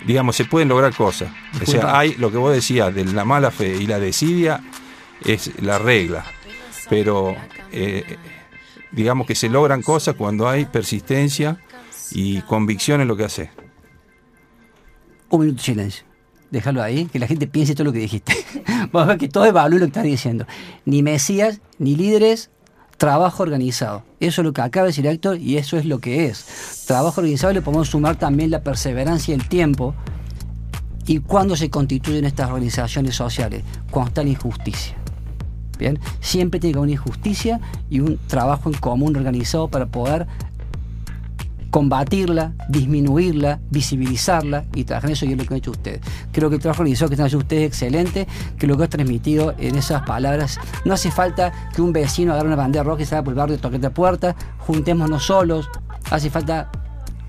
digamos, 0.05 0.35
se 0.35 0.45
pueden 0.45 0.69
lograr 0.69 0.93
cosas. 0.93 1.31
O 1.61 1.65
sea, 1.65 1.97
hay 1.97 2.15
lo 2.15 2.31
que 2.31 2.37
vos 2.37 2.53
decías 2.53 2.93
de 2.93 3.05
la 3.05 3.25
mala 3.25 3.51
fe 3.51 3.75
y 3.75 3.87
la 3.87 3.99
desidia 3.99 4.61
es 5.23 5.51
la 5.61 5.79
regla, 5.79 6.25
pero 6.89 7.35
eh, 7.71 8.17
digamos 8.91 9.27
que 9.27 9.35
se 9.35 9.49
logran 9.49 9.81
cosas 9.81 10.15
cuando 10.15 10.47
hay 10.47 10.65
persistencia 10.65 11.57
y 12.11 12.41
convicción 12.41 13.01
en 13.01 13.07
lo 13.07 13.17
que 13.17 13.25
hace. 13.25 13.51
Un 15.29 15.41
minuto 15.41 15.57
de 15.57 15.63
silencio. 15.63 16.05
Déjalo 16.49 16.81
ahí, 16.81 17.05
que 17.05 17.19
la 17.19 17.27
gente 17.27 17.45
piense 17.47 17.75
todo 17.75 17.85
lo 17.85 17.93
que 17.93 17.99
dijiste. 17.99 18.33
Vamos 18.91 19.03
a 19.03 19.05
ver 19.05 19.17
que 19.17 19.27
todo 19.27 19.45
es 19.45 19.51
valor 19.51 19.79
lo 19.79 19.85
que 19.85 19.89
estás 19.89 20.03
diciendo. 20.03 20.47
Ni 20.85 21.03
mesías, 21.03 21.59
ni 21.77 21.95
líderes, 21.95 22.51
trabajo 22.97 23.43
organizado. 23.43 24.03
Eso 24.19 24.41
es 24.41 24.45
lo 24.45 24.53
que 24.53 24.61
acaba 24.61 24.85
de 24.85 24.89
decir 24.89 25.05
Héctor 25.05 25.37
y 25.37 25.57
eso 25.57 25.77
es 25.77 25.85
lo 25.85 25.99
que 25.99 26.25
es. 26.25 26.83
Trabajo 26.87 27.21
organizado 27.21 27.53
le 27.53 27.61
podemos 27.61 27.89
sumar 27.89 28.17
también 28.17 28.51
la 28.51 28.61
perseverancia 28.61 29.33
y 29.33 29.39
el 29.39 29.47
tiempo. 29.47 29.95
¿Y 31.05 31.19
cuándo 31.19 31.55
se 31.55 31.69
constituyen 31.69 32.25
estas 32.25 32.49
organizaciones 32.49 33.15
sociales? 33.15 33.63
Cuando 33.89 34.09
está 34.09 34.23
la 34.23 34.29
injusticia. 34.29 34.95
Bien, 35.77 35.99
siempre 36.21 36.59
tiene 36.59 36.73
que 36.73 36.79
haber 36.79 36.87
una 36.87 36.93
injusticia 36.93 37.61
y 37.89 37.99
un 37.99 38.17
trabajo 38.27 38.69
en 38.69 38.77
común 38.77 39.15
organizado 39.15 39.67
para 39.67 39.85
poder 39.85 40.25
combatirla, 41.77 42.53
disminuirla, 42.69 43.59
visibilizarla 43.69 44.65
y 44.73 44.83
trabajar 44.83 45.11
en 45.11 45.13
eso 45.13 45.27
y 45.27 45.33
es 45.33 45.37
lo 45.37 45.45
que 45.45 45.53
han 45.53 45.57
hecho 45.59 45.69
ustedes. 45.69 46.01
Creo 46.31 46.49
que 46.49 46.55
el 46.55 46.61
trabajo 46.63 46.81
organizado 46.81 47.07
que 47.07 47.13
están 47.13 47.27
haciendo 47.27 47.43
ustedes 47.43 47.61
es 47.61 47.67
excelente, 47.67 48.27
que 48.57 48.65
lo 48.65 48.75
que 48.75 48.85
ha 48.85 48.87
transmitido 48.87 49.53
en 49.59 49.75
esas 49.75 50.01
palabras, 50.01 50.59
no 50.85 50.95
hace 50.95 51.11
falta 51.11 51.69
que 51.75 51.83
un 51.83 51.93
vecino 51.93 52.33
agarre 52.33 52.47
una 52.47 52.55
bandera 52.55 52.83
roja 52.83 53.03
y 53.03 53.05
salga 53.05 53.25
por 53.25 53.33
el 53.33 53.37
barrio, 53.37 53.59
toque 53.59 53.77
la 53.77 53.91
puerta, 53.91 54.35
juntémonos 54.57 55.25
solos, 55.25 55.69
hace 56.09 56.31
falta 56.31 56.71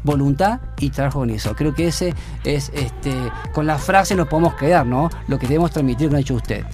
voluntad 0.02 0.60
y 0.78 0.88
trabajo 0.88 1.18
organizado. 1.18 1.54
Creo 1.54 1.74
que 1.74 1.88
ese 1.88 2.14
es, 2.42 2.72
este, 2.74 3.14
con 3.52 3.66
la 3.66 3.76
frase 3.76 4.14
nos 4.14 4.28
podemos 4.28 4.54
quedar, 4.54 4.86
¿no? 4.86 5.10
Lo 5.26 5.38
que 5.38 5.46
debemos 5.46 5.72
transmitir 5.72 6.08
que 6.08 6.16
ha 6.16 6.20
hecho 6.20 6.36
usted. 6.36 6.64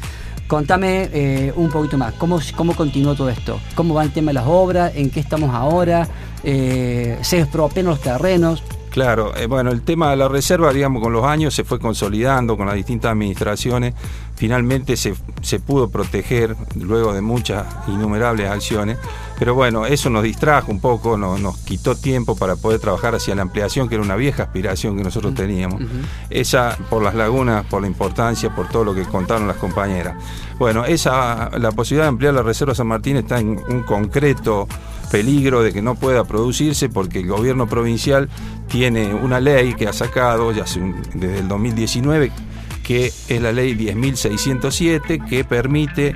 Contame 0.47 1.09
eh, 1.13 1.53
un 1.57 1.71
poquito 1.71 1.97
más, 1.97 2.15
¿cómo, 2.15 2.39
¿cómo 2.55 2.75
continuó 2.75 3.15
todo 3.15 3.31
esto? 3.31 3.59
¿Cómo 3.75 3.95
va 3.95 4.03
el 4.03 4.13
tema 4.13 4.31
de 4.31 4.35
las 4.35 4.47
obras? 4.47 4.93
¿En 4.95 5.11
qué 5.11 5.21
estamos 5.21 5.55
ahora? 5.55 6.07
Eh, 6.43 7.19
¿Se 7.23 7.41
expropian 7.41 7.87
los 7.87 8.01
terrenos? 8.01 8.63
Claro, 8.95 9.35
eh, 9.37 9.47
bueno, 9.47 9.73
el 9.73 9.83
tema 9.83 10.11
de 10.11 10.17
la 10.17 10.29
reserva, 10.29 10.73
digamos, 10.73 11.03
con 11.03 11.13
los 11.13 11.25
años 11.25 11.53
se 11.53 11.65
fue 11.65 11.81
consolidando 11.81 12.57
con 12.57 12.67
las 12.67 12.77
distintas 12.77 13.11
administraciones. 13.11 13.95
Finalmente 14.37 14.97
se, 14.97 15.14
se 15.42 15.61
pudo 15.61 15.90
proteger 15.90 16.57
luego 16.75 17.12
de 17.12 17.20
muchas 17.20 17.66
innumerables 17.87 18.51
acciones. 18.51 18.99
Pero 19.38 19.55
bueno, 19.55 19.87
eso 19.87 20.11
nos 20.11 20.23
distrajo 20.23 20.70
un 20.70 20.81
poco, 20.81 21.16
nos 21.16 21.57
quitó 21.59 21.97
tiempo 21.97 22.37
para 22.37 22.57
poder 22.57 22.81
trabajar 22.81 23.14
hacia 23.14 23.35
la 23.35 23.42
ampliación, 23.42 23.88
que 23.88 23.97
era 23.97 24.05
una 24.05 24.16
vieja 24.16 24.44
aspiración 24.44 24.97
que 24.97 25.03
nosotros 25.03 25.35
teníamos. 25.35 25.83
Esa 26.31 26.77
por 26.88 27.03
las 27.03 27.14
lagunas, 27.14 27.64
por 27.66 27.83
la 27.83 27.88
importancia, 27.88 28.55
por 28.55 28.68
todo 28.68 28.85
lo 28.85 28.94
que 28.94 29.03
contaron 29.05 29.49
las 29.49 29.57
compañeras. 29.57 30.16
Bueno, 30.59 30.85
esa, 30.85 31.51
la 31.59 31.73
posibilidad 31.73 32.05
de 32.05 32.09
ampliar 32.09 32.35
la 32.35 32.42
Reserva 32.42 32.75
San 32.75 32.87
Martín 32.87 33.16
está 33.16 33.40
en 33.40 33.61
un 33.68 33.83
concreto 33.83 34.68
peligro 35.11 35.62
de 35.62 35.73
que 35.73 35.83
no 35.83 35.94
pueda 35.94 36.25
producirse 36.25 36.88
porque 36.88 37.20
el 37.20 37.29
gobierno 37.29 37.68
provincial 37.68 38.29
tiene 38.68 39.14
una 39.14 39.40
ley 39.40 39.75
que 39.75 39.87
ha 39.87 39.92
sacado 39.92 40.53
ya 40.53 40.64
desde 41.14 41.38
el 41.38 41.49
2019 41.49 42.33
que 42.85 43.07
es 43.07 43.42
la 43.42 43.51
ley 43.51 43.75
10.607 43.75 45.27
que 45.29 45.44
permite 45.44 46.14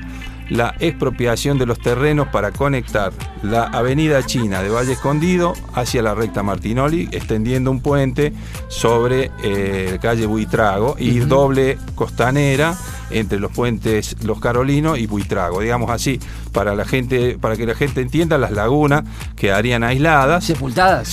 la 0.51 0.75
expropiación 0.79 1.59
de 1.59 1.67
los 1.67 1.79
terrenos 1.79 2.29
para 2.29 2.53
conectar 2.53 3.13
la 3.43 3.65
avenida 3.65 4.25
China 4.25 4.63
de 4.63 4.71
Valle 4.71 4.93
Escondido 4.93 5.55
hacia 5.75 6.03
la 6.03 6.15
recta 6.15 6.43
Martinoli, 6.43 7.09
extendiendo 7.13 7.71
un 7.71 7.81
puente 7.81 8.33
sobre 8.69 9.31
eh, 9.43 9.99
calle 10.01 10.27
Buitrago 10.27 10.97
y 10.99 11.19
doble 11.19 11.79
costanera 11.95 12.77
entre 13.11 13.41
los 13.41 13.53
puentes 13.53 14.17
Los 14.25 14.41
Carolinos 14.41 14.99
y 14.99 15.07
Buitrago, 15.07 15.61
digamos 15.61 15.91
así, 15.91 16.21
para 16.53 16.75
la 16.75 16.85
gente, 16.85 17.39
para 17.41 17.57
que 17.57 17.67
la 17.67 17.75
gente 17.75 18.01
entienda, 18.01 18.39
las 18.39 18.53
lagunas 18.53 19.05
quedarían 19.37 19.85
aisladas. 19.85 20.45
Sepultadas. 20.45 21.09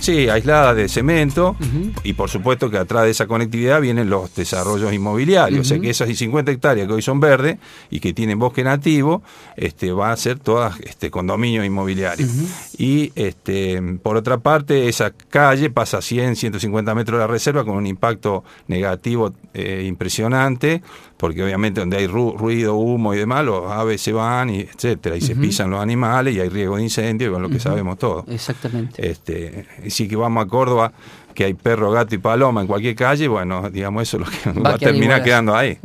sí, 0.00 0.28
aisladas 0.28 0.76
de 0.76 0.88
cemento, 0.88 1.56
y 2.04 2.12
por 2.12 2.30
supuesto 2.30 2.70
que 2.70 2.78
atrás 2.78 3.04
de 3.04 3.10
esa 3.10 3.26
conectividad 3.26 3.80
vienen 3.80 4.10
los 4.10 4.34
desarrollos 4.34 4.92
inmobiliarios. 4.92 5.60
O 5.60 5.64
sea 5.64 5.78
que 5.78 5.90
esas 5.90 6.08
50 6.20 6.50
hectáreas 6.50 6.86
que 6.86 6.92
hoy 6.92 7.02
son 7.02 7.20
verdes 7.20 7.58
y 7.90 8.00
que 8.00 8.12
tienen 8.12 8.38
bosque 8.38 8.62
nativo, 8.62 9.22
este, 9.56 9.92
va 9.92 10.12
a 10.12 10.16
ser 10.16 10.38
todas 10.38 10.78
este, 10.80 11.10
condominios 11.10 11.64
inmobiliarios. 11.64 12.30
Y 12.76 13.12
este, 13.14 13.80
por 14.02 14.16
otra 14.16 14.38
parte, 14.38 14.88
esa 14.88 15.10
calle 15.10 15.70
pasa 15.70 15.98
a 15.98 16.02
100, 16.02 16.36
150 16.36 16.94
metros 16.94 17.18
de 17.18 17.26
la 17.26 17.26
reserva 17.26 17.64
con 17.64 17.76
un 17.76 17.86
impacto 17.86 18.44
negativo 18.68 19.32
eh, 19.54 19.84
impresionante 19.86 20.82
porque 21.20 21.44
obviamente 21.44 21.80
donde 21.80 21.98
hay 21.98 22.06
ruido, 22.06 22.76
humo 22.76 23.12
y 23.12 23.18
demás, 23.18 23.44
los 23.44 23.70
aves 23.70 24.00
se 24.00 24.10
van, 24.10 24.48
y 24.48 24.60
etcétera, 24.60 25.18
y 25.18 25.20
se 25.20 25.36
pisan 25.36 25.68
los 25.68 25.78
animales 25.78 26.34
y 26.34 26.40
hay 26.40 26.48
riesgo 26.48 26.76
de 26.76 26.82
incendio, 26.82 27.30
con 27.30 27.42
lo 27.42 27.50
que 27.50 27.60
sabemos 27.60 27.98
todos. 27.98 28.24
Exactamente. 28.26 29.06
Este, 29.06 29.66
y 29.84 29.90
si 29.90 30.08
que 30.08 30.16
vamos 30.16 30.42
a 30.42 30.48
Córdoba, 30.48 30.94
que 31.34 31.44
hay 31.44 31.52
perro, 31.52 31.90
gato 31.90 32.14
y 32.14 32.18
paloma 32.18 32.62
en 32.62 32.66
cualquier 32.66 32.94
calle, 32.94 33.28
bueno, 33.28 33.68
digamos 33.68 34.04
eso 34.04 34.16
es 34.16 34.44
lo 34.44 34.54
que 34.54 34.60
va, 34.60 34.70
a 34.70 34.78
terminar 34.78 35.22
quedando 35.22 35.54
ahí 35.54 35.78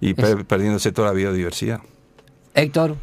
y 0.00 0.14
perdiéndose 0.14 0.90
toda 0.90 1.08
la 1.08 1.14
biodiversidad. 1.14 1.78
Héctor, 2.54 2.96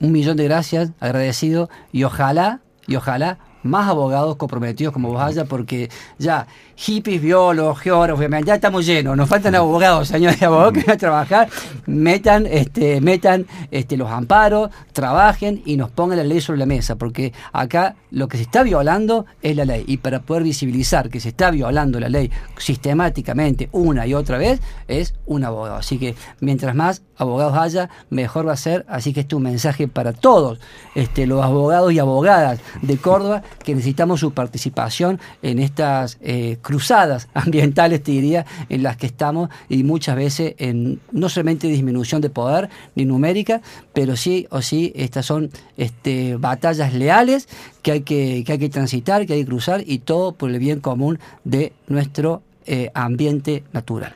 un 0.00 0.12
millón 0.12 0.38
de 0.38 0.44
gracias, 0.44 0.92
agradecido 1.00 1.68
y 1.92 2.04
ojalá, 2.04 2.60
y 2.86 2.96
ojalá 2.96 3.38
más 3.66 3.88
abogados 3.88 4.36
comprometidos 4.36 4.92
como 4.92 5.10
vos 5.10 5.20
haya, 5.20 5.44
porque 5.44 5.90
ya 6.18 6.46
hippies, 6.76 7.22
biólogos, 7.22 7.78
geólogos, 7.78 8.24
ya 8.44 8.54
estamos 8.54 8.84
llenos, 8.84 9.16
nos 9.16 9.28
faltan 9.28 9.54
abogados, 9.54 10.08
señores 10.08 10.42
abogados 10.42 10.74
que 10.74 10.80
van 10.82 10.90
a 10.90 10.98
trabajar, 10.98 11.48
metan, 11.86 12.46
este, 12.46 13.00
metan 13.00 13.46
este, 13.70 13.96
los 13.96 14.10
amparos, 14.10 14.70
trabajen 14.92 15.62
y 15.64 15.76
nos 15.76 15.90
pongan 15.90 16.18
la 16.18 16.24
ley 16.24 16.40
sobre 16.40 16.58
la 16.58 16.66
mesa, 16.66 16.96
porque 16.96 17.32
acá 17.52 17.96
lo 18.10 18.28
que 18.28 18.36
se 18.36 18.44
está 18.44 18.62
violando 18.62 19.26
es 19.42 19.56
la 19.56 19.64
ley, 19.64 19.84
y 19.86 19.96
para 19.96 20.20
poder 20.20 20.42
visibilizar 20.42 21.08
que 21.08 21.20
se 21.20 21.30
está 21.30 21.50
violando 21.50 21.98
la 21.98 22.08
ley 22.08 22.30
sistemáticamente 22.58 23.68
una 23.72 24.06
y 24.06 24.14
otra 24.14 24.38
vez, 24.38 24.60
es 24.88 25.14
un 25.26 25.44
abogado. 25.44 25.76
Así 25.76 25.98
que 25.98 26.14
mientras 26.40 26.74
más 26.74 27.02
abogados 27.16 27.56
haya, 27.56 27.90
mejor 28.10 28.48
va 28.48 28.52
a 28.52 28.56
ser, 28.56 28.84
así 28.88 29.12
que 29.12 29.20
este 29.20 29.34
es 29.34 29.36
un 29.36 29.42
mensaje 29.44 29.88
para 29.88 30.12
todos 30.12 30.58
este, 30.94 31.26
los 31.26 31.42
abogados 31.42 31.92
y 31.92 31.98
abogadas 31.98 32.60
de 32.82 32.96
Córdoba, 32.98 33.42
que 33.64 33.74
necesitamos 33.74 34.20
su 34.20 34.32
participación 34.32 35.20
en 35.42 35.58
estas 35.58 36.18
eh, 36.20 36.58
cruzadas 36.62 37.28
ambientales, 37.34 38.02
te 38.02 38.12
diría, 38.12 38.46
en 38.68 38.82
las 38.82 38.96
que 38.96 39.06
estamos 39.06 39.50
y 39.68 39.82
muchas 39.82 40.16
veces 40.16 40.54
en 40.58 41.00
no 41.12 41.28
solamente 41.28 41.68
disminución 41.68 42.20
de 42.20 42.30
poder 42.30 42.68
ni 42.94 43.04
numérica, 43.04 43.60
pero 43.92 44.16
sí 44.16 44.46
o 44.50 44.62
sí 44.62 44.92
estas 44.94 45.26
son 45.26 45.50
este, 45.76 46.36
batallas 46.36 46.92
leales 46.92 47.48
que 47.82 47.92
hay 47.92 48.00
que, 48.02 48.44
que 48.44 48.52
hay 48.52 48.58
que 48.58 48.68
transitar, 48.68 49.26
que 49.26 49.34
hay 49.34 49.40
que 49.40 49.46
cruzar 49.46 49.82
y 49.86 49.98
todo 49.98 50.32
por 50.32 50.50
el 50.50 50.58
bien 50.58 50.80
común 50.80 51.18
de 51.44 51.72
nuestro 51.88 52.42
eh, 52.66 52.90
ambiente 52.94 53.62
natural. 53.72 54.14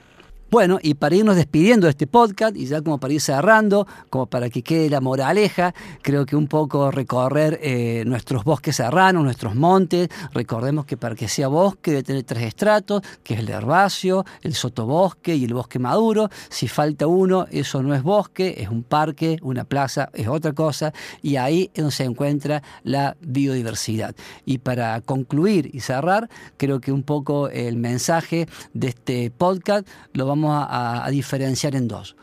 Bueno, 0.50 0.80
y 0.82 0.94
para 0.94 1.14
irnos 1.14 1.36
despidiendo 1.36 1.86
de 1.86 1.92
este 1.92 2.08
podcast, 2.08 2.56
y 2.56 2.66
ya 2.66 2.82
como 2.82 2.98
para 2.98 3.14
ir 3.14 3.20
cerrando, 3.20 3.86
como 4.08 4.26
para 4.26 4.50
que 4.50 4.62
quede 4.62 4.90
la 4.90 5.00
moraleja, 5.00 5.72
creo 6.02 6.26
que 6.26 6.34
un 6.34 6.48
poco 6.48 6.90
recorrer 6.90 7.60
eh, 7.62 8.02
nuestros 8.04 8.42
bosques 8.42 8.74
serranos, 8.74 9.22
nuestros 9.22 9.54
montes. 9.54 10.08
Recordemos 10.34 10.86
que 10.86 10.96
para 10.96 11.14
que 11.14 11.28
sea 11.28 11.46
bosque 11.46 11.92
debe 11.92 12.02
tener 12.02 12.24
tres 12.24 12.42
estratos, 12.42 13.02
que 13.22 13.34
es 13.34 13.40
el 13.40 13.48
herbáceo, 13.48 14.24
el 14.42 14.54
sotobosque 14.54 15.36
y 15.36 15.44
el 15.44 15.54
bosque 15.54 15.78
maduro. 15.78 16.30
Si 16.48 16.66
falta 16.66 17.06
uno, 17.06 17.46
eso 17.52 17.80
no 17.84 17.94
es 17.94 18.02
bosque, 18.02 18.56
es 18.58 18.70
un 18.70 18.82
parque, 18.82 19.38
una 19.42 19.62
plaza, 19.62 20.10
es 20.14 20.26
otra 20.26 20.52
cosa, 20.52 20.92
y 21.22 21.36
ahí 21.36 21.70
es 21.74 21.82
donde 21.84 21.94
se 21.94 22.02
encuentra 22.02 22.60
la 22.82 23.16
biodiversidad. 23.20 24.16
Y 24.44 24.58
para 24.58 25.00
concluir 25.00 25.70
y 25.72 25.78
cerrar, 25.78 26.28
creo 26.56 26.80
que 26.80 26.90
un 26.90 27.04
poco 27.04 27.48
el 27.50 27.76
mensaje 27.76 28.48
de 28.74 28.88
este 28.88 29.30
podcast 29.30 29.86
lo 30.12 30.26
vamos 30.26 30.39
a, 30.48 31.06
diferenciar 31.10 31.74
en 31.74 31.88
dos. 31.88 32.16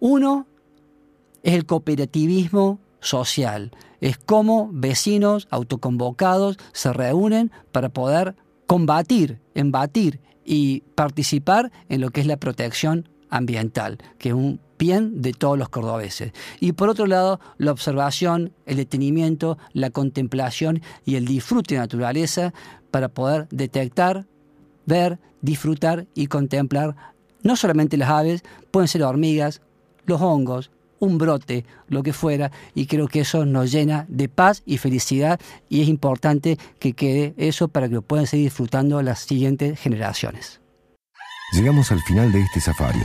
Uno 0.00 0.46
es 1.42 1.54
el 1.54 1.66
cooperativismo 1.66 2.78
social, 3.00 3.72
es 4.00 4.18
cómo 4.18 4.70
vecinos 4.72 5.48
autoconvocados 5.50 6.56
se 6.72 6.92
reúnen 6.92 7.50
para 7.72 7.88
poder 7.88 8.34
combatir, 8.66 9.40
embatir 9.54 10.20
y 10.44 10.80
participar 10.94 11.70
en 11.88 12.00
lo 12.00 12.10
que 12.10 12.20
es 12.20 12.26
la 12.26 12.36
protección 12.38 13.08
ambiental, 13.30 13.98
que 14.18 14.30
es 14.30 14.34
un 14.34 14.60
bien 14.78 15.20
de 15.20 15.32
todos 15.32 15.58
los 15.58 15.68
cordobeses. 15.68 16.32
Y 16.60 16.72
por 16.72 16.88
otro 16.88 17.06
lado, 17.06 17.40
la 17.58 17.72
observación, 17.72 18.52
el 18.64 18.76
detenimiento, 18.76 19.58
la 19.72 19.90
contemplación 19.90 20.82
y 21.04 21.16
el 21.16 21.26
disfrute 21.26 21.74
de 21.74 21.80
naturaleza 21.80 22.54
para 22.90 23.08
poder 23.08 23.48
detectar, 23.50 24.26
ver, 24.86 25.18
disfrutar 25.42 26.06
y 26.14 26.28
contemplar 26.28 26.96
no 27.48 27.56
solamente 27.56 27.96
las 27.96 28.10
aves, 28.10 28.42
pueden 28.70 28.88
ser 28.88 29.02
hormigas, 29.02 29.62
los 30.04 30.20
hongos, 30.20 30.70
un 30.98 31.16
brote, 31.16 31.64
lo 31.88 32.02
que 32.02 32.12
fuera, 32.12 32.52
y 32.74 32.84
creo 32.84 33.08
que 33.08 33.20
eso 33.20 33.46
nos 33.46 33.72
llena 33.72 34.04
de 34.08 34.28
paz 34.28 34.62
y 34.66 34.76
felicidad 34.76 35.40
y 35.70 35.80
es 35.80 35.88
importante 35.88 36.58
que 36.78 36.92
quede 36.92 37.32
eso 37.38 37.68
para 37.68 37.88
que 37.88 37.94
lo 37.94 38.02
puedan 38.02 38.26
seguir 38.26 38.48
disfrutando 38.48 39.00
las 39.00 39.20
siguientes 39.20 39.80
generaciones. 39.80 40.60
Llegamos 41.54 41.90
al 41.90 42.02
final 42.02 42.30
de 42.32 42.42
este 42.42 42.60
safari. 42.60 43.00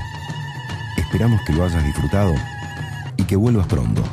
Esperamos 0.98 1.40
que 1.48 1.54
lo 1.54 1.64
hayas 1.64 1.86
disfrutado 1.86 2.34
y 3.16 3.24
que 3.24 3.38
vuelvas 3.38 3.68
pronto. 3.68 4.04